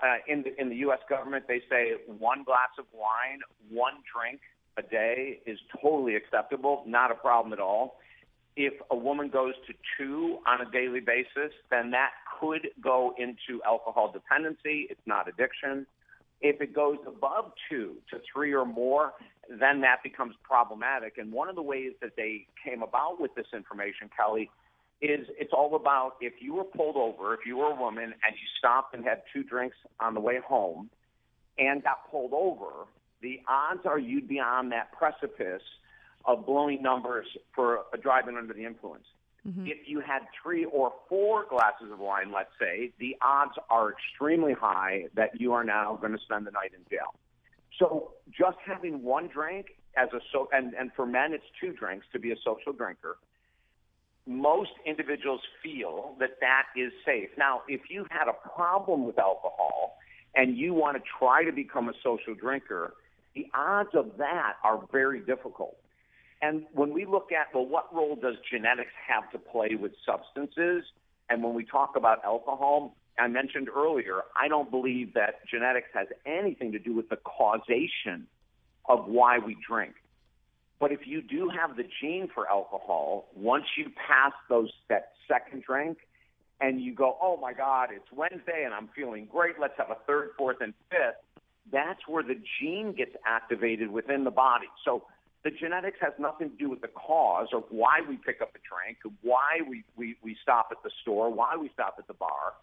Uh, 0.01 0.15
in 0.27 0.43
the 0.43 0.59
in 0.59 0.69
the 0.69 0.75
U.S. 0.77 0.99
government, 1.09 1.45
they 1.47 1.61
say 1.69 1.93
one 2.07 2.43
glass 2.43 2.69
of 2.79 2.85
wine, 2.93 3.39
one 3.69 3.93
drink 4.13 4.41
a 4.77 4.81
day 4.81 5.39
is 5.45 5.59
totally 5.81 6.15
acceptable, 6.15 6.83
not 6.85 7.11
a 7.11 7.15
problem 7.15 7.53
at 7.53 7.59
all. 7.59 7.99
If 8.55 8.73
a 8.91 8.95
woman 8.95 9.29
goes 9.29 9.53
to 9.67 9.73
two 9.97 10.39
on 10.45 10.61
a 10.61 10.69
daily 10.69 10.99
basis, 10.99 11.53
then 11.71 11.91
that 11.91 12.11
could 12.39 12.69
go 12.81 13.13
into 13.17 13.63
alcohol 13.63 14.11
dependency. 14.11 14.87
It's 14.89 15.01
not 15.05 15.27
addiction. 15.27 15.87
If 16.41 16.61
it 16.61 16.73
goes 16.75 16.97
above 17.07 17.53
two 17.69 17.95
to 18.11 18.19
three 18.31 18.53
or 18.53 18.65
more, 18.65 19.13
then 19.49 19.81
that 19.81 20.03
becomes 20.03 20.35
problematic. 20.43 21.17
And 21.17 21.31
one 21.31 21.49
of 21.49 21.55
the 21.55 21.61
ways 21.61 21.93
that 22.01 22.11
they 22.15 22.47
came 22.63 22.83
about 22.83 23.19
with 23.19 23.33
this 23.35 23.47
information, 23.53 24.09
Kelly, 24.15 24.51
is 25.01 25.27
it's 25.37 25.51
all 25.53 25.75
about 25.75 26.13
if 26.21 26.33
you 26.39 26.53
were 26.53 26.63
pulled 26.63 26.95
over, 26.95 27.33
if 27.33 27.41
you 27.45 27.57
were 27.57 27.71
a 27.71 27.75
woman 27.75 28.03
and 28.03 28.33
you 28.33 28.47
stopped 28.57 28.93
and 28.93 29.03
had 29.03 29.23
two 29.33 29.43
drinks 29.43 29.75
on 29.99 30.13
the 30.13 30.19
way 30.19 30.39
home 30.45 30.89
and 31.57 31.83
got 31.83 32.09
pulled 32.09 32.33
over, 32.33 32.87
the 33.21 33.39
odds 33.47 33.81
are 33.85 33.99
you'd 33.99 34.27
be 34.27 34.39
on 34.39 34.69
that 34.69 34.91
precipice 34.91 35.61
of 36.25 36.45
blowing 36.45 36.81
numbers 36.81 37.27
for 37.53 37.81
driving 38.01 38.37
under 38.37 38.53
the 38.53 38.65
influence. 38.65 39.05
Mm-hmm. 39.47 39.67
If 39.67 39.87
you 39.87 39.99
had 39.99 40.21
three 40.41 40.63
or 40.65 40.93
four 41.09 41.45
glasses 41.49 41.91
of 41.91 41.99
wine, 41.99 42.31
let's 42.33 42.51
say, 42.59 42.91
the 42.99 43.17
odds 43.21 43.53
are 43.69 43.91
extremely 43.91 44.53
high 44.53 45.05
that 45.15 45.39
you 45.39 45.51
are 45.51 45.65
now 45.65 45.97
going 45.99 46.13
to 46.13 46.23
spend 46.23 46.47
the 46.47 46.51
night 46.51 46.71
in 46.73 46.83
jail. 46.89 47.13
So 47.77 48.13
just 48.31 48.57
having 48.65 49.03
one 49.03 49.27
drink 49.27 49.67
as 49.97 50.09
a 50.13 50.19
so 50.31 50.47
and, 50.51 50.73
and 50.73 50.91
for 50.95 51.05
men 51.05 51.33
it's 51.33 51.43
two 51.59 51.73
drinks 51.73 52.05
to 52.13 52.19
be 52.19 52.31
a 52.31 52.35
social 52.43 52.71
drinker. 52.71 53.17
Most 54.25 54.71
individuals 54.85 55.41
feel 55.61 56.15
that 56.19 56.39
that 56.39 56.63
is 56.77 56.93
safe. 57.05 57.29
Now, 57.37 57.63
if 57.67 57.81
you 57.89 58.05
had 58.09 58.29
a 58.29 58.49
problem 58.55 59.05
with 59.05 59.19
alcohol 59.19 59.97
and 60.33 60.57
you 60.57 60.73
want 60.73 60.95
to 60.95 61.03
try 61.19 61.43
to 61.43 61.51
become 61.51 61.89
a 61.89 61.93
social 62.01 62.33
drinker, 62.33 62.93
the 63.35 63.47
odds 63.53 63.89
of 63.93 64.17
that 64.17 64.53
are 64.63 64.79
very 64.91 65.19
difficult. 65.19 65.75
And 66.43 66.65
when 66.73 66.93
we 66.93 67.05
look 67.05 67.29
at, 67.31 67.55
well, 67.55 67.65
what 67.65 67.95
role 67.95 68.17
does 68.17 68.35
genetics 68.51 68.91
have 69.07 69.31
to 69.31 69.39
play 69.39 69.75
with 69.79 69.93
substances? 70.05 70.83
And 71.29 71.41
when 71.41 71.53
we 71.53 71.63
talk 71.63 71.95
about 71.95 72.21
alcohol, 72.25 72.97
I 73.17 73.29
mentioned 73.29 73.69
earlier, 73.73 74.23
I 74.35 74.49
don't 74.49 74.69
believe 74.69 75.13
that 75.13 75.47
genetics 75.49 75.87
has 75.93 76.07
anything 76.25 76.73
to 76.73 76.79
do 76.79 76.93
with 76.93 77.07
the 77.07 77.15
causation 77.15 78.27
of 78.89 79.05
why 79.07 79.39
we 79.39 79.55
drink. 79.65 79.93
But 80.81 80.91
if 80.91 81.07
you 81.07 81.21
do 81.21 81.47
have 81.47 81.77
the 81.77 81.85
gene 82.01 82.27
for 82.35 82.45
alcohol, 82.49 83.29
once 83.33 83.63
you 83.77 83.85
pass 83.95 84.33
those 84.49 84.69
that 84.89 85.13
second 85.29 85.63
drink 85.63 85.99
and 86.59 86.81
you 86.81 86.93
go, 86.93 87.17
oh 87.21 87.37
my 87.37 87.53
God, 87.53 87.87
it's 87.93 88.11
Wednesday 88.11 88.63
and 88.65 88.73
I'm 88.73 88.89
feeling 88.93 89.29
great, 89.31 89.55
let's 89.61 89.75
have 89.77 89.91
a 89.91 89.97
third, 90.05 90.31
fourth, 90.37 90.57
and 90.59 90.73
fifth, 90.89 91.23
that's 91.71 92.01
where 92.05 92.23
the 92.23 92.35
gene 92.59 92.91
gets 92.91 93.15
activated 93.25 93.89
within 93.89 94.25
the 94.25 94.31
body. 94.31 94.67
So 94.83 95.03
the 95.43 95.51
genetics 95.51 95.97
has 96.01 96.13
nothing 96.17 96.49
to 96.51 96.55
do 96.55 96.69
with 96.69 96.81
the 96.81 96.87
cause 96.87 97.47
of 97.53 97.63
why 97.69 97.99
we 98.07 98.17
pick 98.17 98.41
up 98.41 98.51
a 98.55 98.59
drink, 98.59 98.97
why 99.21 99.59
we, 99.67 99.83
we, 99.95 100.15
we 100.23 100.37
stop 100.41 100.69
at 100.71 100.81
the 100.83 100.91
store, 101.01 101.29
why 101.29 101.57
we 101.57 101.69
stop 101.73 101.95
at 101.99 102.07
the 102.07 102.13
bar. 102.13 102.53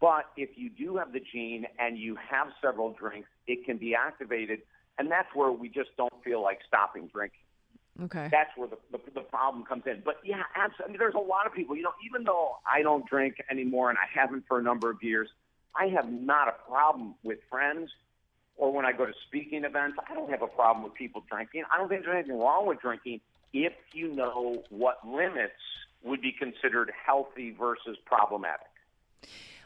But 0.00 0.24
if 0.36 0.50
you 0.56 0.70
do 0.70 0.96
have 0.96 1.12
the 1.12 1.20
gene 1.20 1.66
and 1.78 1.98
you 1.98 2.16
have 2.16 2.48
several 2.62 2.92
drinks, 2.92 3.28
it 3.46 3.64
can 3.64 3.76
be 3.76 3.94
activated, 3.94 4.60
and 4.98 5.10
that's 5.10 5.28
where 5.34 5.52
we 5.52 5.68
just 5.68 5.90
don't 5.96 6.12
feel 6.24 6.42
like 6.42 6.60
stopping 6.66 7.08
drinking. 7.12 7.40
Okay. 8.02 8.28
That's 8.30 8.50
where 8.56 8.68
the, 8.68 8.76
the, 8.92 8.98
the 9.14 9.20
problem 9.22 9.64
comes 9.64 9.84
in. 9.86 10.02
But 10.04 10.16
yeah, 10.22 10.42
absolutely. 10.54 10.84
I 10.84 10.88
mean, 10.88 10.98
there's 10.98 11.14
a 11.14 11.18
lot 11.18 11.46
of 11.46 11.54
people, 11.54 11.76
you 11.76 11.82
know, 11.82 11.94
even 12.04 12.24
though 12.24 12.56
I 12.70 12.82
don't 12.82 13.06
drink 13.06 13.36
anymore 13.50 13.88
and 13.88 13.98
I 13.98 14.04
haven't 14.12 14.44
for 14.46 14.58
a 14.58 14.62
number 14.62 14.90
of 14.90 15.02
years, 15.02 15.28
I 15.74 15.86
have 15.88 16.10
not 16.10 16.48
a 16.48 16.54
problem 16.68 17.14
with 17.22 17.38
friends 17.50 17.90
or 18.56 18.72
when 18.72 18.84
I 18.84 18.92
go 18.92 19.06
to 19.06 19.12
speaking 19.26 19.64
events, 19.64 19.98
I 20.10 20.14
don't 20.14 20.30
have 20.30 20.42
a 20.42 20.46
problem 20.46 20.84
with 20.84 20.94
people 20.94 21.22
drinking. 21.30 21.64
I 21.72 21.78
don't 21.78 21.88
think 21.88 22.04
there's 22.04 22.14
anything 22.14 22.38
wrong 22.38 22.66
with 22.66 22.80
drinking 22.80 23.20
if 23.52 23.72
you 23.92 24.14
know 24.14 24.62
what 24.70 24.98
limits 25.06 25.52
would 26.02 26.20
be 26.20 26.32
considered 26.32 26.92
healthy 27.04 27.54
versus 27.58 27.96
problematic. 28.04 28.66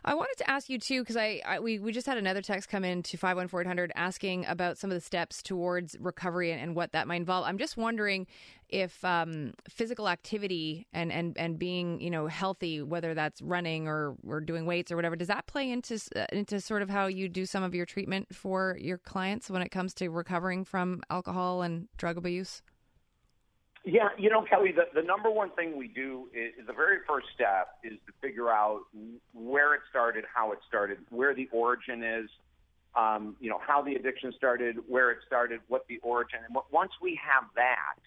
I 0.05 0.15
wanted 0.15 0.37
to 0.39 0.51
ask 0.51 0.69
you 0.69 0.79
too 0.79 1.03
because 1.03 1.17
I, 1.17 1.43
I, 1.47 1.61
we 1.61 1.79
we 1.79 1.93
just 1.93 2.07
had 2.07 2.17
another 2.17 2.41
text 2.41 2.69
come 2.69 2.85
in 2.85 3.03
to 3.05 3.17
five 3.17 3.37
one 3.37 3.49
four 3.49 3.61
eight 3.61 3.67
hundred 3.67 3.93
asking 3.95 4.47
about 4.47 4.79
some 4.79 4.91
of 4.91 4.95
the 4.95 5.01
steps 5.01 5.43
towards 5.43 5.97
recovery 6.01 6.53
and, 6.53 6.61
and 6.61 6.75
what 6.75 6.93
that 6.93 7.07
might 7.07 7.17
involve. 7.17 7.45
I'm 7.47 7.59
just 7.59 7.77
wondering 7.77 8.27
if 8.69 9.05
um, 9.05 9.53
physical 9.69 10.09
activity 10.09 10.87
and, 10.93 11.13
and 11.13 11.37
and 11.37 11.59
being 11.59 12.01
you 12.01 12.11
know 12.11 12.27
healthy, 12.29 12.83
whether 12.83 13.15
that's 13.15 13.43
running 13.43 13.89
or 13.89 14.17
or 14.27 14.41
doing 14.41 14.65
weights 14.65 14.91
or 14.91 14.97
whatever, 14.97 15.17
does 15.17 15.29
that 15.29 15.47
play 15.47 15.71
into 15.71 16.01
uh, 16.17 16.27
into 16.33 16.61
sort 16.61 16.83
of 16.83 16.89
how 16.89 17.07
you 17.07 17.29
do 17.29 17.45
some 17.45 17.63
of 17.63 17.75
your 17.75 17.87
treatment 17.87 18.35
for 18.35 18.79
your 18.81 18.99
clients 18.99 19.51
when 19.51 19.63
it 19.63 19.71
comes 19.71 19.93
to 19.95 20.09
recovering 20.09 20.65
from 20.65 21.03
alcohol 21.11 21.63
and 21.63 21.89
drug 21.99 22.17
abuse? 22.17 22.63
Yeah, 23.85 24.09
you 24.19 24.29
know, 24.29 24.43
Kelly, 24.43 24.73
the, 24.73 24.85
the 24.95 25.05
number 25.05 25.31
one 25.31 25.51
thing 25.53 25.77
we 25.77 25.89
do 25.89 26.29
is, 26.35 26.67
the 26.67 26.73
very 26.73 26.99
first 27.09 27.29
step 27.35 27.79
is 27.83 27.99
to 28.07 28.13
figure 28.21 28.51
out 28.51 28.83
where 29.33 29.75
it 29.75 29.81
started, 29.89 30.25
how 30.33 30.53
it 30.53 30.59
started, 30.69 30.99
where 31.09 31.35
the 31.35 31.49
origin 31.51 32.03
is, 32.03 32.29
um, 32.95 33.37
you 33.41 33.49
know, 33.49 33.59
how 33.67 33.81
the 33.81 33.95
addiction 33.95 34.33
started, 34.37 34.77
where 34.87 35.11
it 35.11 35.19
started, 35.27 35.61
what 35.69 35.87
the 35.89 35.99
origin. 36.03 36.41
And 36.47 36.57
once 36.71 36.93
we 37.01 37.19
have 37.25 37.45
that, 37.57 37.99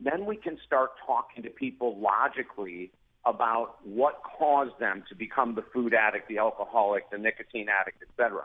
then 0.00 0.24
we 0.24 0.36
can 0.36 0.58
start 0.64 0.92
talking 1.06 1.42
to 1.42 1.50
people 1.50 1.98
logically 2.00 2.90
about 3.26 3.86
what 3.86 4.22
caused 4.38 4.78
them 4.78 5.04
to 5.10 5.14
become 5.14 5.54
the 5.54 5.64
food 5.74 5.92
addict, 5.92 6.28
the 6.28 6.38
alcoholic, 6.38 7.10
the 7.10 7.18
nicotine 7.18 7.68
addict, 7.68 8.02
et 8.02 8.08
cetera 8.16 8.44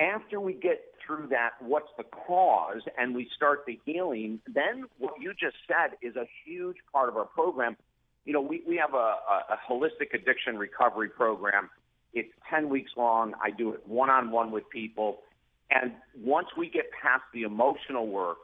after 0.00 0.40
we 0.40 0.54
get 0.54 0.94
through 1.10 1.26
that, 1.28 1.50
what's 1.60 1.88
the 1.96 2.04
cause, 2.04 2.82
and 2.96 3.14
we 3.14 3.28
start 3.34 3.64
the 3.66 3.80
healing, 3.84 4.40
then 4.46 4.84
what 4.98 5.14
you 5.20 5.32
just 5.32 5.56
said 5.66 5.96
is 6.02 6.14
a 6.14 6.26
huge 6.44 6.76
part 6.92 7.08
of 7.08 7.16
our 7.16 7.24
program. 7.24 7.76
You 8.24 8.32
know, 8.32 8.40
we, 8.40 8.62
we 8.66 8.76
have 8.76 8.94
a, 8.94 8.96
a, 8.96 9.54
a 9.54 9.58
holistic 9.68 10.14
addiction 10.14 10.56
recovery 10.56 11.08
program. 11.08 11.68
It's 12.14 12.30
10 12.48 12.68
weeks 12.68 12.92
long. 12.96 13.34
I 13.42 13.50
do 13.50 13.72
it 13.72 13.86
one 13.86 14.08
on 14.08 14.30
one 14.30 14.52
with 14.52 14.68
people. 14.70 15.18
And 15.70 15.92
once 16.22 16.48
we 16.56 16.68
get 16.68 16.84
past 17.02 17.24
the 17.34 17.42
emotional 17.42 18.06
work 18.06 18.38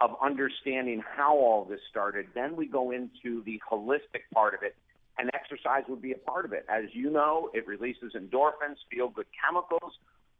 of 0.00 0.10
understanding 0.20 1.02
how 1.16 1.36
all 1.36 1.64
this 1.64 1.80
started, 1.88 2.26
then 2.34 2.56
we 2.56 2.66
go 2.66 2.90
into 2.90 3.44
the 3.44 3.60
holistic 3.70 4.22
part 4.34 4.54
of 4.54 4.62
it. 4.62 4.74
And 5.18 5.30
exercise 5.34 5.84
would 5.88 6.02
be 6.02 6.12
a 6.12 6.18
part 6.18 6.46
of 6.46 6.52
it. 6.52 6.64
As 6.68 6.84
you 6.92 7.10
know, 7.10 7.50
it 7.54 7.66
releases 7.66 8.14
endorphins, 8.14 8.76
feel 8.90 9.08
good 9.08 9.26
chemicals, 9.44 9.92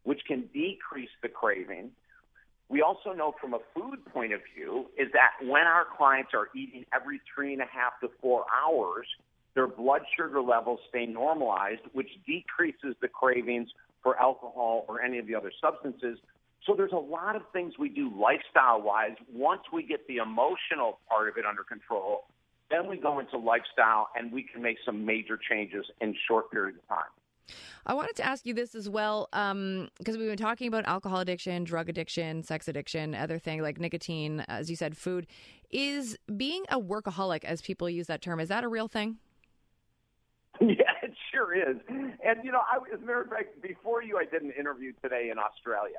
which 0.05 0.21
can 0.27 0.49
decrease 0.53 1.11
the 1.23 1.29
craving. 1.29 1.91
We 2.69 2.81
also 2.81 3.13
know 3.13 3.35
from 3.41 3.55
a 3.55 3.59
food 3.75 4.05
point 4.13 4.33
of 4.33 4.41
view 4.55 4.87
is 4.97 5.09
that 5.13 5.33
when 5.47 5.63
our 5.63 5.85
clients 5.97 6.31
are 6.35 6.49
eating 6.57 6.85
every 6.95 7.21
three 7.35 7.53
and 7.53 7.61
a 7.61 7.67
half 7.67 8.01
to 8.01 8.09
four 8.21 8.45
hours, 8.51 9.07
their 9.55 9.67
blood 9.67 10.03
sugar 10.17 10.41
levels 10.41 10.81
stay 10.89 11.05
normalized, 11.05 11.83
which 11.93 12.09
decreases 12.27 12.97
the 13.03 13.09
cravings 13.09 13.69
for 14.03 14.19
alcohol 14.19 14.85
or 14.89 15.03
any 15.03 15.19
of 15.19 15.27
the 15.27 15.35
other 15.35 15.53
substances. 15.61 16.19
So 16.67 16.75
there's 16.75 16.93
a 16.93 16.97
lot 16.97 17.37
of 17.37 17.43
things 17.53 17.75
we 17.79 17.89
do 17.89 18.11
lifestyle 18.17 18.81
wise. 18.81 19.17
Once 19.33 19.63
we 19.73 19.83
get 19.83 20.07
the 20.07 20.17
emotional 20.17 20.99
part 21.09 21.29
of 21.29 21.37
it 21.37 21.45
under 21.45 21.65
control, 21.65 22.25
then 22.71 22.89
we 22.89 22.97
go 22.97 23.19
into 23.19 23.37
lifestyle 23.37 24.09
and 24.17 24.33
we 24.33 24.43
can 24.43 24.63
make 24.63 24.79
some 24.87 25.05
major 25.05 25.39
changes 25.51 25.85
in 26.01 26.15
short 26.27 26.51
periods 26.51 26.79
of 26.83 26.89
time. 26.89 27.22
I 27.87 27.95
wanted 27.95 28.17
to 28.17 28.25
ask 28.25 28.47
you 28.47 28.55
this 28.55 28.75
as 28.75 28.89
well, 28.89 29.29
because 29.31 29.51
um, 29.51 29.89
we've 30.07 30.29
been 30.29 30.37
talking 30.37 30.69
about 30.69 30.85
alcohol 30.87 31.21
addiction, 31.21 31.65
drug 31.65 31.89
addiction, 31.89 32.43
sex 32.43 32.69
addiction, 32.69 33.15
other 33.15 33.39
things 33.39 33.63
like 33.63 33.79
nicotine, 33.79 34.45
as 34.49 34.71
you 34.71 34.77
said, 34.77 34.97
food. 34.97 35.27
Is 35.71 36.19
being 36.37 36.65
a 36.69 36.79
workaholic, 36.79 37.45
as 37.45 37.63
people 37.63 37.89
use 37.89 38.07
that 38.07 38.23
term, 38.23 38.41
is 38.41 38.49
that 38.49 38.65
a 38.65 38.69
real 38.69 38.89
thing? 38.89 39.17
Yeah, 40.61 40.93
it 41.03 41.15
sure 41.33 41.55
is. 41.55 41.77
And 41.89 42.45
you 42.45 42.53
know, 42.53 42.61
I, 42.61 42.77
as 42.95 43.01
a 43.03 43.07
matter 43.07 43.23
of 43.23 43.31
fact, 43.31 43.61
before 43.63 44.03
you, 44.03 44.19
I 44.19 44.25
did 44.27 44.43
an 44.43 44.53
interview 44.53 44.93
today 45.03 45.31
in 45.33 45.39
Australia, 45.39 45.99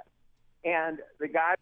and 0.64 1.00
the 1.20 1.28
guy 1.28 1.56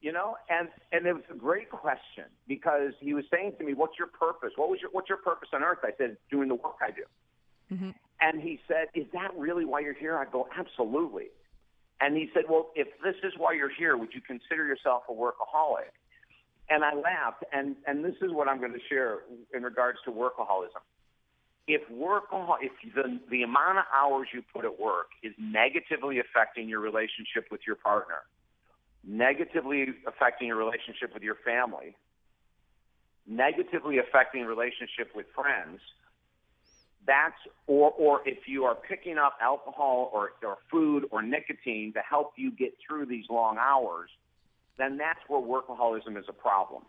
you 0.00 0.12
know 0.12 0.36
and 0.48 0.68
and 0.92 1.06
it 1.06 1.12
was 1.12 1.24
a 1.30 1.34
great 1.34 1.70
question 1.70 2.24
because 2.48 2.92
he 3.00 3.14
was 3.14 3.24
saying 3.30 3.52
to 3.58 3.64
me 3.64 3.74
what's 3.74 3.98
your 3.98 4.08
purpose 4.08 4.52
what 4.56 4.70
was 4.70 4.80
your 4.80 4.90
what's 4.92 5.08
your 5.08 5.18
purpose 5.18 5.48
on 5.52 5.62
earth 5.62 5.78
i 5.84 5.90
said 5.98 6.16
doing 6.30 6.48
the 6.48 6.54
work 6.54 6.76
i 6.82 6.90
do 6.90 7.02
mm-hmm. 7.72 7.90
and 8.20 8.40
he 8.40 8.60
said 8.68 8.88
is 8.94 9.06
that 9.12 9.30
really 9.36 9.64
why 9.64 9.80
you're 9.80 9.94
here? 9.94 10.16
I 10.16 10.24
go 10.24 10.48
absolutely. 10.56 11.28
And 12.00 12.16
he 12.16 12.30
said 12.34 12.44
well 12.48 12.70
if 12.74 12.88
this 13.02 13.16
is 13.22 13.32
why 13.36 13.52
you're 13.52 13.74
here 13.74 13.96
would 13.96 14.14
you 14.14 14.20
consider 14.20 14.66
yourself 14.66 15.02
a 15.08 15.12
workaholic? 15.12 15.92
And 16.68 16.84
i 16.84 16.94
laughed 16.94 17.44
and 17.52 17.76
and 17.86 18.04
this 18.04 18.16
is 18.22 18.30
what 18.32 18.48
i'm 18.48 18.58
going 18.58 18.72
to 18.72 18.84
share 18.88 19.18
in 19.54 19.62
regards 19.62 19.98
to 20.04 20.10
workaholism. 20.10 20.82
If 21.66 21.82
workahol 21.90 22.56
if 22.60 22.72
the 22.94 23.20
the 23.30 23.42
amount 23.42 23.78
of 23.78 23.84
hours 23.94 24.28
you 24.32 24.42
put 24.52 24.64
at 24.64 24.78
work 24.80 25.08
is 25.22 25.32
negatively 25.38 26.20
affecting 26.20 26.68
your 26.68 26.80
relationship 26.80 27.46
with 27.50 27.60
your 27.66 27.76
partner 27.76 28.22
negatively 29.04 29.86
affecting 30.06 30.48
your 30.48 30.56
relationship 30.56 31.12
with 31.14 31.22
your 31.22 31.36
family, 31.44 31.96
negatively 33.26 33.98
affecting 33.98 34.44
relationship 34.44 35.14
with 35.14 35.26
friends, 35.34 35.80
that's 37.06 37.36
or 37.66 37.90
or 37.92 38.20
if 38.26 38.46
you 38.46 38.64
are 38.64 38.74
picking 38.74 39.18
up 39.18 39.36
alcohol 39.40 40.10
or, 40.12 40.32
or 40.42 40.58
food 40.70 41.06
or 41.10 41.22
nicotine 41.22 41.92
to 41.94 42.00
help 42.00 42.32
you 42.36 42.50
get 42.50 42.74
through 42.86 43.06
these 43.06 43.24
long 43.30 43.56
hours, 43.58 44.10
then 44.78 44.96
that's 44.96 45.20
where 45.28 45.40
workaholism 45.40 46.18
is 46.18 46.24
a 46.28 46.32
problem. 46.32 46.82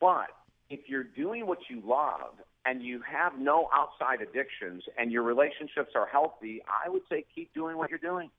But 0.00 0.28
if 0.68 0.80
you're 0.88 1.04
doing 1.04 1.46
what 1.46 1.58
you 1.68 1.82
love 1.84 2.34
and 2.64 2.82
you 2.82 3.00
have 3.02 3.38
no 3.38 3.68
outside 3.72 4.20
addictions 4.20 4.82
and 4.98 5.10
your 5.10 5.22
relationships 5.22 5.92
are 5.94 6.06
healthy, 6.06 6.62
I 6.84 6.88
would 6.88 7.02
say 7.08 7.24
keep 7.34 7.52
doing 7.54 7.76
what 7.76 7.90
you're 7.90 7.98
doing. 7.98 8.30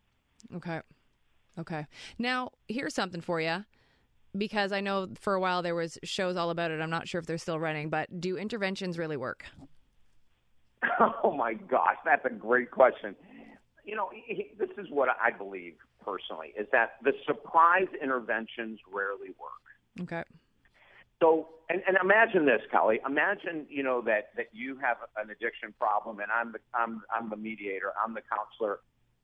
Okay. 0.55 0.81
Okay. 1.59 1.85
Now, 2.17 2.51
here's 2.67 2.95
something 2.95 3.21
for 3.21 3.41
you 3.41 3.65
because 4.37 4.71
I 4.71 4.79
know 4.79 5.09
for 5.19 5.33
a 5.33 5.39
while 5.39 5.61
there 5.61 5.75
was 5.75 5.97
shows 6.03 6.37
all 6.37 6.49
about 6.49 6.71
it. 6.71 6.79
I'm 6.79 6.89
not 6.89 7.07
sure 7.07 7.19
if 7.19 7.25
they're 7.25 7.37
still 7.37 7.59
running, 7.59 7.89
but 7.89 8.21
do 8.21 8.37
interventions 8.37 8.97
really 8.97 9.17
work? 9.17 9.45
Oh 11.23 11.36
my 11.36 11.53
gosh, 11.53 11.97
that's 12.05 12.25
a 12.25 12.29
great 12.29 12.71
question. 12.71 13.15
You 13.86 13.95
know, 13.95 14.09
this 14.59 14.69
is 14.77 14.88
what 14.89 15.09
I 15.09 15.36
believe 15.36 15.75
personally 16.03 16.53
is 16.59 16.67
that 16.71 16.93
the 17.03 17.13
surprise 17.25 17.88
interventions 18.01 18.79
rarely 18.91 19.29
work. 19.39 20.01
Okay. 20.01 20.23
So, 21.21 21.49
and, 21.69 21.82
and 21.88 21.97
imagine 22.01 22.45
this, 22.45 22.61
Kelly. 22.71 22.99
Imagine, 23.05 23.67
you 23.69 23.84
know, 23.84 24.01
that 24.01 24.29
that 24.38 24.47
you 24.53 24.77
have 24.82 24.97
an 25.17 25.29
addiction 25.29 25.73
problem, 25.77 26.19
and 26.19 26.32
I'm 26.32 26.51
the 26.51 26.59
I'm 26.73 27.01
I'm 27.15 27.29
the 27.29 27.38
mediator, 27.38 27.93
I'm 28.03 28.15
the 28.15 28.21
counselor, 28.21 28.79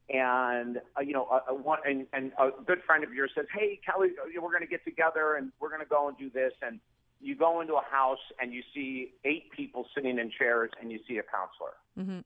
and 0.09 0.77
uh, 0.95 1.01
you 1.01 1.13
know, 1.13 1.25
a, 1.25 1.51
a 1.51 1.55
one 1.55 1.79
and, 1.85 2.05
and 2.13 2.31
a 2.39 2.49
good 2.65 2.79
friend 2.85 3.03
of 3.03 3.13
yours 3.13 3.31
says, 3.35 3.45
"Hey, 3.51 3.79
Kelly, 3.83 4.09
we're 4.39 4.51
going 4.51 4.61
to 4.61 4.67
get 4.67 4.83
together 4.85 5.35
and 5.35 5.51
we're 5.59 5.69
going 5.69 5.81
to 5.81 5.89
go 5.89 6.07
and 6.07 6.17
do 6.17 6.29
this." 6.29 6.53
And 6.61 6.79
you 7.19 7.35
go 7.35 7.61
into 7.61 7.73
a 7.73 7.83
house 7.89 8.19
and 8.39 8.53
you 8.53 8.61
see 8.73 9.13
eight 9.25 9.51
people 9.51 9.85
sitting 9.95 10.19
in 10.19 10.31
chairs, 10.37 10.71
and 10.81 10.91
you 10.91 10.99
see 11.07 11.17
a 11.17 11.23
counselor. 11.23 11.73
Mm-hmm. 11.97 12.19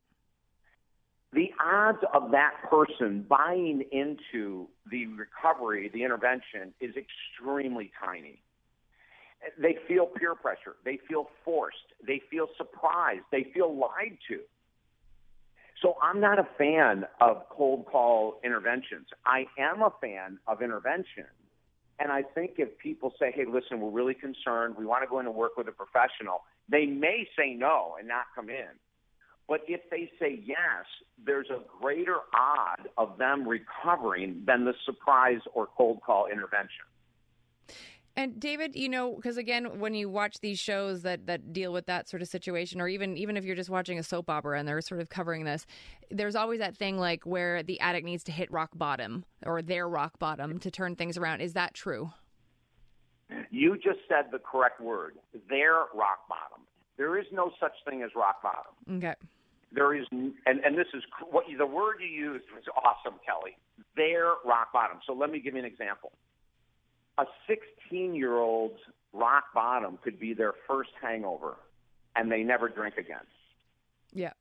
The 1.34 1.50
odds 1.64 2.00
of 2.14 2.32
that 2.32 2.52
person 2.70 3.26
buying 3.28 3.84
into 3.92 4.68
the 4.90 5.08
recovery, 5.08 5.90
the 5.94 6.04
intervention, 6.04 6.74
is 6.82 6.94
extremely 6.98 7.92
tiny 8.04 8.42
they 9.58 9.78
feel 9.88 10.06
peer 10.06 10.36
pressure. 10.36 10.76
They 10.86 11.00
feel 11.08 11.28
forced. 11.44 11.78
They 12.06 12.22
feel 12.30 12.48
surprised. 12.58 13.24
They 13.32 13.48
feel 13.54 13.76
lied 13.76 14.18
to. 14.30 14.40
So 15.82 15.96
I'm 16.02 16.20
not 16.20 16.38
a 16.38 16.48
fan 16.58 17.06
of 17.20 17.50
cold 17.50 17.86
call 17.92 18.40
interventions. 18.44 19.08
I 19.26 19.46
am 19.58 19.82
a 19.82 19.92
fan 20.00 20.38
of 20.48 20.62
intervention. 20.62 21.26
And 22.02 22.12
I 22.12 22.24
think 22.24 22.54
if 22.58 22.80
people 22.80 23.14
say, 23.20 23.32
hey, 23.32 23.46
listen, 23.46 23.80
we're 23.80 23.92
really 23.92 24.16
concerned, 24.16 24.76
we 24.76 24.88
want 24.88 25.04
to 25.04 25.08
go 25.08 25.20
in 25.20 25.28
and 25.28 25.36
work 25.36 25.56
with 25.56 25.68
a 25.68 25.72
professional, 25.72 26.42
they 26.68 26.88
may 26.88 27.28
say 27.38 27.54
no 27.54 27.96
and 28.00 28.08
not 28.08 28.26
come 28.34 28.50
in. 28.50 28.74
But 29.48 29.62
if 29.68 29.82
they 29.92 30.10
say 30.20 30.42
yes, 30.44 30.86
there's 31.24 31.50
a 31.52 31.60
greater 31.80 32.18
odd 32.34 32.90
of 32.98 33.20
them 33.20 33.48
recovering 33.48 34.42
than 34.48 34.66
the 34.66 34.74
surprise 34.84 35.42
or 35.54 35.68
cold 35.78 36.00
call 36.04 36.26
intervention. 36.26 36.86
And 38.16 38.40
David, 38.40 38.76
you 38.76 38.90
know, 38.90 39.16
because 39.16 39.38
again, 39.38 39.80
when 39.80 39.94
you 39.94 40.10
watch 40.10 40.42
these 40.42 40.60
shows 40.60 41.04
that 41.04 41.28
that 41.28 41.54
deal 41.54 41.72
with 41.72 41.86
that 41.86 42.10
sort 42.10 42.22
of 42.22 42.28
situation, 42.28 42.82
or 42.82 42.88
even 42.88 43.16
even 43.16 43.38
if 43.38 43.46
you're 43.46 43.56
just 43.56 43.70
watching 43.70 43.98
a 43.98 44.04
soap 44.04 44.30
opera 44.30 44.60
and 44.60 44.68
they're 44.68 44.82
sort 44.82 45.00
of 45.00 45.10
covering 45.10 45.46
this, 45.46 45.66
there's 46.10 46.36
always 46.36 46.60
that 46.60 46.76
thing 46.76 46.98
like 46.98 47.26
where 47.26 47.64
the 47.64 47.80
addict 47.80 48.06
needs 48.06 48.24
to 48.26 48.32
hit 48.32 48.52
rock 48.52 48.72
bottom 48.76 49.24
or 49.46 49.62
their 49.62 49.88
rock 49.88 50.20
bottom 50.20 50.60
to 50.60 50.70
turn 50.70 50.96
things 50.96 51.18
around. 51.18 51.40
Is 51.42 51.54
that 51.54 51.74
true? 51.74 52.12
You 53.50 53.76
just 53.76 54.00
said 54.10 54.26
the 54.32 54.40
correct 54.40 54.82
word. 54.82 55.16
Their 55.50 55.76
rock 55.94 56.28
bottom. 56.28 56.66
There 56.98 57.18
is 57.18 57.26
no 57.32 57.52
such 57.62 57.74
thing 57.88 58.02
as 58.02 58.12
rock 58.14 58.44
bottom. 58.44 58.98
Okay. 58.98 59.16
There 59.72 59.96
is, 59.96 60.06
and 60.12 60.34
and 60.46 60.78
this 60.78 60.88
is 60.94 61.02
what 61.30 61.46
the 61.58 61.66
word 61.66 62.02
you 62.02 62.08
used 62.08 62.46
was 62.54 62.64
awesome, 62.76 63.20
Kelly. 63.26 63.56
Their 63.96 64.34
rock 64.44 64.74
bottom. 64.74 64.98
So 65.08 65.14
let 65.14 65.32
me 65.32 65.40
give 65.40 65.54
you 65.54 65.62
an 65.62 65.66
example 65.66 66.12
a 67.22 67.26
16 67.48 68.16
year 68.16 68.38
old's 68.38 68.80
rock 69.14 69.46
bottom 69.54 70.00
could 70.04 70.20
be 70.20 70.34
their 70.34 70.54
first 70.68 70.90
hangover 71.02 71.58
and 72.16 72.32
they 72.32 72.44
never 72.44 72.68
drink 72.68 72.96
again. 72.98 73.26
Yeah. 74.12 74.34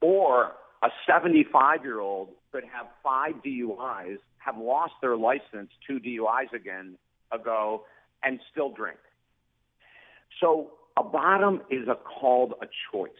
Or 0.00 0.52
a 0.82 0.88
75 1.06 1.84
year 1.84 2.00
old 2.00 2.30
could 2.52 2.64
have 2.64 2.86
five 3.02 3.34
DUIs, 3.44 4.18
have 4.38 4.58
lost 4.58 4.92
their 5.00 5.16
license, 5.16 5.70
two 5.86 5.98
DUIs 5.98 6.52
again 6.54 6.96
ago, 7.32 7.84
and 8.22 8.38
still 8.50 8.70
drink. 8.70 8.98
So 10.40 10.72
a 10.98 11.02
bottom 11.02 11.62
is 11.70 11.88
a 11.88 11.94
called 11.94 12.54
a 12.60 12.66
choice. 12.92 13.10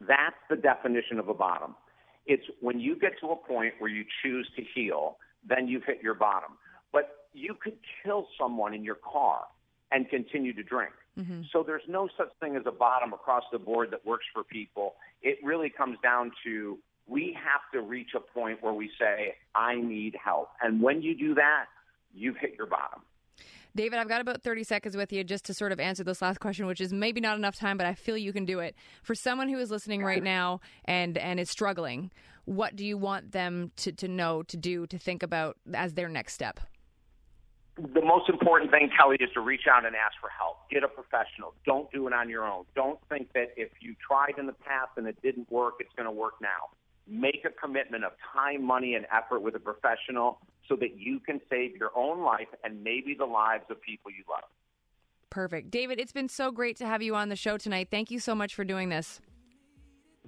That's 0.00 0.36
the 0.48 0.56
definition 0.56 1.18
of 1.18 1.28
a 1.28 1.34
bottom. 1.34 1.74
It's 2.26 2.44
when 2.60 2.78
you 2.78 2.96
get 2.98 3.12
to 3.20 3.28
a 3.28 3.36
point 3.36 3.74
where 3.78 3.90
you 3.90 4.04
choose 4.22 4.48
to 4.56 4.62
heal, 4.74 5.18
then 5.46 5.66
you've 5.66 5.84
hit 5.84 6.00
your 6.02 6.14
bottom. 6.14 6.52
But 6.92 7.17
you 7.32 7.54
could 7.60 7.78
kill 8.04 8.26
someone 8.38 8.74
in 8.74 8.84
your 8.84 8.96
car 8.96 9.44
and 9.90 10.08
continue 10.08 10.52
to 10.52 10.62
drink. 10.62 10.92
Mm-hmm. 11.18 11.42
So 11.52 11.64
there's 11.66 11.82
no 11.88 12.08
such 12.16 12.30
thing 12.40 12.56
as 12.56 12.62
a 12.66 12.70
bottom 12.70 13.12
across 13.12 13.44
the 13.50 13.58
board 13.58 13.90
that 13.90 14.04
works 14.06 14.26
for 14.32 14.44
people. 14.44 14.94
It 15.22 15.38
really 15.42 15.70
comes 15.70 15.98
down 16.02 16.30
to 16.44 16.78
we 17.08 17.36
have 17.42 17.62
to 17.72 17.86
reach 17.86 18.10
a 18.14 18.20
point 18.20 18.62
where 18.62 18.74
we 18.74 18.90
say, 18.98 19.34
I 19.54 19.76
need 19.76 20.14
help. 20.22 20.50
And 20.62 20.82
when 20.82 21.02
you 21.02 21.16
do 21.16 21.34
that, 21.34 21.64
you've 22.14 22.36
hit 22.36 22.54
your 22.56 22.66
bottom. 22.66 23.00
David, 23.74 23.98
I've 23.98 24.08
got 24.08 24.20
about 24.20 24.42
30 24.42 24.64
seconds 24.64 24.96
with 24.96 25.12
you 25.12 25.22
just 25.24 25.44
to 25.46 25.54
sort 25.54 25.72
of 25.72 25.80
answer 25.80 26.02
this 26.02 26.20
last 26.20 26.40
question, 26.40 26.66
which 26.66 26.80
is 26.80 26.92
maybe 26.92 27.20
not 27.20 27.36
enough 27.36 27.56
time, 27.56 27.76
but 27.76 27.86
I 27.86 27.94
feel 27.94 28.16
you 28.16 28.32
can 28.32 28.44
do 28.44 28.60
it. 28.60 28.74
For 29.02 29.14
someone 29.14 29.48
who 29.48 29.58
is 29.58 29.70
listening 29.70 30.02
right 30.02 30.22
now 30.22 30.60
and, 30.84 31.16
and 31.16 31.38
is 31.38 31.50
struggling, 31.50 32.10
what 32.44 32.76
do 32.76 32.84
you 32.84 32.98
want 32.98 33.32
them 33.32 33.72
to, 33.76 33.92
to 33.92 34.08
know, 34.08 34.42
to 34.44 34.56
do, 34.56 34.86
to 34.86 34.98
think 34.98 35.22
about 35.22 35.56
as 35.72 35.94
their 35.94 36.08
next 36.08 36.34
step? 36.34 36.60
The 37.78 38.02
most 38.02 38.28
important 38.28 38.70
thing, 38.70 38.90
Kelly, 38.96 39.16
is 39.20 39.30
to 39.34 39.40
reach 39.40 39.66
out 39.70 39.86
and 39.86 39.94
ask 39.94 40.14
for 40.20 40.30
help. 40.30 40.68
Get 40.70 40.82
a 40.82 40.88
professional. 40.88 41.54
Don't 41.64 41.90
do 41.92 42.06
it 42.06 42.12
on 42.12 42.28
your 42.28 42.46
own. 42.46 42.64
Don't 42.74 42.98
think 43.08 43.32
that 43.34 43.52
if 43.56 43.70
you 43.80 43.94
tried 44.04 44.38
in 44.38 44.46
the 44.46 44.52
past 44.52 44.90
and 44.96 45.06
it 45.06 45.16
didn't 45.22 45.50
work, 45.50 45.74
it's 45.80 45.92
going 45.96 46.06
to 46.06 46.12
work 46.12 46.34
now. 46.40 46.70
Make 47.06 47.44
a 47.44 47.50
commitment 47.50 48.04
of 48.04 48.12
time, 48.34 48.64
money, 48.64 48.94
and 48.94 49.06
effort 49.12 49.40
with 49.40 49.54
a 49.54 49.60
professional 49.60 50.40
so 50.68 50.76
that 50.76 50.98
you 50.98 51.20
can 51.20 51.40
save 51.48 51.76
your 51.76 51.90
own 51.96 52.22
life 52.22 52.48
and 52.64 52.82
maybe 52.82 53.14
the 53.18 53.24
lives 53.24 53.64
of 53.70 53.80
people 53.80 54.10
you 54.10 54.24
love. 54.28 54.44
Perfect. 55.30 55.70
David, 55.70 56.00
it's 56.00 56.12
been 56.12 56.28
so 56.28 56.50
great 56.50 56.76
to 56.76 56.86
have 56.86 57.02
you 57.02 57.14
on 57.14 57.28
the 57.28 57.36
show 57.36 57.56
tonight. 57.56 57.88
Thank 57.90 58.10
you 58.10 58.18
so 58.18 58.34
much 58.34 58.54
for 58.54 58.64
doing 58.64 58.88
this. 58.88 59.20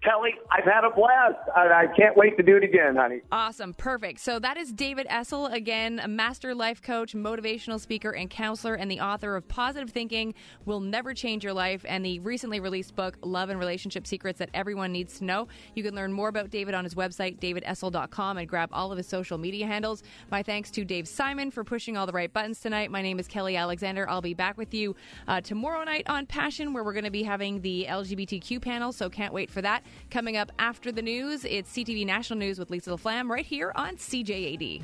Kelly, 0.02 0.30
I've 0.50 0.64
had 0.64 0.84
a 0.84 0.90
blast. 0.90 1.36
I 1.54 1.84
can't 1.94 2.16
wait 2.16 2.38
to 2.38 2.42
do 2.42 2.56
it 2.56 2.64
again, 2.64 2.96
honey. 2.96 3.20
Awesome. 3.30 3.74
Perfect. 3.74 4.20
So 4.20 4.38
that 4.38 4.56
is 4.56 4.72
David 4.72 5.06
Essel, 5.08 5.52
again, 5.52 6.00
a 6.02 6.08
master 6.08 6.54
life 6.54 6.80
coach, 6.80 7.12
motivational 7.12 7.78
speaker, 7.78 8.10
and 8.10 8.30
counselor, 8.30 8.74
and 8.74 8.90
the 8.90 9.00
author 9.00 9.36
of 9.36 9.46
Positive 9.46 9.90
Thinking 9.90 10.32
Will 10.64 10.80
Never 10.80 11.12
Change 11.12 11.44
Your 11.44 11.52
Life 11.52 11.84
and 11.86 12.02
the 12.04 12.18
recently 12.20 12.60
released 12.60 12.96
book, 12.96 13.18
Love 13.22 13.50
and 13.50 13.58
Relationship 13.58 14.06
Secrets 14.06 14.38
That 14.38 14.48
Everyone 14.54 14.90
Needs 14.90 15.18
to 15.18 15.24
Know. 15.24 15.48
You 15.74 15.82
can 15.82 15.94
learn 15.94 16.14
more 16.14 16.28
about 16.28 16.48
David 16.48 16.72
on 16.72 16.84
his 16.84 16.94
website, 16.94 17.38
davidessel.com, 17.38 18.38
and 18.38 18.48
grab 18.48 18.70
all 18.72 18.92
of 18.92 18.96
his 18.96 19.06
social 19.06 19.36
media 19.36 19.66
handles. 19.66 20.02
My 20.30 20.42
thanks 20.42 20.70
to 20.72 20.84
Dave 20.84 21.08
Simon 21.08 21.50
for 21.50 21.62
pushing 21.62 21.98
all 21.98 22.06
the 22.06 22.12
right 22.12 22.32
buttons 22.32 22.60
tonight. 22.60 22.90
My 22.90 23.02
name 23.02 23.18
is 23.18 23.28
Kelly 23.28 23.56
Alexander. 23.56 24.08
I'll 24.08 24.22
be 24.22 24.34
back 24.34 24.56
with 24.56 24.72
you 24.72 24.96
uh, 25.28 25.42
tomorrow 25.42 25.84
night 25.84 26.08
on 26.08 26.24
Passion, 26.24 26.72
where 26.72 26.84
we're 26.84 26.94
going 26.94 27.04
to 27.04 27.10
be 27.10 27.22
having 27.22 27.60
the 27.60 27.86
LGBTQ 27.86 28.62
panel, 28.62 28.92
so 28.92 29.10
can't 29.10 29.34
wait 29.34 29.50
for 29.50 29.60
that. 29.60 29.82
Coming 30.10 30.36
up 30.36 30.50
after 30.58 30.90
the 30.90 31.02
news, 31.02 31.44
it's 31.44 31.72
CTV 31.72 32.04
National 32.04 32.38
News 32.38 32.58
with 32.58 32.70
Lisa 32.70 32.90
LaFlamme 32.90 33.28
right 33.28 33.46
here 33.46 33.72
on 33.74 33.96
CJAD. 33.96 34.82